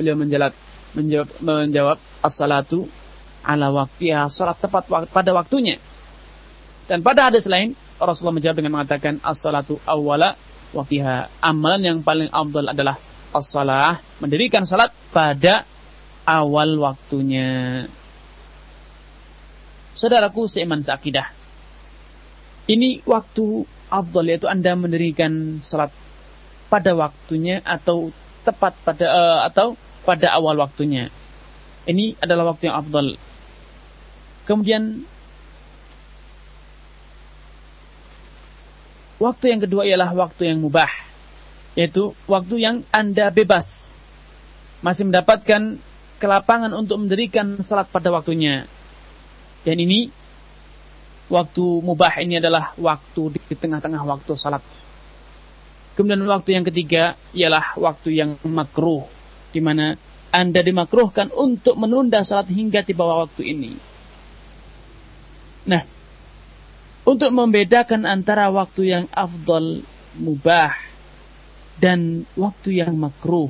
Beliau 0.00 0.16
menjawab 0.16 0.54
menjawab, 0.96 1.28
menjawab 1.44 1.98
as-salatu 2.24 2.88
ala 3.44 3.68
waktiha, 3.72 4.28
salat 4.32 4.58
tepat 4.58 4.88
pada 4.88 5.30
waktunya. 5.36 5.76
Dan 6.88 7.04
pada 7.04 7.30
hadis 7.30 7.46
lain 7.46 7.76
Rasulullah 8.00 8.40
menjawab 8.40 8.56
dengan 8.58 8.80
mengatakan 8.80 9.20
as-salatu 9.20 9.78
awwala 9.84 10.34
waktiha. 10.74 11.28
Amalan 11.42 11.82
yang 11.82 11.98
paling 12.02 12.30
afdal 12.30 12.70
adalah 12.70 12.96
as-salah, 13.30 14.02
mendirikan 14.18 14.66
salat 14.66 14.90
pada 15.14 15.66
awal 16.26 16.78
waktunya. 16.78 17.86
Saudaraku 19.94 20.46
seiman 20.46 20.82
seakidah. 20.82 21.30
Ini 22.70 23.02
waktu 23.02 23.66
afdal 23.90 24.30
yaitu 24.30 24.46
Anda 24.46 24.78
mendirikan 24.78 25.58
salat 25.66 25.90
pada 26.70 26.94
waktunya 26.94 27.58
atau 27.66 28.14
tepat 28.46 28.78
pada 28.86 29.06
uh, 29.10 29.40
atau 29.50 29.74
pada 30.06 30.30
awal 30.38 30.62
waktunya. 30.62 31.10
Ini 31.90 32.14
adalah 32.22 32.54
waktu 32.54 32.70
yang 32.70 32.78
afdal. 32.78 33.18
Kemudian 34.46 35.02
waktu 39.20 39.52
yang 39.52 39.60
kedua 39.60 39.84
ialah 39.84 40.10
waktu 40.16 40.50
yang 40.50 40.58
mubah, 40.64 40.90
yaitu 41.76 42.16
waktu 42.24 42.56
yang 42.58 42.76
Anda 42.90 43.28
bebas 43.28 43.68
masih 44.80 45.06
mendapatkan 45.06 45.76
kelapangan 46.16 46.72
untuk 46.72 47.04
mendirikan 47.04 47.60
salat 47.60 47.86
pada 47.92 48.08
waktunya. 48.08 48.64
Dan 49.60 49.76
ini 49.76 50.08
waktu 51.28 51.64
mubah 51.84 52.16
ini 52.24 52.40
adalah 52.40 52.72
waktu 52.80 53.36
di 53.36 53.54
tengah-tengah 53.54 54.02
waktu 54.08 54.32
salat. 54.40 54.64
Kemudian 55.94 56.24
waktu 56.24 56.56
yang 56.56 56.64
ketiga 56.64 57.12
ialah 57.36 57.76
waktu 57.76 58.16
yang 58.16 58.40
makruh, 58.48 59.04
di 59.52 59.60
mana 59.60 60.00
Anda 60.32 60.64
dimakruhkan 60.64 61.28
untuk 61.28 61.76
menunda 61.76 62.24
salat 62.24 62.48
hingga 62.48 62.80
tiba 62.80 63.04
waktu 63.04 63.52
ini. 63.52 63.76
Nah, 65.68 65.84
untuk 67.04 67.30
membedakan 67.32 68.04
antara 68.04 68.52
waktu 68.52 68.92
yang 68.92 69.04
afdal 69.12 69.80
mubah 70.20 70.76
dan 71.80 72.28
waktu 72.36 72.84
yang 72.84 72.92
makruh, 72.92 73.48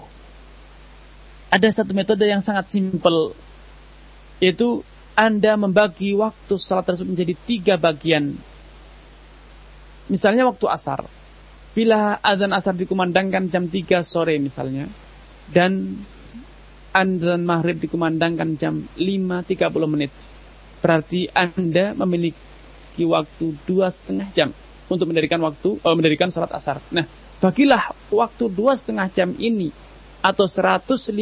ada 1.51 1.67
satu 1.75 1.91
metode 1.91 2.31
yang 2.31 2.39
sangat 2.41 2.71
simpel, 2.71 3.35
yaitu 4.39 4.87
anda 5.19 5.59
membagi 5.59 6.15
waktu 6.15 6.55
salat 6.57 6.87
tersebut 6.87 7.13
menjadi 7.13 7.35
tiga 7.45 7.75
bagian. 7.75 8.39
Misalnya 10.07 10.47
waktu 10.47 10.67
asar. 10.71 11.05
Bila 11.71 12.19
azan 12.19 12.51
asar 12.51 12.75
dikumandangkan 12.75 13.47
jam 13.47 13.71
3 13.71 14.03
sore 14.03 14.41
misalnya. 14.43 14.91
Dan 15.47 16.03
azan 16.91 17.47
maghrib 17.47 17.79
dikumandangkan 17.79 18.59
jam 18.59 18.91
5.30 18.99 19.93
menit. 19.93 20.11
Berarti 20.83 21.31
Anda 21.31 21.95
memiliki 21.95 22.51
waktu 23.07 23.55
dua 23.65 23.95
setengah 23.95 24.29
jam 24.35 24.51
untuk 24.91 25.07
mendirikan 25.07 25.39
waktu, 25.41 25.79
oh, 25.79 25.95
mendirikan 25.95 26.35
salat 26.35 26.51
asar. 26.51 26.83
Nah, 26.91 27.07
bagilah 27.39 27.95
waktu 28.11 28.51
dua 28.51 28.75
setengah 28.75 29.07
jam 29.15 29.35
ini 29.39 29.71
atau 30.21 30.45
150 30.45 31.15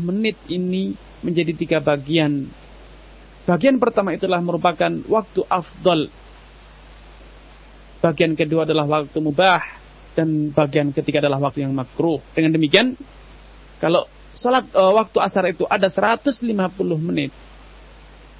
menit 0.00 0.40
ini 0.50 0.96
menjadi 1.22 1.52
tiga 1.54 1.78
bagian 1.78 2.50
Bagian 3.44 3.76
pertama 3.76 4.16
itulah 4.16 4.40
merupakan 4.40 4.88
waktu 5.04 5.44
afdol. 5.44 6.08
Bagian 8.00 8.32
kedua 8.32 8.64
adalah 8.64 8.88
waktu 8.88 9.20
mubah. 9.20 9.84
Dan 10.16 10.54
bagian 10.54 10.94
ketiga 10.96 11.20
adalah 11.20 11.42
waktu 11.42 11.66
yang 11.66 11.76
makruh. 11.76 12.22
Dengan 12.32 12.56
demikian, 12.56 12.96
kalau 13.82 14.08
salat 14.32 14.64
uh, 14.72 14.96
waktu 14.96 15.18
asar 15.20 15.44
itu 15.52 15.68
ada 15.68 15.92
150 15.92 16.40
menit. 16.96 17.34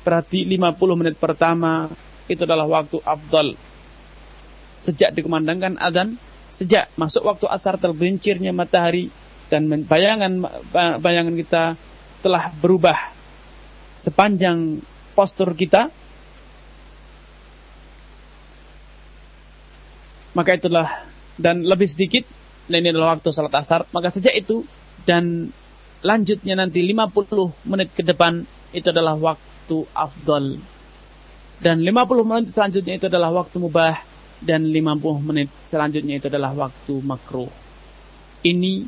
Berarti 0.01 0.49
50 0.49 1.01
menit 1.01 1.17
pertama 1.21 1.93
itu 2.31 2.43
adalah 2.45 2.67
waktu 2.67 2.99
afdol. 3.05 3.57
Sejak 4.85 5.17
dikumandangkan 5.17 5.81
adzan, 5.81 6.21
sejak 6.53 6.93
masuk 6.97 7.25
waktu 7.25 7.49
asar 7.49 7.81
tergelincirnya 7.81 8.53
matahari 8.53 9.09
dan 9.49 9.69
bayangan 9.69 10.45
bayangan 11.01 11.35
kita 11.37 11.63
telah 12.25 12.53
berubah 12.57 13.13
sepanjang 14.01 14.81
postur 15.17 15.53
kita, 15.57 15.89
maka 20.35 20.59
itulah 20.59 21.07
dan 21.39 21.63
lebih 21.65 21.89
sedikit 21.89 22.27
dan 22.67 22.83
ini 22.83 22.91
adalah 22.91 23.17
waktu 23.17 23.29
salat 23.31 23.55
asar 23.55 23.87
maka 23.95 24.11
sejak 24.11 24.35
itu 24.35 24.67
dan 25.05 25.51
lanjutnya 26.05 26.59
nanti 26.59 26.83
50 26.85 27.69
menit 27.69 27.89
ke 27.95 28.03
depan 28.05 28.45
itu 28.75 28.87
adalah 28.91 29.17
waktu 29.17 29.87
afdol 29.95 30.59
dan 31.65 31.81
50 31.81 32.29
menit 32.29 32.53
selanjutnya 32.53 33.01
itu 33.01 33.07
adalah 33.09 33.33
waktu 33.33 33.57
mubah 33.57 33.97
dan 34.45 34.69
50 34.69 35.25
menit 35.25 35.49
selanjutnya 35.65 36.21
itu 36.21 36.29
adalah 36.29 36.53
waktu 36.53 36.95
makruh 37.01 37.49
ini 38.45 38.85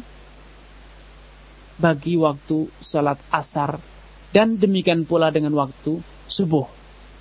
bagi 1.81 2.21
waktu 2.21 2.69
salat 2.85 3.17
asar 3.33 3.81
dan 4.37 4.61
demikian 4.61 5.09
pula 5.09 5.33
dengan 5.33 5.57
waktu 5.57 6.05
subuh 6.29 6.69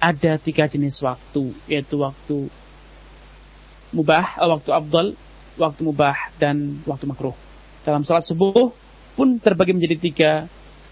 ada 0.04 0.36
tiga 0.36 0.68
jenis 0.68 1.00
waktu 1.00 1.56
yaitu 1.72 1.96
waktu 2.04 2.52
mubah, 3.96 4.36
eh, 4.44 4.50
waktu 4.52 4.70
abdul, 4.76 5.08
waktu 5.56 5.82
mubah 5.88 6.18
dan 6.36 6.84
waktu 6.84 7.08
makruh. 7.08 7.36
Dalam 7.88 8.04
salat 8.04 8.28
subuh 8.28 8.76
pun 9.16 9.40
terbagi 9.40 9.72
menjadi 9.72 9.96
tiga 9.96 10.32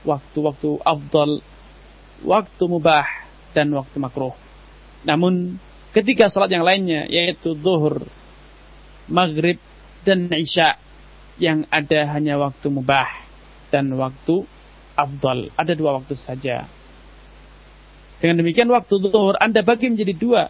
waktu, 0.08 0.38
waktu 0.40 0.80
abdul, 0.80 1.44
waktu 2.24 2.64
mubah 2.64 3.06
dan 3.52 3.68
waktu 3.76 3.98
makruh. 4.00 4.32
Namun 5.04 5.60
ketika 5.92 6.32
salat 6.32 6.52
yang 6.52 6.64
lainnya 6.64 7.08
yaitu 7.08 7.56
zuhur, 7.56 8.04
maghrib 9.08 9.60
dan 10.04 10.32
isya 10.32 10.80
yang 11.40 11.68
ada 11.72 12.08
hanya 12.14 12.40
waktu 12.40 12.68
mubah 12.70 13.10
dan 13.74 13.90
waktu 13.98 14.46
abdul. 14.94 15.50
Ada 15.58 15.74
dua 15.74 15.98
waktu 15.98 16.14
saja. 16.14 16.70
Dengan 18.22 18.40
demikian 18.40 18.70
waktu 18.72 18.94
zuhur 19.04 19.36
Anda 19.42 19.66
bagi 19.66 19.92
menjadi 19.92 20.14
dua. 20.16 20.44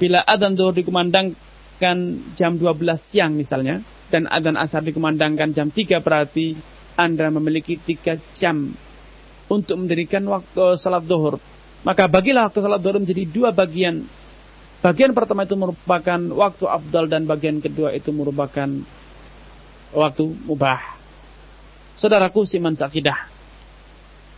Bila 0.00 0.24
adzan 0.24 0.56
zuhur 0.56 0.72
dikumandangkan 0.72 1.96
jam 2.32 2.56
12 2.56 2.80
siang 3.12 3.36
misalnya, 3.36 3.84
dan 4.08 4.26
adzan 4.26 4.56
asar 4.56 4.80
dikumandangkan 4.80 5.52
jam 5.52 5.68
3 5.68 6.00
berarti 6.00 6.56
Anda 6.96 7.28
memiliki 7.28 7.76
3 7.76 8.16
jam 8.32 8.72
untuk 9.52 9.76
mendirikan 9.76 10.24
waktu 10.24 10.80
salat 10.80 11.04
zuhur. 11.04 11.36
Maka 11.80 12.04
bagilah 12.06 12.48
waktu 12.48 12.60
salat 12.60 12.80
zuhur 12.84 13.00
menjadi 13.00 13.24
dua 13.24 13.50
bagian. 13.56 14.04
Bagian 14.80 15.12
pertama 15.12 15.44
itu 15.44 15.56
merupakan 15.56 16.20
waktu 16.36 16.64
abdal 16.64 17.04
dan 17.08 17.28
bagian 17.28 17.60
kedua 17.60 17.92
itu 17.92 18.12
merupakan 18.12 18.68
waktu 19.92 20.24
mubah. 20.44 20.80
Saudaraku 21.96 22.48
siman 22.48 22.76
sakidah. 22.76 23.28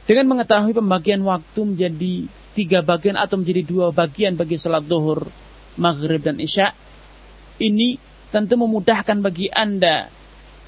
Dengan 0.03 0.35
mengetahui 0.35 0.75
pembagian 0.75 1.23
waktu 1.23 1.61
menjadi 1.63 2.27
tiga 2.59 2.83
bagian 2.83 3.15
atau 3.15 3.39
menjadi 3.39 3.63
dua 3.63 3.95
bagian 3.95 4.35
bagi 4.35 4.59
salat 4.59 4.83
zuhur, 4.87 5.31
maghrib 5.79 6.19
dan 6.19 6.43
isya. 6.43 6.75
Ini 7.63 8.03
tentu 8.35 8.59
memudahkan 8.59 9.23
bagi 9.23 9.47
Anda 9.47 10.11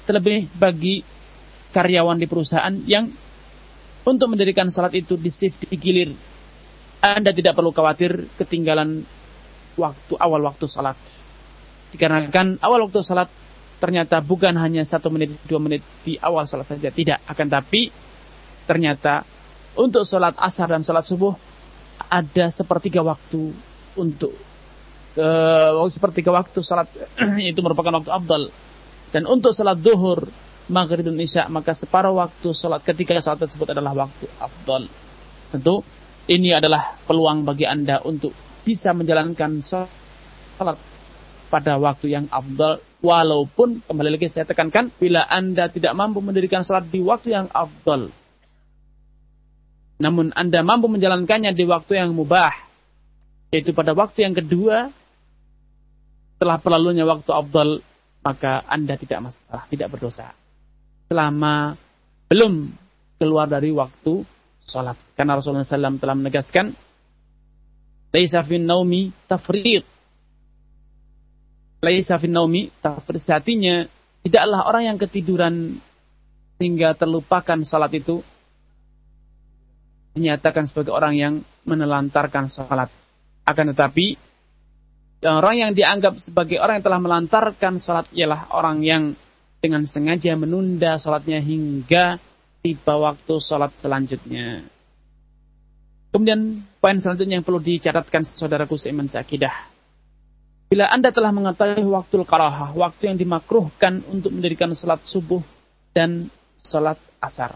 terlebih 0.07 0.47
bagi 0.55 1.03
karyawan 1.75 2.15
di 2.21 2.27
perusahaan 2.29 2.75
yang 2.87 3.11
untuk 4.05 4.31
mendirikan 4.31 4.69
salat 4.71 4.95
itu 4.95 5.19
di 5.19 5.33
shift 5.33 5.67
di 5.67 5.75
gilir. 5.75 6.15
Anda 7.05 7.29
tidak 7.37 7.53
perlu 7.53 7.69
khawatir 7.69 8.33
ketinggalan 8.41 9.05
waktu 9.77 10.13
awal 10.17 10.41
waktu 10.49 10.65
salat. 10.65 10.97
Dikarenakan 11.93 12.57
awal 12.65 12.89
waktu 12.89 13.05
salat 13.05 13.29
ternyata 13.77 14.23
bukan 14.25 14.57
hanya 14.57 14.81
satu 14.87 15.13
menit 15.13 15.37
dua 15.45 15.61
menit 15.61 15.85
di 16.01 16.17
awal 16.17 16.49
salat 16.49 16.65
saja 16.65 16.89
tidak 16.89 17.21
akan 17.29 17.47
tapi 17.51 17.93
ternyata 18.65 19.21
untuk 19.77 20.07
salat 20.07 20.33
asar 20.39 20.73
dan 20.73 20.81
salat 20.81 21.05
subuh 21.05 21.35
ada 22.09 22.49
sepertiga 22.49 23.03
waktu 23.03 23.53
untuk 23.99 24.33
uh, 25.19 25.85
sepertiga 25.91 26.33
waktu 26.33 26.59
salat 26.65 26.89
itu 27.51 27.59
merupakan 27.61 28.01
waktu 28.01 28.09
abdal 28.09 28.43
dan 29.11 29.27
untuk 29.27 29.51
salat 29.51 29.77
duhur 29.77 30.25
maghrib 30.65 31.05
dan 31.05 31.19
isya 31.21 31.45
maka 31.51 31.77
separuh 31.77 32.17
waktu 32.17 32.49
salat 32.55 32.81
ketika 32.81 33.21
salat 33.21 33.45
tersebut 33.45 33.69
adalah 33.75 34.07
waktu 34.07 34.25
afdal. 34.41 34.89
Tentu 35.53 35.85
ini 36.25 36.53
adalah 36.53 36.97
peluang 37.05 37.45
bagi 37.45 37.65
Anda 37.67 38.01
untuk 38.01 38.33
bisa 38.65 38.93
menjalankan 38.97 39.61
salat 39.61 40.77
pada 41.49 41.77
waktu 41.77 42.13
yang 42.13 42.25
afdal. 42.29 42.81
Walaupun 43.05 43.85
kembali 43.85 44.17
lagi 44.17 44.33
saya 44.33 44.49
tekankan 44.49 44.89
bila 44.97 45.21
Anda 45.29 45.69
tidak 45.69 45.93
mampu 45.93 46.25
mendirikan 46.25 46.65
salat 46.65 46.89
di 46.89 47.05
waktu 47.05 47.37
yang 47.37 47.47
afdal 47.53 48.09
namun 49.95 50.35
Anda 50.35 50.59
mampu 50.59 50.91
menjalankannya 50.91 51.55
di 51.55 51.63
waktu 51.63 52.03
yang 52.03 52.11
mubah 52.11 52.51
yaitu 53.51 53.71
pada 53.71 53.95
waktu 53.95 54.27
yang 54.27 54.35
kedua 54.35 54.91
setelah 56.35 56.59
perlalunya 56.59 57.07
waktu 57.07 57.31
afdal 57.31 57.79
maka 58.19 58.65
Anda 58.67 58.97
tidak 58.97 59.31
masalah, 59.31 59.69
tidak 59.69 59.87
berdosa. 59.93 60.33
Selama 61.07 61.77
belum 62.27 62.73
keluar 63.21 63.47
dari 63.47 63.71
waktu 63.71 64.25
sholat. 64.65 64.97
Karena 65.13 65.37
Rasulullah 65.37 65.63
SAW 65.63 66.01
telah 66.01 66.15
menegaskan, 66.17 66.73
Laisa 68.15 68.41
fin 68.47 68.63
naumi 68.63 69.11
tafrid. 69.27 69.83
Laisa 71.83 72.15
fin 72.15 72.31
naumi 72.31 72.71
tafrid. 72.79 73.21
Artinya, 73.27 73.83
tidaklah 74.23 74.65
orang 74.65 74.83
yang 74.93 74.97
ketiduran 74.97 75.77
sehingga 76.55 76.95
terlupakan 76.95 77.59
sholat 77.67 77.91
itu 77.91 78.23
dinyatakan 80.15 80.71
sebagai 80.71 80.95
orang 80.95 81.13
yang 81.19 81.33
menelantarkan 81.67 82.47
sholat. 82.47 82.87
Akan 83.43 83.75
tetapi, 83.75 84.15
orang 85.27 85.55
yang 85.59 85.71
dianggap 85.75 86.15
sebagai 86.23 86.57
orang 86.63 86.79
yang 86.79 86.87
telah 86.87 87.01
melantarkan 87.03 87.83
sholat 87.83 88.07
ialah 88.15 88.47
orang 88.55 88.79
yang 88.79 89.03
dengan 89.59 89.83
sengaja 89.83 90.39
menunda 90.39 90.95
sholatnya 90.95 91.43
hingga 91.43 92.21
tiba 92.65 92.97
waktu 92.97 93.33
sholat 93.37 93.77
selanjutnya. 93.77 94.65
Kemudian 96.09 96.65
poin 96.81 96.97
selanjutnya 96.97 97.37
yang 97.37 97.45
perlu 97.45 97.61
dicatatkan 97.61 98.25
saudaraku 98.25 98.73
seiman 98.73 99.05
seakidah. 99.05 99.69
Bila 100.65 100.89
Anda 100.89 101.13
telah 101.13 101.29
mengetahui 101.29 101.85
waktu 101.85 102.25
karahah, 102.25 102.73
waktu 102.73 103.13
yang 103.13 103.17
dimakruhkan 103.21 104.01
untuk 104.09 104.33
mendirikan 104.33 104.73
sholat 104.73 105.05
subuh 105.05 105.45
dan 105.93 106.33
sholat 106.57 106.97
asar. 107.21 107.53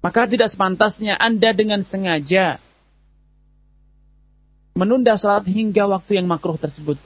Maka 0.00 0.24
tidak 0.24 0.48
sepantasnya 0.48 1.20
Anda 1.20 1.52
dengan 1.52 1.84
sengaja 1.84 2.56
menunda 4.72 5.20
sholat 5.20 5.44
hingga 5.44 5.84
waktu 5.84 6.16
yang 6.16 6.24
makruh 6.24 6.56
tersebut. 6.56 6.96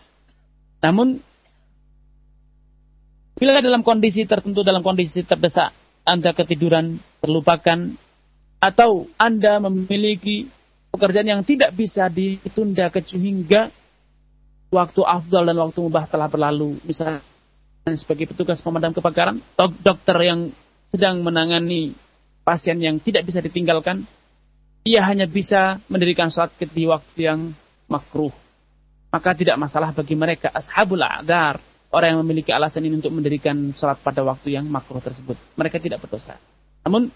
Namun 0.78 1.18
Bila 3.37 3.61
dalam 3.61 3.84
kondisi 3.84 4.24
tertentu, 4.24 4.64
dalam 4.64 4.80
kondisi 4.80 5.20
terdesak, 5.20 5.68
Anda 6.07 6.30
ketiduran, 6.30 7.02
terlupakan, 7.18 7.98
atau 8.62 9.11
Anda 9.18 9.59
memiliki 9.59 10.46
pekerjaan 10.94 11.28
yang 11.28 11.42
tidak 11.42 11.74
bisa 11.74 12.07
ditunda 12.07 12.88
kecuali 12.88 13.20
hingga 13.26 13.68
waktu 14.70 15.02
afdal 15.02 15.44
dan 15.50 15.59
waktu 15.59 15.78
mubah 15.82 16.07
telah 16.07 16.30
berlalu. 16.30 16.78
Misalnya 16.86 17.20
sebagai 17.98 18.30
petugas 18.30 18.62
pemadam 18.62 18.94
kebakaran, 18.94 19.42
dok 19.59 19.74
dokter 19.82 20.16
yang 20.22 20.54
sedang 20.88 21.20
menangani 21.26 21.92
pasien 22.46 22.78
yang 22.78 23.02
tidak 23.02 23.26
bisa 23.26 23.42
ditinggalkan, 23.42 24.07
ia 24.86 25.02
hanya 25.02 25.26
bisa 25.26 25.82
mendirikan 25.90 26.30
sholat 26.30 26.54
di 26.70 26.86
waktu 26.86 27.18
yang 27.26 27.40
makruh. 27.90 28.30
Maka 29.11 29.34
tidak 29.34 29.59
masalah 29.59 29.90
bagi 29.90 30.14
mereka 30.14 30.50
ashabul 30.54 31.02
a'dar, 31.02 31.59
orang 31.91 32.16
yang 32.16 32.20
memiliki 32.26 32.51
alasan 32.51 32.87
ini 32.87 32.99
untuk 32.99 33.14
mendirikan 33.14 33.55
sholat 33.74 34.01
pada 34.03 34.22
waktu 34.26 34.59
yang 34.59 34.66
makruh 34.66 35.03
tersebut. 35.03 35.39
Mereka 35.55 35.78
tidak 35.78 36.03
berdosa. 36.03 36.39
Namun, 36.82 37.11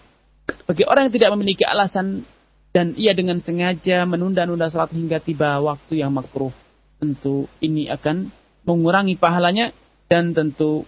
bagi 0.67 0.83
orang 0.87 1.07
yang 1.07 1.15
tidak 1.15 1.31
memiliki 1.35 1.63
alasan 1.67 2.23
dan 2.71 2.95
ia 2.95 3.11
dengan 3.11 3.39
sengaja 3.43 4.07
menunda-nunda 4.07 4.71
sholat 4.71 4.91
hingga 4.95 5.19
tiba 5.19 5.59
waktu 5.59 5.99
yang 5.99 6.15
makruh, 6.15 6.51
tentu 6.99 7.51
ini 7.59 7.91
akan 7.91 8.31
mengurangi 8.63 9.19
pahalanya 9.19 9.75
dan 10.07 10.31
tentu 10.31 10.87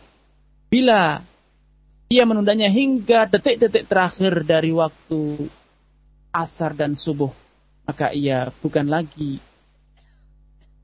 bila 0.71 1.21
ia 2.07 2.23
menundanya 2.23 2.69
hingga 2.69 3.25
detik-detik 3.25 3.89
terakhir 3.89 4.45
dari 4.45 4.69
waktu 4.69 5.49
asar 6.29 6.77
dan 6.77 6.93
subuh, 6.93 7.33
maka 7.83 8.13
ia 8.13 8.53
bukan 8.61 8.85
lagi 8.87 9.41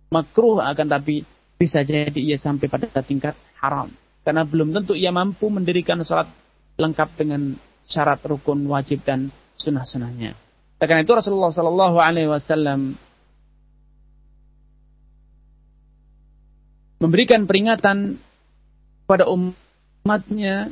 makruh 0.10 0.58
akan 0.58 0.88
tapi 0.89 1.22
bisa 1.60 1.84
jadi 1.84 2.16
ia 2.16 2.39
sampai 2.39 2.72
pada 2.72 2.88
tingkat 3.03 3.36
haram. 3.60 3.91
Karena 4.24 4.47
belum 4.47 4.72
tentu 4.72 4.95
ia 4.95 5.12
mampu 5.12 5.51
mendirikan 5.51 5.99
sholat 6.07 6.32
lengkap 6.80 7.20
dengan 7.20 7.60
syarat 7.84 8.24
rukun 8.24 8.64
wajib 8.72 9.03
dan 9.03 9.28
sunnah-sunnahnya. 9.60 10.39
Karena 10.80 11.03
itu 11.03 11.12
Rasulullah 11.12 11.51
Shallallahu 11.51 11.97
Alaihi 11.99 12.32
Wasallam 12.32 12.95
memberikan 17.03 17.43
peringatan 17.43 18.24
pada 19.03 19.28
umatnya, 19.28 20.72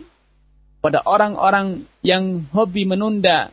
pada 0.80 1.04
orang-orang 1.04 1.84
yang 2.00 2.48
hobi 2.56 2.88
menunda 2.88 3.52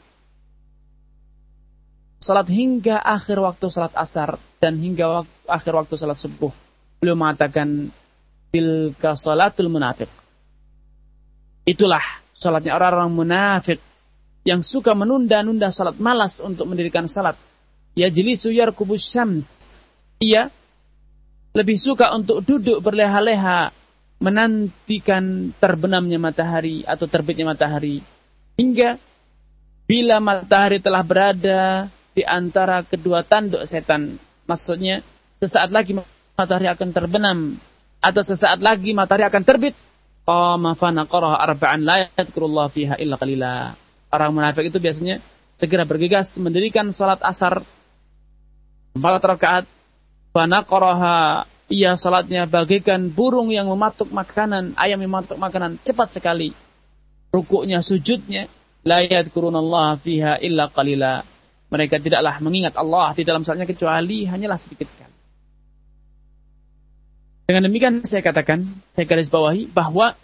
salat 2.22 2.46
hingga 2.46 3.02
akhir 3.02 3.42
waktu 3.42 3.66
salat 3.68 3.92
asar 3.98 4.38
dan 4.62 4.78
hingga 4.78 5.26
waktu, 5.26 5.34
akhir 5.50 5.72
waktu 5.74 5.94
salat 5.98 6.16
subuh 6.16 6.54
beliau 7.04 7.20
mengatakan 7.20 7.92
tilka 8.48 9.12
salatul 9.12 9.68
munafik. 9.68 10.08
Itulah 11.68 12.00
salatnya 12.32 12.72
orang-orang 12.72 13.12
munafik 13.12 13.76
yang 14.48 14.64
suka 14.64 14.96
menunda-nunda 14.96 15.68
salat 15.68 16.00
malas 16.00 16.40
untuk 16.40 16.64
mendirikan 16.64 17.04
salat. 17.04 17.36
Ya 17.92 18.08
jelisu 18.08 18.48
yarkubus 18.48 19.04
syams. 19.04 19.44
Ia 20.16 20.48
lebih 21.52 21.76
suka 21.76 22.08
untuk 22.16 22.40
duduk 22.40 22.80
berleha-leha 22.80 23.68
menantikan 24.24 25.52
terbenamnya 25.60 26.16
matahari 26.16 26.80
atau 26.88 27.04
terbitnya 27.04 27.52
matahari 27.52 28.00
hingga 28.56 28.96
bila 29.84 30.16
matahari 30.24 30.80
telah 30.80 31.04
berada 31.04 31.92
di 32.16 32.24
antara 32.24 32.80
kedua 32.86 33.26
tanduk 33.26 33.68
setan 33.68 34.16
maksudnya 34.48 35.04
sesaat 35.36 35.68
lagi 35.74 35.98
matahari 36.34 36.66
akan 36.70 36.88
terbenam. 36.90 37.38
Atau 38.04 38.20
sesaat 38.20 38.60
lagi 38.60 38.92
matahari 38.92 39.24
akan 39.24 39.42
terbit. 39.46 39.74
Qama 40.24 40.76
fa 40.76 40.88
naqaraha 40.92 41.36
arba'an 41.40 41.80
la 41.84 42.08
yadhkurullah 42.12 42.68
fiha 42.68 42.94
illa 43.00 43.16
qalila. 43.16 43.76
Orang 44.12 44.36
munafik 44.36 44.68
itu 44.68 44.78
biasanya 44.80 45.20
segera 45.56 45.88
bergegas 45.88 46.32
mendirikan 46.36 46.90
salat 46.92 47.20
asar. 47.24 47.64
Empat 48.94 49.24
rakaat. 49.24 49.64
Fa 50.34 50.44
naqaraha 50.44 51.46
ia 51.72 51.96
salatnya 51.96 52.44
bagaikan 52.44 53.08
burung 53.08 53.48
yang 53.48 53.70
mematuk 53.72 54.12
makanan 54.12 54.76
ayam 54.76 55.00
yang 55.00 55.12
mematuk 55.12 55.40
makanan 55.40 55.80
cepat 55.80 56.12
sekali. 56.12 56.52
Rukuknya 57.32 57.80
sujudnya 57.80 58.52
la 58.84 59.00
yadhkurullah 59.00 59.96
fiha 60.00 60.40
illa 60.44 60.68
qalila. 60.68 61.24
Mereka 61.72 61.98
tidaklah 61.98 62.38
mengingat 62.44 62.76
Allah 62.76 63.16
di 63.16 63.24
dalam 63.24 63.42
salatnya 63.42 63.66
kecuali 63.66 64.28
hanyalah 64.28 64.60
sedikit 64.60 64.92
sekali 64.92 65.23
dengan 67.44 67.68
demikian 67.68 68.00
saya 68.08 68.24
katakan, 68.24 68.64
saya 68.88 69.04
garis 69.04 69.28
bawahi 69.28 69.68
bahwa 69.68 70.16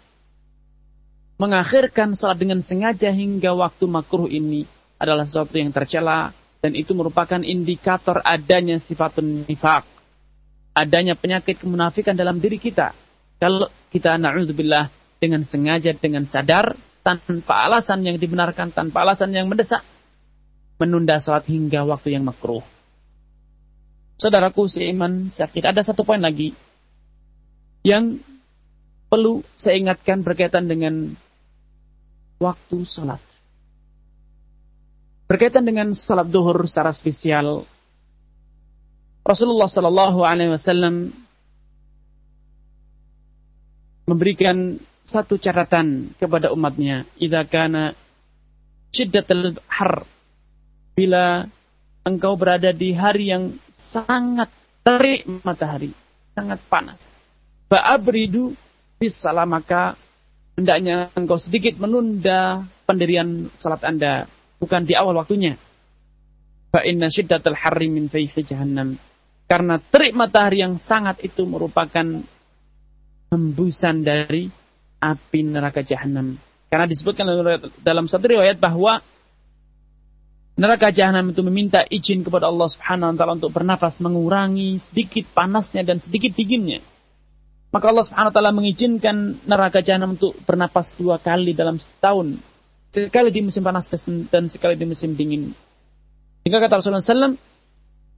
mengakhirkan 1.37 2.17
salat 2.17 2.41
dengan 2.41 2.65
sengaja 2.65 3.13
hingga 3.13 3.53
waktu 3.53 3.85
makruh 3.85 4.25
ini 4.25 4.65
adalah 4.97 5.25
sesuatu 5.25 5.57
yang 5.57 5.69
tercela 5.69 6.33
dan 6.61 6.77
itu 6.77 6.93
merupakan 6.93 7.41
indikator 7.41 8.21
adanya 8.25 8.77
sifat 8.77 9.21
nifak. 9.21 9.85
Adanya 10.73 11.17
penyakit 11.17 11.61
kemunafikan 11.61 12.17
dalam 12.17 12.37
diri 12.37 12.57
kita. 12.61 12.93
Kalau 13.41 13.69
kita 13.89 14.17
na'udzubillah 14.17 14.89
dengan 15.17 15.41
sengaja, 15.45 15.93
dengan 15.97 16.25
sadar, 16.25 16.77
tanpa 17.01 17.65
alasan 17.69 18.05
yang 18.05 18.17
dibenarkan, 18.21 18.73
tanpa 18.73 19.01
alasan 19.05 19.33
yang 19.33 19.49
mendesak, 19.49 19.81
menunda 20.77 21.17
salat 21.21 21.45
hingga 21.49 21.85
waktu 21.85 22.17
yang 22.17 22.25
makruh. 22.25 22.65
Saudaraku 24.21 24.69
seiman 24.69 25.33
sakit. 25.33 25.65
Ada 25.65 25.81
satu 25.81 26.05
poin 26.05 26.21
lagi 26.21 26.53
yang 27.81 28.21
perlu 29.11 29.43
saya 29.57 29.77
ingatkan 29.77 30.21
berkaitan 30.23 30.69
dengan 30.69 31.11
waktu 32.39 32.77
salat. 32.87 33.21
Berkaitan 35.29 35.63
dengan 35.63 35.95
salat 35.95 36.27
duhur 36.27 36.67
secara 36.67 36.91
spesial, 36.91 37.63
Rasulullah 39.21 39.69
Shallallahu 39.69 40.19
Alaihi 40.25 40.51
Wasallam 40.51 41.13
memberikan 44.09 44.75
satu 45.05 45.37
catatan 45.37 46.11
kepada 46.17 46.51
umatnya. 46.51 47.07
Idza 47.15 47.47
kana 47.47 47.95
syiddatul 48.91 49.55
har 49.71 50.03
bila 50.97 51.47
engkau 52.03 52.35
berada 52.35 52.75
di 52.75 52.91
hari 52.91 53.31
yang 53.31 53.55
sangat 53.93 54.51
terik 54.83 55.23
matahari, 55.45 55.93
sangat 56.33 56.59
panas. 56.67 57.20
Fa'abridu 57.71 58.51
bisalah 58.99 59.47
maka 59.47 59.95
hendaknya 60.59 61.07
engkau 61.15 61.39
sedikit 61.39 61.79
menunda 61.79 62.67
pendirian 62.83 63.47
salat 63.55 63.79
Anda 63.87 64.27
bukan 64.59 64.83
di 64.83 64.91
awal 64.91 65.15
waktunya. 65.15 65.55
Fa 66.75 66.83
inna 66.83 67.07
syiddatal 67.07 67.55
harri 67.55 67.87
min 67.87 68.11
fayhi 68.11 68.43
jahannam. 68.43 68.99
Karena 69.47 69.79
terik 69.79 70.11
matahari 70.11 70.63
yang 70.67 70.75
sangat 70.83 71.23
itu 71.23 71.47
merupakan 71.47 72.03
hembusan 73.31 74.03
dari 74.03 74.51
api 74.99 75.39
neraka 75.47 75.79
jahanam. 75.79 76.35
Karena 76.67 76.87
disebutkan 76.87 77.23
dalam 77.83 78.11
satu 78.11 78.35
riwayat 78.35 78.59
bahwa 78.59 78.99
neraka 80.59 80.91
jahanam 80.91 81.31
itu 81.31 81.39
meminta 81.43 81.87
izin 81.87 82.27
kepada 82.27 82.51
Allah 82.51 82.67
Subhanahu 82.67 83.11
wa 83.11 83.15
taala 83.15 83.35
untuk 83.39 83.51
bernafas 83.55 83.99
mengurangi 84.03 84.79
sedikit 84.83 85.31
panasnya 85.31 85.87
dan 85.87 86.03
sedikit 86.03 86.35
dinginnya. 86.35 86.83
Maka 87.71 87.87
Allah 87.87 88.03
Subhanahu 88.03 88.31
wa 88.31 88.35
taala 88.35 88.51
mengizinkan 88.51 89.39
neraka 89.47 89.79
jahanam 89.79 90.19
untuk 90.19 90.35
bernafas 90.43 90.91
dua 90.99 91.23
kali 91.23 91.55
dalam 91.55 91.79
setahun. 91.79 92.35
Sekali 92.91 93.31
di 93.31 93.47
musim 93.47 93.63
panas 93.63 93.87
dan 94.27 94.51
sekali 94.51 94.75
di 94.75 94.83
musim 94.83 95.15
dingin. 95.15 95.55
Hingga 96.43 96.67
kata 96.67 96.83
Rasulullah 96.83 96.99
SAW, 96.99 97.39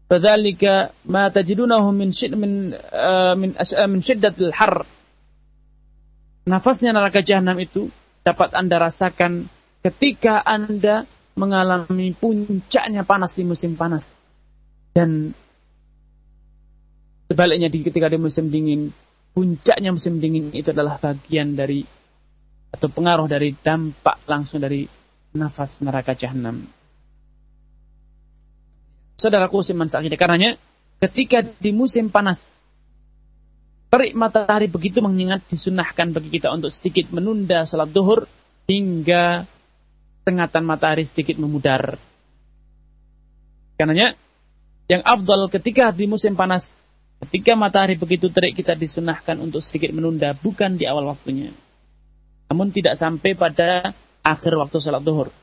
"Fadzalika 0.09 0.89
ma 1.05 1.29
tajidunahu 1.29 1.93
min 1.93 2.09
syid 2.09 2.33
min 2.33 2.73
uh, 2.73 3.37
min, 3.37 3.53
uh, 3.53 3.85
min 3.85 4.01
syiddatil 4.01 4.49
har." 4.57 4.89
Nafasnya 6.49 6.89
neraka 6.89 7.21
jahanam 7.21 7.61
itu 7.61 7.93
dapat 8.25 8.57
Anda 8.57 8.89
rasakan 8.89 9.53
ketika 9.85 10.41
Anda 10.41 11.05
mengalami 11.37 12.17
puncaknya 12.17 13.05
panas 13.05 13.37
di 13.37 13.45
musim 13.45 13.77
panas. 13.77 14.01
Dan 14.97 15.37
sebaliknya 17.29 17.69
di 17.69 17.85
ketika 17.85 18.09
di 18.09 18.17
musim 18.17 18.49
dingin, 18.49 18.89
puncaknya 19.33 19.89
musim 19.89 20.21
dingin 20.21 20.53
itu 20.53 20.69
adalah 20.69 21.01
bagian 21.01 21.57
dari 21.57 21.81
atau 22.73 22.89
pengaruh 22.89 23.29
dari 23.29 23.53
dampak 23.53 24.25
langsung 24.25 24.61
dari 24.61 24.85
nafas 25.33 25.81
neraka 25.81 26.13
jahanam. 26.13 26.65
Saudaraku 29.17 29.61
siman 29.61 29.89
sakidah. 29.89 30.17
Karenanya 30.17 30.57
ketika 31.01 31.45
di 31.45 31.69
musim 31.69 32.09
panas 32.09 32.41
terik 33.93 34.17
matahari 34.17 34.65
begitu 34.65 35.05
mengingat 35.05 35.45
disunahkan 35.49 36.09
bagi 36.17 36.33
kita 36.33 36.49
untuk 36.49 36.73
sedikit 36.73 37.13
menunda 37.13 37.61
salat 37.69 37.93
duhur 37.93 38.25
hingga 38.65 39.45
sengatan 40.25 40.65
matahari 40.65 41.05
sedikit 41.05 41.37
memudar. 41.37 42.01
Karenanya 43.77 44.17
yang 44.89 45.05
afdal 45.05 45.49
ketika 45.53 45.93
di 45.93 46.09
musim 46.09 46.33
panas 46.33 46.65
ketika 47.23 47.55
matahari 47.55 47.95
begitu 47.95 48.27
terik 48.29 48.59
kita 48.59 48.75
disunahkan 48.77 49.39
untuk 49.39 49.63
sedikit 49.63 49.95
menunda 49.95 50.35
bukan 50.35 50.75
di 50.75 50.85
awal 50.85 51.15
waktunya 51.15 51.55
namun 52.53 52.69
tidak 52.69 53.01
sampai 53.01 53.33
pada 53.33 53.97
akhir 54.21 54.53
waktu 54.55 54.77
sholat 54.77 55.01
duhur. 55.01 55.33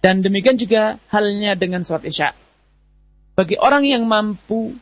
Dan 0.00 0.24
demikian 0.24 0.56
juga 0.56 0.96
halnya 1.12 1.52
dengan 1.60 1.84
sholat 1.84 2.08
isya. 2.08 2.32
Bagi 3.36 3.60
orang 3.60 3.84
yang 3.84 4.08
mampu, 4.08 4.74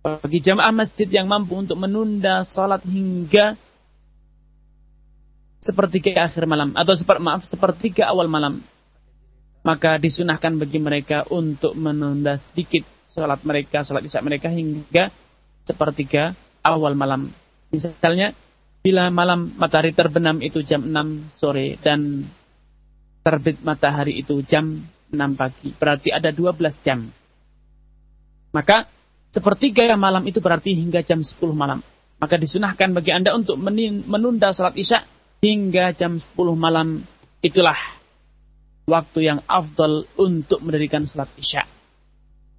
bagi 0.00 0.40
jamaah 0.40 0.72
masjid 0.74 1.04
yang 1.06 1.28
mampu 1.30 1.60
untuk 1.60 1.78
menunda 1.78 2.42
sholat 2.48 2.80
hingga 2.88 3.60
sepertiga 5.60 6.24
akhir 6.24 6.44
malam 6.48 6.72
atau 6.72 6.92
seper, 6.96 7.20
maaf 7.20 7.44
sepertiga 7.44 8.08
awal 8.08 8.24
malam, 8.26 8.64
maka 9.60 10.00
disunahkan 10.00 10.56
bagi 10.56 10.80
mereka 10.80 11.28
untuk 11.28 11.76
menunda 11.76 12.40
sedikit 12.50 12.88
sholat 13.12 13.44
mereka, 13.46 13.84
sholat 13.84 14.08
isya 14.08 14.24
mereka 14.24 14.48
hingga 14.48 15.12
sepertiga 15.64 16.36
awal 16.60 16.96
malam. 16.96 17.32
Misalnya 17.72 18.32
bila 18.84 19.08
malam 19.08 19.56
matahari 19.56 19.96
terbenam 19.96 20.38
itu 20.44 20.60
jam 20.60 20.84
6 20.84 21.32
sore 21.32 21.80
dan 21.80 22.28
terbit 23.24 23.64
matahari 23.64 24.20
itu 24.20 24.44
jam 24.44 24.84
6 25.08 25.16
pagi. 25.40 25.72
Berarti 25.72 26.12
ada 26.12 26.28
12 26.28 26.84
jam. 26.84 27.08
Maka 28.52 28.86
sepertiga 29.32 29.88
malam 29.96 30.22
itu 30.28 30.38
berarti 30.38 30.76
hingga 30.76 31.00
jam 31.00 31.24
10 31.24 31.40
malam. 31.56 31.80
Maka 32.20 32.38
disunahkan 32.38 32.94
bagi 32.94 33.10
Anda 33.10 33.34
untuk 33.34 33.58
menunda 33.58 34.54
salat 34.54 34.78
isya 34.78 35.02
hingga 35.42 35.96
jam 35.96 36.20
10 36.20 36.36
malam. 36.54 37.02
Itulah 37.40 37.76
waktu 38.84 39.32
yang 39.32 39.40
afdal 39.48 40.04
untuk 40.20 40.60
mendirikan 40.60 41.08
salat 41.08 41.32
isya. 41.40 41.64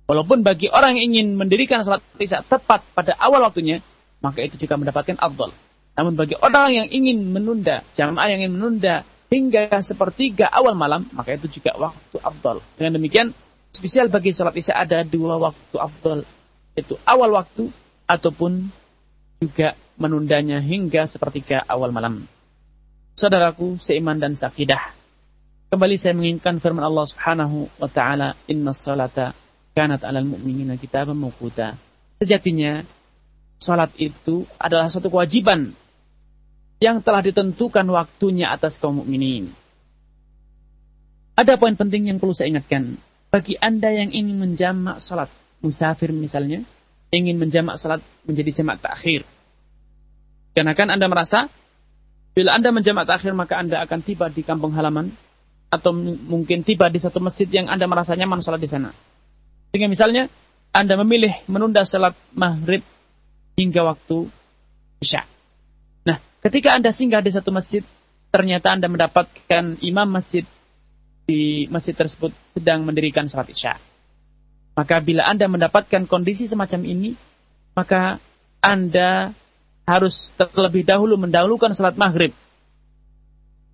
Walaupun 0.06 0.46
bagi 0.46 0.70
orang 0.70 1.02
yang 1.02 1.14
ingin 1.14 1.34
mendirikan 1.34 1.82
salat 1.82 2.06
isya 2.22 2.46
tepat 2.46 2.86
pada 2.94 3.18
awal 3.18 3.42
waktunya, 3.42 3.82
maka 4.22 4.46
itu 4.46 4.54
juga 4.62 4.78
mendapatkan 4.78 5.18
afdal. 5.18 5.50
Namun 5.98 6.14
bagi 6.14 6.38
orang 6.38 6.70
yang 6.78 6.88
ingin 6.94 7.34
menunda, 7.34 7.82
jamaah 7.98 8.30
yang 8.30 8.46
ingin 8.46 8.54
menunda 8.54 8.96
hingga 9.34 9.82
sepertiga 9.82 10.46
awal 10.46 10.78
malam, 10.78 11.10
maka 11.10 11.34
itu 11.34 11.50
juga 11.50 11.74
waktu 11.74 12.22
afdal. 12.22 12.62
Dengan 12.78 13.02
demikian, 13.02 13.34
spesial 13.74 14.14
bagi 14.14 14.30
sholat 14.30 14.54
isya 14.54 14.78
ada 14.78 15.02
dua 15.02 15.42
waktu 15.42 15.76
afdal. 15.82 16.22
Itu 16.78 17.02
awal 17.02 17.34
waktu 17.34 17.74
ataupun 18.06 18.70
juga 19.42 19.74
menundanya 19.98 20.62
hingga 20.62 21.10
sepertiga 21.10 21.66
awal 21.66 21.90
malam. 21.90 22.30
Saudaraku 23.16 23.80
seiman 23.80 24.20
dan 24.20 24.36
sakidah. 24.36 24.94
Kembali 25.72 25.96
saya 25.98 26.14
menginginkan 26.14 26.62
firman 26.62 26.84
Allah 26.84 27.08
Subhanahu 27.08 27.72
wa 27.80 27.90
taala, 27.90 28.36
"Inna 28.52 28.76
salata 28.76 29.34
kanat 29.76 30.02
'alal 30.02 30.26
mu'minina 30.26 30.80
kitaban 30.80 31.20
mawquta." 31.20 31.76
Sejatinya 32.18 32.82
salat 33.60 33.92
itu 34.00 34.48
adalah 34.56 34.88
satu 34.88 35.12
kewajiban 35.12 35.76
yang 36.80 37.00
telah 37.04 37.24
ditentukan 37.24 37.88
waktunya 37.88 38.52
atas 38.52 38.80
kaum 38.80 39.04
mukminin. 39.04 39.52
Ada 41.36 41.60
poin 41.60 41.76
penting 41.76 42.08
yang 42.08 42.18
perlu 42.20 42.32
saya 42.32 42.52
ingatkan. 42.52 42.96
Bagi 43.28 43.60
Anda 43.60 43.92
yang 43.92 44.16
ingin 44.16 44.40
menjamak 44.40 45.04
salat, 45.04 45.28
musafir 45.60 46.16
misalnya, 46.16 46.64
ingin 47.12 47.36
menjamak 47.36 47.76
salat 47.76 48.00
menjadi 48.24 48.64
jamak 48.64 48.80
takhir. 48.80 49.28
Karena 50.56 50.72
kan 50.72 50.88
Anda 50.88 51.12
merasa, 51.12 51.52
bila 52.32 52.56
Anda 52.56 52.72
menjamak 52.72 53.04
takhir 53.04 53.36
maka 53.36 53.60
Anda 53.60 53.84
akan 53.84 54.00
tiba 54.08 54.32
di 54.32 54.48
kampung 54.48 54.72
halaman, 54.72 55.12
atau 55.68 55.92
mungkin 55.92 56.64
tiba 56.64 56.88
di 56.88 57.04
satu 57.04 57.20
masjid 57.20 57.52
yang 57.52 57.68
Anda 57.68 57.84
merasa 57.92 58.16
nyaman 58.16 58.40
salat 58.40 58.64
di 58.64 58.72
sana. 58.72 58.96
Sehingga 59.76 59.92
misalnya, 59.92 60.32
Anda 60.72 60.96
memilih 61.04 61.36
menunda 61.52 61.84
salat 61.84 62.16
maghrib 62.32 62.80
hingga 63.60 63.84
waktu 63.84 64.32
isya. 65.04 65.28
Ketika 66.40 66.80
Anda 66.80 66.96
singgah 66.96 67.20
di 67.20 67.36
satu 67.36 67.52
masjid, 67.52 67.84
ternyata 68.32 68.72
Anda 68.72 68.88
mendapatkan 68.88 69.84
imam 69.84 70.08
masjid 70.08 70.48
di 71.28 71.68
masjid 71.68 71.92
tersebut 71.92 72.32
sedang 72.48 72.88
mendirikan 72.88 73.28
salat 73.28 73.52
isya. 73.52 73.76
Maka 74.80 75.04
bila 75.04 75.28
Anda 75.28 75.52
mendapatkan 75.52 76.08
kondisi 76.08 76.48
semacam 76.48 76.88
ini, 76.88 77.20
maka 77.76 78.24
Anda 78.64 79.36
harus 79.84 80.32
terlebih 80.40 80.88
dahulu 80.88 81.20
mendahulukan 81.20 81.76
salat 81.76 82.00
maghrib. 82.00 82.32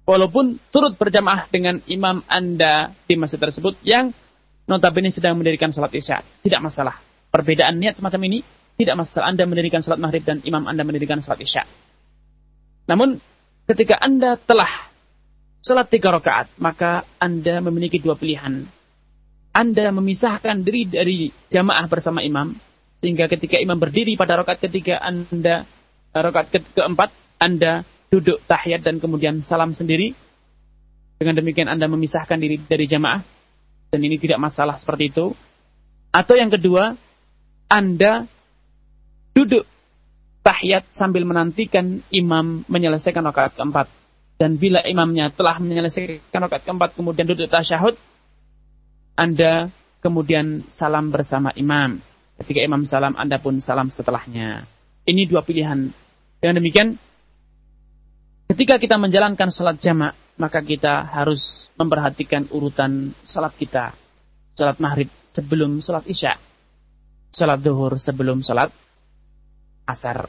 Walaupun 0.10 0.58
turut 0.74 0.98
berjamaah 0.98 1.46
dengan 1.54 1.78
imam 1.86 2.26
Anda 2.26 2.90
di 3.06 3.14
masjid 3.22 3.38
tersebut 3.38 3.78
yang 3.86 4.10
notabene 4.70 5.10
sedang 5.14 5.38
mendirikan 5.38 5.74
salat 5.74 5.94
isya. 5.94 6.22
Tidak 6.42 6.62
masalah. 6.62 7.00
Perbedaan 7.32 7.80
niat 7.80 7.98
semacam 7.98 8.22
ini 8.28 8.40
tidak 8.76 9.06
masalah 9.06 9.32
Anda 9.32 9.44
mendirikan 9.48 9.82
salat 9.86 10.02
maghrib 10.02 10.26
dan 10.26 10.42
imam 10.44 10.66
Anda 10.68 10.84
mendirikan 10.84 11.22
salat 11.24 11.42
isya. 11.42 11.64
Namun 12.90 13.22
ketika 13.70 13.96
Anda 14.02 14.36
telah 14.36 14.92
sholat 15.62 15.88
tiga 15.94 16.12
rakaat, 16.12 16.52
maka 16.58 17.06
Anda 17.22 17.62
memiliki 17.62 18.02
dua 18.02 18.18
pilihan. 18.18 18.66
Anda 19.52 19.92
memisahkan 19.92 20.64
diri 20.64 20.88
dari 20.88 21.18
jamaah 21.52 21.86
bersama 21.92 22.24
imam, 22.24 22.56
sehingga 22.98 23.28
ketika 23.28 23.60
imam 23.60 23.78
berdiri 23.78 24.16
pada 24.16 24.40
rakaat 24.40 24.64
ketiga 24.64 25.00
Anda 25.00 25.68
rakaat 26.12 26.48
ke 26.52 26.60
keempat, 26.76 27.12
Anda 27.38 27.84
duduk 28.12 28.44
tahiyat 28.48 28.84
dan 28.84 29.00
kemudian 29.00 29.44
salam 29.46 29.72
sendiri. 29.72 30.16
Dengan 31.22 31.38
demikian 31.38 31.70
Anda 31.70 31.86
memisahkan 31.86 32.42
diri 32.42 32.58
dari 32.66 32.90
jamaah, 32.90 33.22
dan 33.92 34.00
ini 34.00 34.16
tidak 34.16 34.40
masalah 34.40 34.80
seperti 34.80 35.12
itu. 35.12 35.36
Atau 36.16 36.40
yang 36.40 36.48
kedua, 36.48 36.96
Anda 37.68 38.26
duduk 39.36 39.68
tahiyat 40.42 40.90
sambil 40.96 41.28
menantikan 41.28 42.02
imam 42.10 42.64
menyelesaikan 42.66 43.22
rakaat 43.28 43.60
keempat. 43.60 43.88
dan 44.42 44.58
bila 44.58 44.82
imamnya 44.82 45.30
telah 45.30 45.62
menyelesaikan 45.62 46.42
rakaat 46.50 46.66
keempat 46.66 46.98
kemudian 46.98 47.30
duduk 47.30 47.46
tasyahud, 47.46 47.94
Anda 49.14 49.70
kemudian 50.02 50.66
salam 50.66 51.14
bersama 51.14 51.54
imam. 51.54 52.02
Ketika 52.42 52.66
imam 52.66 52.82
salam, 52.90 53.14
Anda 53.14 53.38
pun 53.38 53.62
salam 53.62 53.94
setelahnya. 53.94 54.66
Ini 55.06 55.30
dua 55.30 55.46
pilihan. 55.46 55.94
Dengan 56.42 56.58
demikian, 56.58 56.98
ketika 58.52 58.76
kita 58.78 59.00
menjalankan 59.00 59.48
sholat 59.48 59.80
jamak, 59.80 60.14
maka 60.36 60.60
kita 60.60 61.08
harus 61.08 61.72
memperhatikan 61.80 62.52
urutan 62.52 63.16
sholat 63.24 63.56
kita. 63.56 63.96
Sholat 64.60 64.78
maghrib 64.84 65.08
sebelum 65.24 65.80
sholat 65.80 66.04
isya. 66.06 66.36
Sholat 67.32 67.64
duhur 67.64 67.96
sebelum 67.96 68.44
sholat 68.44 68.68
asar. 69.88 70.28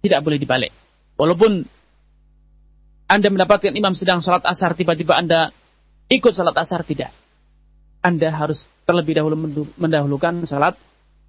Tidak 0.00 0.20
boleh 0.22 0.38
dibalik. 0.38 0.70
Walaupun 1.18 1.66
anda 3.04 3.28
mendapatkan 3.28 3.74
imam 3.76 3.92
sedang 3.92 4.24
sholat 4.24 4.42
asar, 4.48 4.72
tiba-tiba 4.72 5.12
Anda 5.14 5.52
ikut 6.08 6.32
sholat 6.32 6.56
asar, 6.56 6.88
tidak. 6.88 7.12
Anda 8.00 8.32
harus 8.32 8.64
terlebih 8.88 9.16
dahulu 9.20 9.68
mendahulukan 9.76 10.48
sholat 10.48 10.76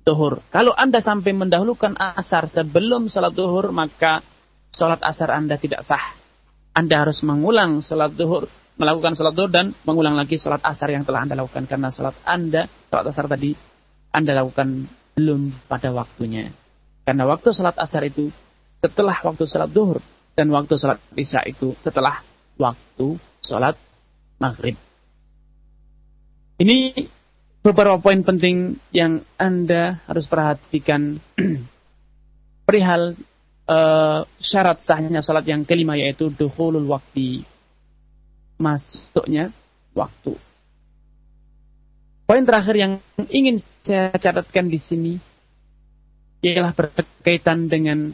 duhur. 0.08 0.39
Kalau 0.52 0.72
Anda 0.72 1.04
sampai 1.04 1.36
mendahulukan 1.36 2.00
asar 2.00 2.48
sebelum 2.48 3.12
sholat 3.12 3.36
duhur, 3.36 3.76
maka 3.76 4.24
sholat 4.72 5.04
asar 5.04 5.36
Anda 5.36 5.60
tidak 5.60 5.84
sah. 5.84 6.24
Anda 6.76 7.07
harus 7.07 7.23
mengulang 7.23 7.80
sholat 7.80 8.19
duhur, 8.19 8.51
melakukan 8.76 9.15
sholat 9.15 9.32
duhur 9.32 9.47
dan 9.47 9.71
mengulang 9.88 10.19
lagi 10.19 10.36
sholat 10.36 10.59
asar 10.59 10.91
yang 10.91 11.07
telah 11.07 11.23
Anda 11.23 11.39
lakukan. 11.39 11.71
Karena 11.71 11.88
sholat 11.88 12.19
Anda, 12.28 12.67
sholat 12.91 13.05
asar 13.15 13.32
tadi, 13.32 13.55
Anda 14.11 14.36
lakukan 14.43 14.91
belum 15.15 15.55
pada 15.71 15.95
waktunya. 15.95 16.51
Karena 17.07 17.23
waktu 17.23 17.55
sholat 17.55 17.80
asar 17.80 18.03
itu 18.03 18.28
setelah 18.84 19.15
waktu 19.23 19.47
sholat 19.47 19.71
duhur 19.71 20.03
dan 20.36 20.51
waktu 20.51 20.76
sholat 20.76 20.99
isya 21.15 21.47
itu 21.47 21.71
setelah 21.80 22.19
waktu 22.59 23.15
sholat 23.39 23.80
maghrib. 24.36 24.76
Ini 26.59 27.07
beberapa 27.63 27.99
poin 28.03 28.19
penting 28.19 28.76
yang 28.91 29.23
Anda 29.39 30.03
harus 30.11 30.28
perhatikan 30.28 31.23
perihal 32.67 33.15
uh, 33.70 34.26
syarat 34.38 34.82
sahnya 34.82 35.22
sholat 35.22 35.45
yang 35.45 35.66
kelima 35.66 35.97
yaitu 35.97 36.30
duhulul 36.34 36.86
waktu 36.89 37.45
masuknya 38.57 39.51
waktu. 39.91 40.38
Poin 42.26 42.41
terakhir 42.41 42.76
yang 42.76 42.93
ingin 43.30 43.61
saya 43.86 44.09
catatkan 44.18 44.66
di 44.66 44.82
sini 44.82 45.13
ialah 46.41 46.74
berkaitan 46.74 47.70
dengan 47.70 48.13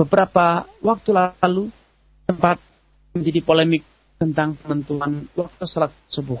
beberapa 0.00 0.64
waktu 0.80 1.10
lalu 1.12 1.68
sempat 2.24 2.56
menjadi 3.12 3.40
polemik 3.44 3.84
tentang 4.16 4.56
penentuan 4.56 5.28
waktu 5.36 5.64
salat 5.68 5.92
subuh. 6.08 6.40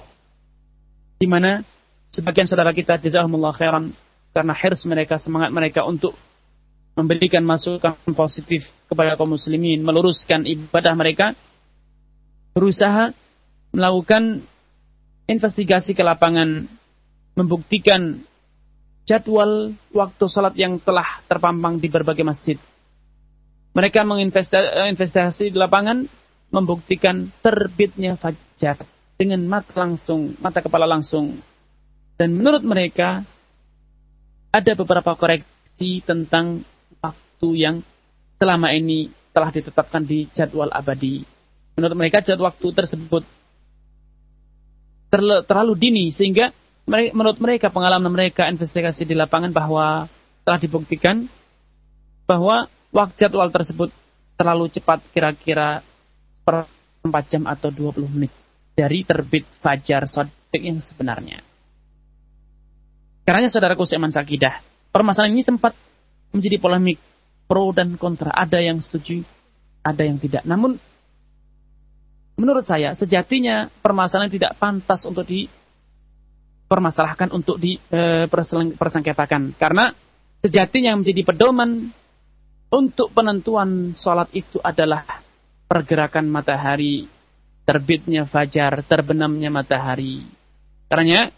Di 1.20 1.28
mana 1.28 1.60
sebagian 2.08 2.48
saudara 2.48 2.72
kita 2.72 2.96
jazakumullah 2.96 3.52
khairan 3.52 3.92
karena 4.34 4.54
hirs 4.56 4.82
mereka, 4.88 5.20
semangat 5.20 5.54
mereka 5.54 5.86
untuk 5.86 6.16
memberikan 6.94 7.42
masukan 7.42 7.98
positif 8.14 8.66
kepada 8.86 9.18
kaum 9.18 9.34
muslimin, 9.34 9.82
meluruskan 9.82 10.46
ibadah 10.46 10.94
mereka, 10.94 11.34
berusaha 12.54 13.10
melakukan 13.74 14.46
investigasi 15.26 15.98
ke 15.98 16.02
lapangan, 16.06 16.70
membuktikan 17.34 18.22
jadwal 19.04 19.74
waktu 19.90 20.24
salat 20.30 20.54
yang 20.54 20.78
telah 20.78 21.20
terpampang 21.26 21.82
di 21.82 21.90
berbagai 21.90 22.22
masjid 22.22 22.56
mereka 23.74 24.06
menginvestasi 24.06 25.50
di 25.50 25.58
lapangan 25.58 26.06
membuktikan 26.54 27.26
terbitnya 27.42 28.14
fajar 28.14 28.86
dengan 29.18 29.42
mata 29.50 29.74
langsung, 29.74 30.38
mata 30.38 30.62
kepala 30.62 30.86
langsung. 30.86 31.42
Dan 32.14 32.38
menurut 32.38 32.62
mereka 32.62 33.26
ada 34.54 34.72
beberapa 34.78 35.18
koreksi 35.18 35.98
tentang 36.06 36.62
waktu 37.44 37.60
yang 37.60 37.76
selama 38.40 38.72
ini 38.72 39.12
telah 39.36 39.52
ditetapkan 39.52 40.00
di 40.08 40.24
jadwal 40.32 40.72
abadi. 40.72 41.28
Menurut 41.76 41.96
mereka 42.00 42.24
jadwal 42.24 42.48
waktu 42.56 42.72
tersebut 42.72 43.22
terlalu 45.44 45.72
dini 45.76 46.04
sehingga 46.08 46.50
menurut 46.88 47.36
mereka 47.38 47.68
pengalaman 47.68 48.08
mereka 48.08 48.48
investigasi 48.48 49.04
di 49.04 49.12
lapangan 49.12 49.52
bahwa 49.52 50.08
telah 50.48 50.58
dibuktikan 50.58 51.28
bahwa 52.24 52.66
waktu 52.88 53.28
jadwal 53.28 53.52
tersebut 53.52 53.92
terlalu 54.40 54.72
cepat 54.72 55.04
kira-kira 55.12 55.84
per 56.42 56.64
4 57.04 57.30
jam 57.30 57.44
atau 57.44 57.68
20 57.68 58.08
menit 58.08 58.32
dari 58.72 59.04
terbit 59.04 59.44
fajar 59.60 60.08
sodik 60.08 60.64
yang 60.64 60.80
sebenarnya. 60.80 61.44
Karena 63.28 63.46
saudaraku 63.52 63.84
seiman 63.84 64.12
sakidah, 64.12 64.64
permasalahan 64.88 65.36
ini 65.36 65.44
sempat 65.44 65.76
menjadi 66.34 66.58
polemik 66.58 66.98
pro 67.44 67.72
dan 67.72 67.96
kontra. 68.00 68.32
Ada 68.32 68.60
yang 68.60 68.80
setuju, 68.80 69.22
ada 69.84 70.04
yang 70.04 70.18
tidak. 70.20 70.44
Namun 70.48 70.78
menurut 72.34 72.66
saya 72.66 72.94
sejatinya 72.98 73.70
permasalahan 73.80 74.32
tidak 74.32 74.56
pantas 74.58 75.06
untuk 75.06 75.24
dipermasalahkan 75.28 77.30
untuk 77.30 77.62
dipersengketakan 77.62 79.54
e, 79.54 79.56
karena 79.60 79.94
sejatinya 80.42 80.90
yang 80.96 81.06
menjadi 81.06 81.22
pedoman 81.22 81.94
untuk 82.74 83.14
penentuan 83.14 83.94
sholat 83.94 84.26
itu 84.34 84.58
adalah 84.58 85.06
pergerakan 85.70 86.26
matahari, 86.26 87.06
terbitnya 87.62 88.26
fajar, 88.26 88.82
terbenamnya 88.82 89.48
matahari. 89.48 90.26
Karena 90.90 91.30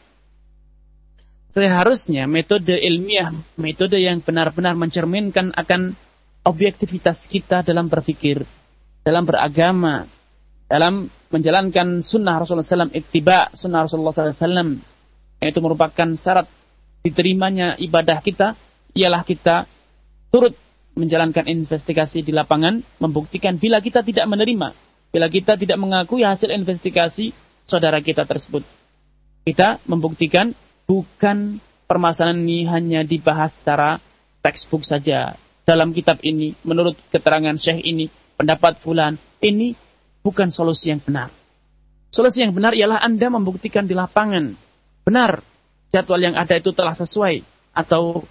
seharusnya 1.52 2.28
metode 2.28 2.74
ilmiah, 2.76 3.32
metode 3.56 3.98
yang 4.00 4.20
benar-benar 4.20 4.76
mencerminkan 4.76 5.52
akan 5.56 5.96
objektivitas 6.46 7.26
kita 7.26 7.66
dalam 7.66 7.90
berpikir, 7.90 8.46
dalam 9.02 9.26
beragama, 9.26 10.06
dalam 10.66 11.10
menjalankan 11.30 12.06
sunnah 12.06 12.42
Rasulullah 12.42 12.86
SAW, 12.86 12.94
ittiba 12.94 13.50
sunnah 13.54 13.86
Rasulullah 13.86 14.14
SAW, 14.14 14.78
itu 15.42 15.58
merupakan 15.62 16.08
syarat 16.14 16.46
diterimanya 17.02 17.78
ibadah 17.78 18.18
kita, 18.22 18.54
ialah 18.94 19.22
kita 19.22 19.66
turut 20.30 20.54
menjalankan 20.96 21.44
investigasi 21.44 22.24
di 22.24 22.32
lapangan 22.32 22.80
membuktikan 22.98 23.60
bila 23.60 23.84
kita 23.84 24.00
tidak 24.00 24.24
menerima, 24.26 24.72
bila 25.12 25.26
kita 25.28 25.54
tidak 25.60 25.76
mengakui 25.76 26.24
hasil 26.24 26.48
investigasi 26.50 27.36
saudara 27.68 28.00
kita 28.00 28.24
tersebut. 28.24 28.64
Kita 29.46 29.78
membuktikan 29.86 30.56
bukan 30.86 31.58
permasalahan 31.90 32.40
ini 32.42 32.66
hanya 32.66 33.00
dibahas 33.02 33.52
secara 33.58 33.98
textbook 34.40 34.86
saja. 34.86 35.34
Dalam 35.66 35.90
kitab 35.90 36.22
ini, 36.22 36.54
menurut 36.62 36.94
keterangan 37.10 37.58
syekh 37.58 37.82
ini, 37.82 38.06
pendapat 38.38 38.78
fulan, 38.78 39.18
ini 39.42 39.74
bukan 40.22 40.46
solusi 40.54 40.94
yang 40.94 41.02
benar. 41.02 41.34
Solusi 42.14 42.46
yang 42.46 42.54
benar 42.54 42.70
ialah 42.72 43.02
Anda 43.02 43.26
membuktikan 43.26 43.90
di 43.90 43.98
lapangan. 43.98 44.54
Benar, 45.02 45.42
jadwal 45.90 46.22
yang 46.22 46.38
ada 46.38 46.54
itu 46.54 46.70
telah 46.70 46.94
sesuai. 46.94 47.42
Atau 47.74 48.24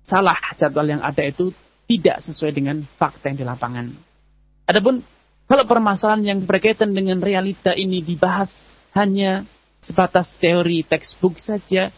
salah 0.00 0.40
jadwal 0.56 0.88
yang 0.96 1.04
ada 1.04 1.20
itu 1.22 1.52
tidak 1.84 2.24
sesuai 2.24 2.56
dengan 2.56 2.80
fakta 2.96 3.30
yang 3.30 3.38
di 3.38 3.46
lapangan. 3.46 3.86
Adapun 4.64 5.04
kalau 5.50 5.66
permasalahan 5.66 6.22
yang 6.22 6.38
berkaitan 6.46 6.94
dengan 6.94 7.18
realita 7.18 7.74
ini 7.74 8.00
dibahas 8.06 8.50
hanya 8.94 9.42
sebatas 9.80 10.36
teori 10.36 10.84
textbook 10.84 11.40
saja 11.40 11.88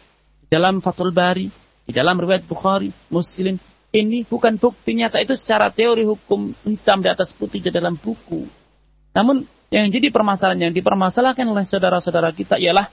di 0.43 0.47
dalam 0.47 0.79
Fathul 0.79 1.11
Bari, 1.11 1.47
di 1.83 1.91
dalam 1.91 2.15
riwayat 2.15 2.47
Bukhari, 2.47 2.89
Muslim, 3.11 3.59
ini 3.93 4.25
bukan 4.25 4.57
bukti 4.57 4.97
nyata 4.97 5.21
itu 5.21 5.37
secara 5.37 5.69
teori 5.69 6.01
hukum 6.07 6.55
hitam 6.65 7.03
di 7.03 7.09
atas 7.11 7.29
putih 7.35 7.61
di 7.61 7.69
dalam 7.69 7.93
buku. 7.93 8.49
Namun 9.13 9.45
yang 9.69 9.89
jadi 9.93 10.09
permasalahan 10.09 10.69
yang 10.69 10.73
dipermasalahkan 10.73 11.45
oleh 11.45 11.65
saudara-saudara 11.65 12.33
kita 12.33 12.57
ialah 12.57 12.89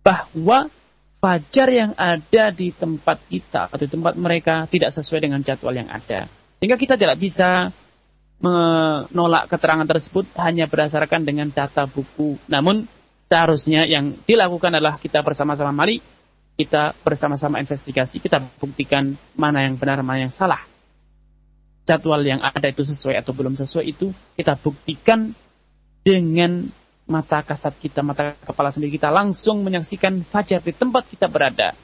bahwa 0.00 0.72
fajar 1.20 1.68
yang 1.68 1.92
ada 1.96 2.54
di 2.54 2.72
tempat 2.72 3.20
kita 3.28 3.68
atau 3.68 3.76
di 3.80 3.90
tempat 3.92 4.14
mereka 4.16 4.64
tidak 4.70 4.94
sesuai 4.96 5.20
dengan 5.28 5.40
jadwal 5.44 5.76
yang 5.76 5.90
ada. 5.92 6.30
Sehingga 6.56 6.80
kita 6.80 6.96
tidak 6.96 7.20
bisa 7.20 7.72
menolak 8.36 9.48
keterangan 9.48 9.88
tersebut 9.88 10.28
hanya 10.36 10.68
berdasarkan 10.68 11.24
dengan 11.24 11.48
data 11.48 11.88
buku. 11.88 12.36
Namun 12.48 12.84
seharusnya 13.26 13.84
yang 13.86 14.14
dilakukan 14.24 14.74
adalah 14.78 14.98
kita 14.98 15.22
bersama-sama 15.22 15.74
mari 15.74 15.98
kita 16.56 16.96
bersama-sama 17.04 17.60
investigasi, 17.60 18.16
kita 18.16 18.40
buktikan 18.56 19.12
mana 19.36 19.68
yang 19.68 19.76
benar, 19.76 20.00
mana 20.00 20.24
yang 20.24 20.32
salah. 20.32 20.64
Jadwal 21.84 22.24
yang 22.24 22.40
ada 22.40 22.66
itu 22.66 22.82
sesuai 22.82 23.14
atau 23.20 23.36
belum 23.36 23.54
sesuai 23.54 23.84
itu 23.84 24.10
kita 24.34 24.56
buktikan 24.58 25.36
dengan 26.00 26.66
mata 27.06 27.44
kasat 27.44 27.76
kita, 27.78 28.02
mata 28.02 28.34
kepala 28.42 28.72
sendiri 28.74 28.98
kita 28.98 29.12
langsung 29.12 29.62
menyaksikan 29.62 30.26
fajar 30.26 30.64
di 30.64 30.74
tempat 30.74 31.06
kita 31.06 31.30
berada, 31.30 31.76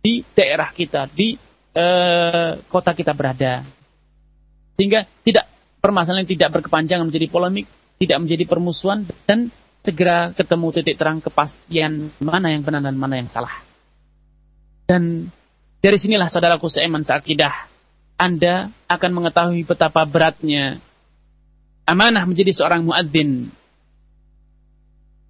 di 0.00 0.24
daerah 0.32 0.72
kita, 0.72 1.10
di 1.10 1.36
uh, 1.76 2.56
kota 2.70 2.96
kita 2.96 3.12
berada. 3.12 3.66
Sehingga 4.78 5.04
tidak 5.26 5.44
permasalahan 5.82 6.24
tidak 6.24 6.54
berkepanjangan 6.56 7.04
menjadi 7.04 7.28
polemik, 7.28 7.68
tidak 8.00 8.16
menjadi 8.24 8.44
permusuhan 8.48 9.04
dan 9.28 9.52
segera 9.80 10.36
ketemu 10.36 10.66
titik 10.76 10.96
terang 11.00 11.24
kepastian 11.24 12.12
mana 12.20 12.52
yang 12.52 12.60
benar 12.64 12.84
dan 12.84 12.96
mana 12.96 13.16
yang 13.16 13.32
salah. 13.32 13.64
Dan 14.84 15.32
dari 15.80 15.96
sinilah 15.96 16.28
saudaraku 16.28 16.68
seiman 16.68 17.00
seakidah, 17.00 17.68
Anda 18.20 18.68
akan 18.84 19.10
mengetahui 19.16 19.64
betapa 19.64 20.04
beratnya 20.04 20.82
amanah 21.88 22.28
menjadi 22.28 22.52
seorang 22.52 22.84
muadzin. 22.84 23.48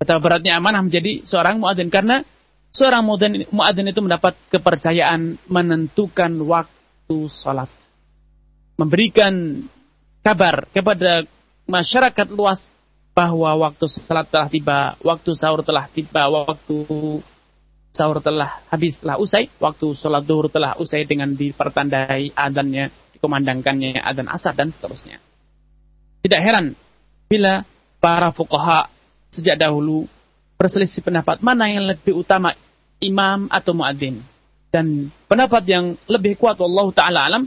Betapa 0.03 0.19
beratnya 0.19 0.59
amanah 0.59 0.83
menjadi 0.83 1.23
seorang 1.23 1.63
muadzin 1.63 1.93
karena 1.93 2.27
seorang 2.75 3.07
muadzin 3.55 3.87
itu 3.87 4.01
mendapat 4.03 4.35
kepercayaan 4.51 5.39
menentukan 5.47 6.35
waktu 6.43 7.19
salat. 7.31 7.71
Memberikan 8.75 9.63
kabar 10.25 10.67
kepada 10.73 11.29
masyarakat 11.69 12.27
luas 12.33 12.65
bahwa 13.11 13.51
waktu 13.69 13.85
salat 13.91 14.31
telah 14.31 14.49
tiba, 14.49 14.95
waktu 15.03 15.31
sahur 15.35 15.61
telah 15.67 15.91
tiba, 15.91 16.31
waktu 16.31 16.79
sahur 17.91 18.23
telah 18.23 18.63
habis, 18.71 19.03
telah 19.03 19.19
usai, 19.19 19.51
waktu 19.59 19.93
sholat 19.99 20.23
duhur 20.23 20.47
telah 20.47 20.79
usai 20.79 21.05
dengan 21.07 21.35
dipertandai 21.35 22.31
adanya, 22.35 22.89
dikomandangkannya 23.15 23.99
adan 23.99 24.31
asar 24.31 24.55
dan 24.55 24.71
seterusnya. 24.71 25.19
Tidak 26.23 26.41
heran 26.41 26.77
bila 27.27 27.67
para 27.99 28.31
fuqaha 28.31 28.89
sejak 29.31 29.59
dahulu 29.59 30.07
berselisih 30.61 31.01
pendapat 31.01 31.41
mana 31.41 31.71
yang 31.71 31.89
lebih 31.89 32.21
utama 32.21 32.55
imam 33.03 33.49
atau 33.51 33.73
muadzin. 33.75 34.23
Dan 34.71 35.11
pendapat 35.27 35.67
yang 35.67 35.99
lebih 36.07 36.39
kuat 36.39 36.55
Allah 36.63 36.87
taala 36.95 37.21
alam 37.27 37.45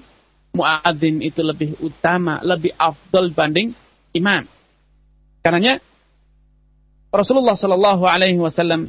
muadzin 0.51 1.23
itu 1.23 1.39
lebih 1.39 1.79
utama, 1.79 2.43
lebih 2.43 2.75
afdal 2.75 3.31
banding 3.31 3.71
imam. 4.11 4.43
Karenanya 5.43 5.83
Rasulullah 7.11 7.59
Shallallahu 7.59 8.07
alaihi 8.07 8.39
wasallam 8.39 8.87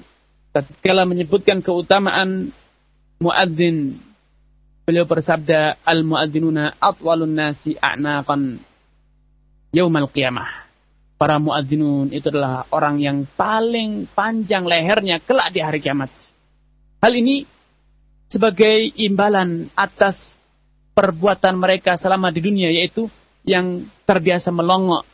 tatkala 0.54 1.02
menyebutkan 1.02 1.58
keutamaan 1.60 2.54
muadzin 3.18 3.98
beliau 4.86 5.02
bersabda 5.02 5.82
al 5.82 6.06
muadzinuna 6.06 6.78
atwalun 6.78 7.34
nasi 7.34 7.74
a'naqan 7.74 8.62
yaumal 9.74 10.06
qiyamah. 10.06 10.62
Para 11.18 11.42
muadzinun 11.42 12.14
itu 12.14 12.30
adalah 12.30 12.70
orang 12.70 13.02
yang 13.02 13.26
paling 13.34 14.06
panjang 14.14 14.62
lehernya 14.62 15.18
kelak 15.26 15.50
di 15.50 15.58
hari 15.58 15.82
kiamat. 15.82 16.14
Hal 17.02 17.18
ini 17.18 17.50
sebagai 18.30 18.94
imbalan 18.94 19.74
atas 19.74 20.22
perbuatan 20.94 21.58
mereka 21.58 21.98
selama 21.98 22.30
di 22.30 22.38
dunia 22.38 22.70
yaitu 22.70 23.10
yang 23.42 23.90
terbiasa 24.06 24.54
melongok 24.54 25.13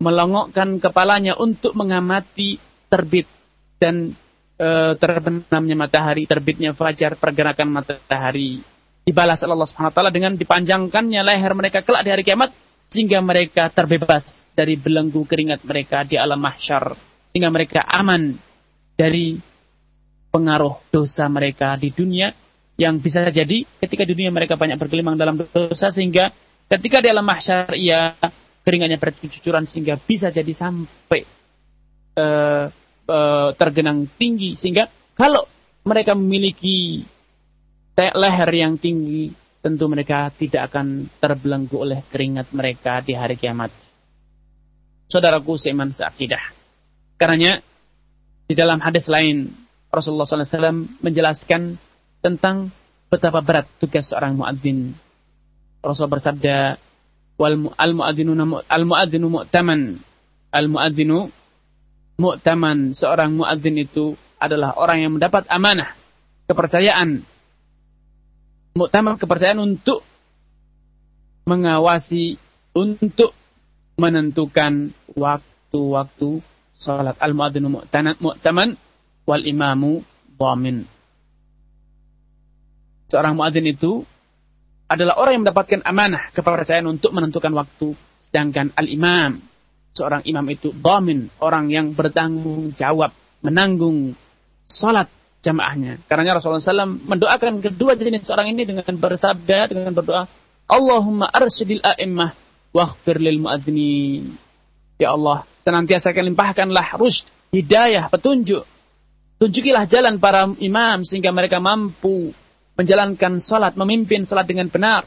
melongokkan 0.00 0.80
kepalanya 0.80 1.36
untuk 1.36 1.76
mengamati 1.76 2.56
terbit 2.88 3.28
dan 3.76 4.16
e, 4.56 4.68
terbenamnya 4.96 5.76
matahari, 5.76 6.24
terbitnya 6.24 6.72
fajar, 6.72 7.20
pergerakan 7.20 7.68
matahari. 7.68 8.64
Dibalas 9.04 9.44
Allah 9.44 9.68
Subhanahu 9.68 9.92
taala 9.92 10.12
dengan 10.12 10.36
dipanjangkannya 10.36 11.20
leher 11.24 11.52
mereka 11.52 11.84
kelak 11.84 12.04
di 12.04 12.10
hari 12.12 12.24
kiamat 12.24 12.52
sehingga 12.90 13.20
mereka 13.20 13.68
terbebas 13.70 14.24
dari 14.52 14.76
belenggu 14.76 15.24
keringat 15.24 15.62
mereka 15.64 16.02
di 16.04 16.18
alam 16.18 16.40
mahsyar 16.40 16.96
sehingga 17.30 17.48
mereka 17.48 17.80
aman 17.86 18.34
dari 18.98 19.38
pengaruh 20.30 20.90
dosa 20.92 21.30
mereka 21.30 21.78
di 21.78 21.94
dunia 21.94 22.34
yang 22.76 22.98
bisa 22.98 23.24
jadi 23.30 23.64
ketika 23.80 24.02
di 24.04 24.12
dunia 24.16 24.32
mereka 24.34 24.58
banyak 24.58 24.76
bergelimang 24.76 25.16
dalam 25.16 25.38
dosa 25.38 25.88
sehingga 25.92 26.32
ketika 26.68 27.00
di 27.00 27.08
alam 27.08 27.24
mahsyar 27.24 27.72
ia 27.78 28.14
keringatnya 28.70 29.02
bercucuran 29.02 29.66
sehingga 29.66 29.98
bisa 29.98 30.30
jadi 30.30 30.54
sampai 30.54 31.26
uh, 32.14 32.70
uh, 33.10 33.50
tergenang 33.58 34.06
tinggi 34.14 34.54
sehingga 34.54 34.86
kalau 35.18 35.42
mereka 35.82 36.14
memiliki 36.14 37.02
leher 37.98 38.50
yang 38.54 38.78
tinggi 38.78 39.34
tentu 39.60 39.90
mereka 39.90 40.30
tidak 40.38 40.70
akan 40.70 41.10
terbelenggu 41.18 41.76
oleh 41.82 42.00
keringat 42.06 42.54
mereka 42.54 43.02
di 43.02 43.12
hari 43.12 43.34
kiamat. 43.34 43.74
Saudaraku 45.10 45.58
seiman 45.58 45.90
seakidah. 45.90 46.54
Karenanya 47.18 47.60
di 48.46 48.54
dalam 48.54 48.80
hadis 48.80 49.10
lain 49.10 49.52
Rasulullah 49.90 50.24
SAW 50.24 51.02
menjelaskan 51.02 51.76
tentang 52.22 52.70
betapa 53.10 53.42
berat 53.42 53.66
tugas 53.82 54.06
seorang 54.08 54.38
muadzin. 54.38 54.94
Rasul 55.82 56.06
bersabda, 56.06 56.78
"Wal 57.40 57.72
al 57.80 57.92
muadzinu 57.96 58.36
al 58.68 58.84
muadzinu 58.84 59.26
mu'taman." 59.32 59.96
Al 60.52 60.66
muadzinu 60.68 61.32
mu'taman 62.20 62.92
seorang 62.92 63.32
muadzin 63.32 63.80
itu 63.80 64.12
adalah 64.36 64.76
orang 64.76 65.00
yang 65.00 65.12
mendapat 65.16 65.48
amanah, 65.48 65.96
kepercayaan. 66.52 67.24
Mu'taman 68.76 69.16
kepercayaan 69.16 69.60
untuk 69.64 70.04
mengawasi, 71.48 72.36
untuk 72.76 73.32
menentukan 74.00 74.94
waktu-waktu 75.12 76.40
salat. 76.72 77.16
Al-muadzinu 77.20 77.68
mu'taman 77.68 78.78
wal 79.28 79.44
imamu 79.44 80.00
dhamin. 80.40 80.88
Seorang 83.12 83.36
muadzin 83.36 83.68
itu 83.68 84.06
adalah 84.90 85.22
orang 85.22 85.38
yang 85.38 85.42
mendapatkan 85.46 85.80
amanah, 85.86 86.34
kepercayaan 86.34 86.90
untuk 86.90 87.14
menentukan 87.14 87.54
waktu. 87.54 87.94
Sedangkan 88.18 88.74
al-imam 88.74 89.38
seorang 89.94 90.26
imam 90.26 90.46
itu 90.50 90.74
dhamin, 90.74 91.30
orang 91.38 91.70
yang 91.70 91.94
bertanggung 91.94 92.74
jawab, 92.74 93.14
menanggung 93.42 94.18
salat 94.66 95.06
jamaahnya. 95.46 96.02
Karena 96.10 96.38
Rasulullah 96.38 96.62
SAW 96.62 97.06
mendoakan 97.06 97.62
kedua 97.62 97.94
jenis 97.94 98.26
seorang 98.26 98.50
ini 98.50 98.66
dengan 98.66 98.86
bersabda, 98.86 99.70
dengan 99.70 99.94
berdoa, 99.94 100.26
Allahumma 100.66 101.26
arsyidil 101.30 101.82
a'immah 101.82 102.34
waghfir 102.74 103.18
lil 103.18 103.42
muadzinin. 103.42 104.34
Ya 105.00 105.14
Allah, 105.16 105.48
senantiasa 105.64 106.12
limpahkanlah 106.12 106.98
rusyd, 106.98 107.26
hidayah, 107.50 108.10
petunjuk. 108.12 108.66
Tunjukilah 109.40 109.88
jalan 109.88 110.20
para 110.20 110.52
imam 110.60 111.00
sehingga 111.00 111.32
mereka 111.32 111.56
mampu 111.64 112.36
menjalankan 112.78 113.42
salat, 113.42 113.74
memimpin 113.74 114.26
salat 114.26 114.46
dengan 114.46 114.70
benar. 114.70 115.06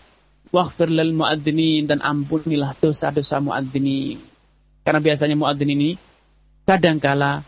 Waghfir 0.54 0.86
lil 0.86 1.18
muadzinin 1.18 1.90
dan 1.90 2.00
ampunilah 2.04 2.78
dosa-dosa 2.78 3.42
muadzinin. 3.42 4.22
Karena 4.86 5.02
biasanya 5.02 5.34
muadzin 5.34 5.72
ini 5.74 5.98
kadangkala 6.68 7.42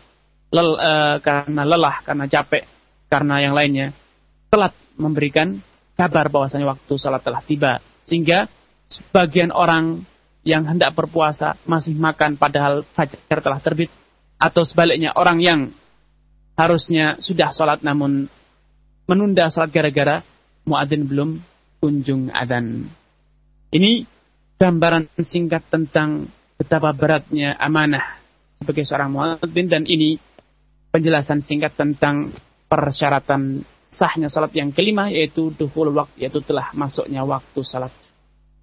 lel, 0.50 0.70
uh, 0.74 1.16
karena 1.22 1.62
lelah, 1.62 2.02
karena 2.02 2.26
capek, 2.26 2.66
karena 3.06 3.46
yang 3.46 3.54
lainnya 3.54 3.94
telat 4.50 4.74
memberikan 4.98 5.62
kabar 5.94 6.26
bahwasanya 6.32 6.66
waktu 6.66 6.94
salat 6.98 7.22
telah 7.22 7.44
tiba. 7.46 7.78
Sehingga 8.02 8.50
sebagian 8.90 9.54
orang 9.54 10.02
yang 10.46 10.62
hendak 10.62 10.94
berpuasa 10.94 11.58
masih 11.66 11.98
makan 11.98 12.38
padahal 12.38 12.86
fajar 12.94 13.42
telah 13.42 13.58
terbit 13.58 13.90
atau 14.38 14.62
sebaliknya 14.62 15.10
orang 15.18 15.42
yang 15.42 15.60
harusnya 16.54 17.18
sudah 17.18 17.50
sholat 17.50 17.82
namun 17.82 18.30
menunda 19.06 19.48
sholat 19.48 19.70
gara-gara 19.70 20.22
muadzin 20.66 21.06
belum 21.06 21.38
kunjung 21.78 22.34
adan. 22.34 22.90
Ini 23.70 24.06
gambaran 24.58 25.10
singkat 25.22 25.66
tentang 25.70 26.30
betapa 26.58 26.90
beratnya 26.96 27.54
amanah 27.60 28.18
sebagai 28.58 28.82
seorang 28.82 29.12
muadzin 29.12 29.66
dan 29.68 29.84
ini 29.86 30.18
penjelasan 30.90 31.44
singkat 31.44 31.76
tentang 31.76 32.32
persyaratan 32.66 33.62
sahnya 33.84 34.26
salat 34.26 34.50
yang 34.58 34.74
kelima 34.74 35.12
yaitu 35.12 35.54
duhul 35.54 35.94
waktu 35.94 36.26
yaitu 36.26 36.42
telah 36.42 36.74
masuknya 36.74 37.22
waktu 37.22 37.60
salat. 37.62 37.92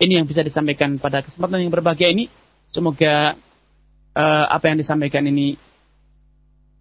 Ini 0.02 0.20
yang 0.20 0.28
bisa 0.28 0.44
disampaikan 0.44 1.00
pada 1.00 1.24
kesempatan 1.24 1.64
yang 1.64 1.72
berbahagia 1.72 2.12
ini. 2.12 2.28
Semoga 2.74 3.38
uh, 4.18 4.46
apa 4.50 4.66
yang 4.74 4.82
disampaikan 4.82 5.24
ini 5.30 5.56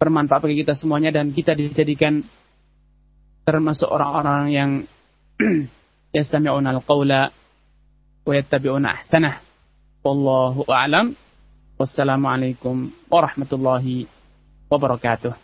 bermanfaat 0.01 0.43
bagi 0.43 0.65
kita 0.65 0.73
semuanya 0.75 1.13
dan 1.13 1.31
kita 1.31 1.55
dijadikan 1.55 2.25
termasuk 3.43 3.91
orang-orang 3.91 4.43
yang 4.51 4.69
yastami'una 6.15 6.71
al-qawla 6.79 7.31
wa 8.23 8.31
yattabi'una 8.31 9.03
ahsanah. 9.03 9.43
Wallahu 10.03 10.67
a'lam. 10.67 11.15
Wassalamualaikum 11.75 12.91
warahmatullahi 13.11 14.07
wabarakatuh. 14.71 15.43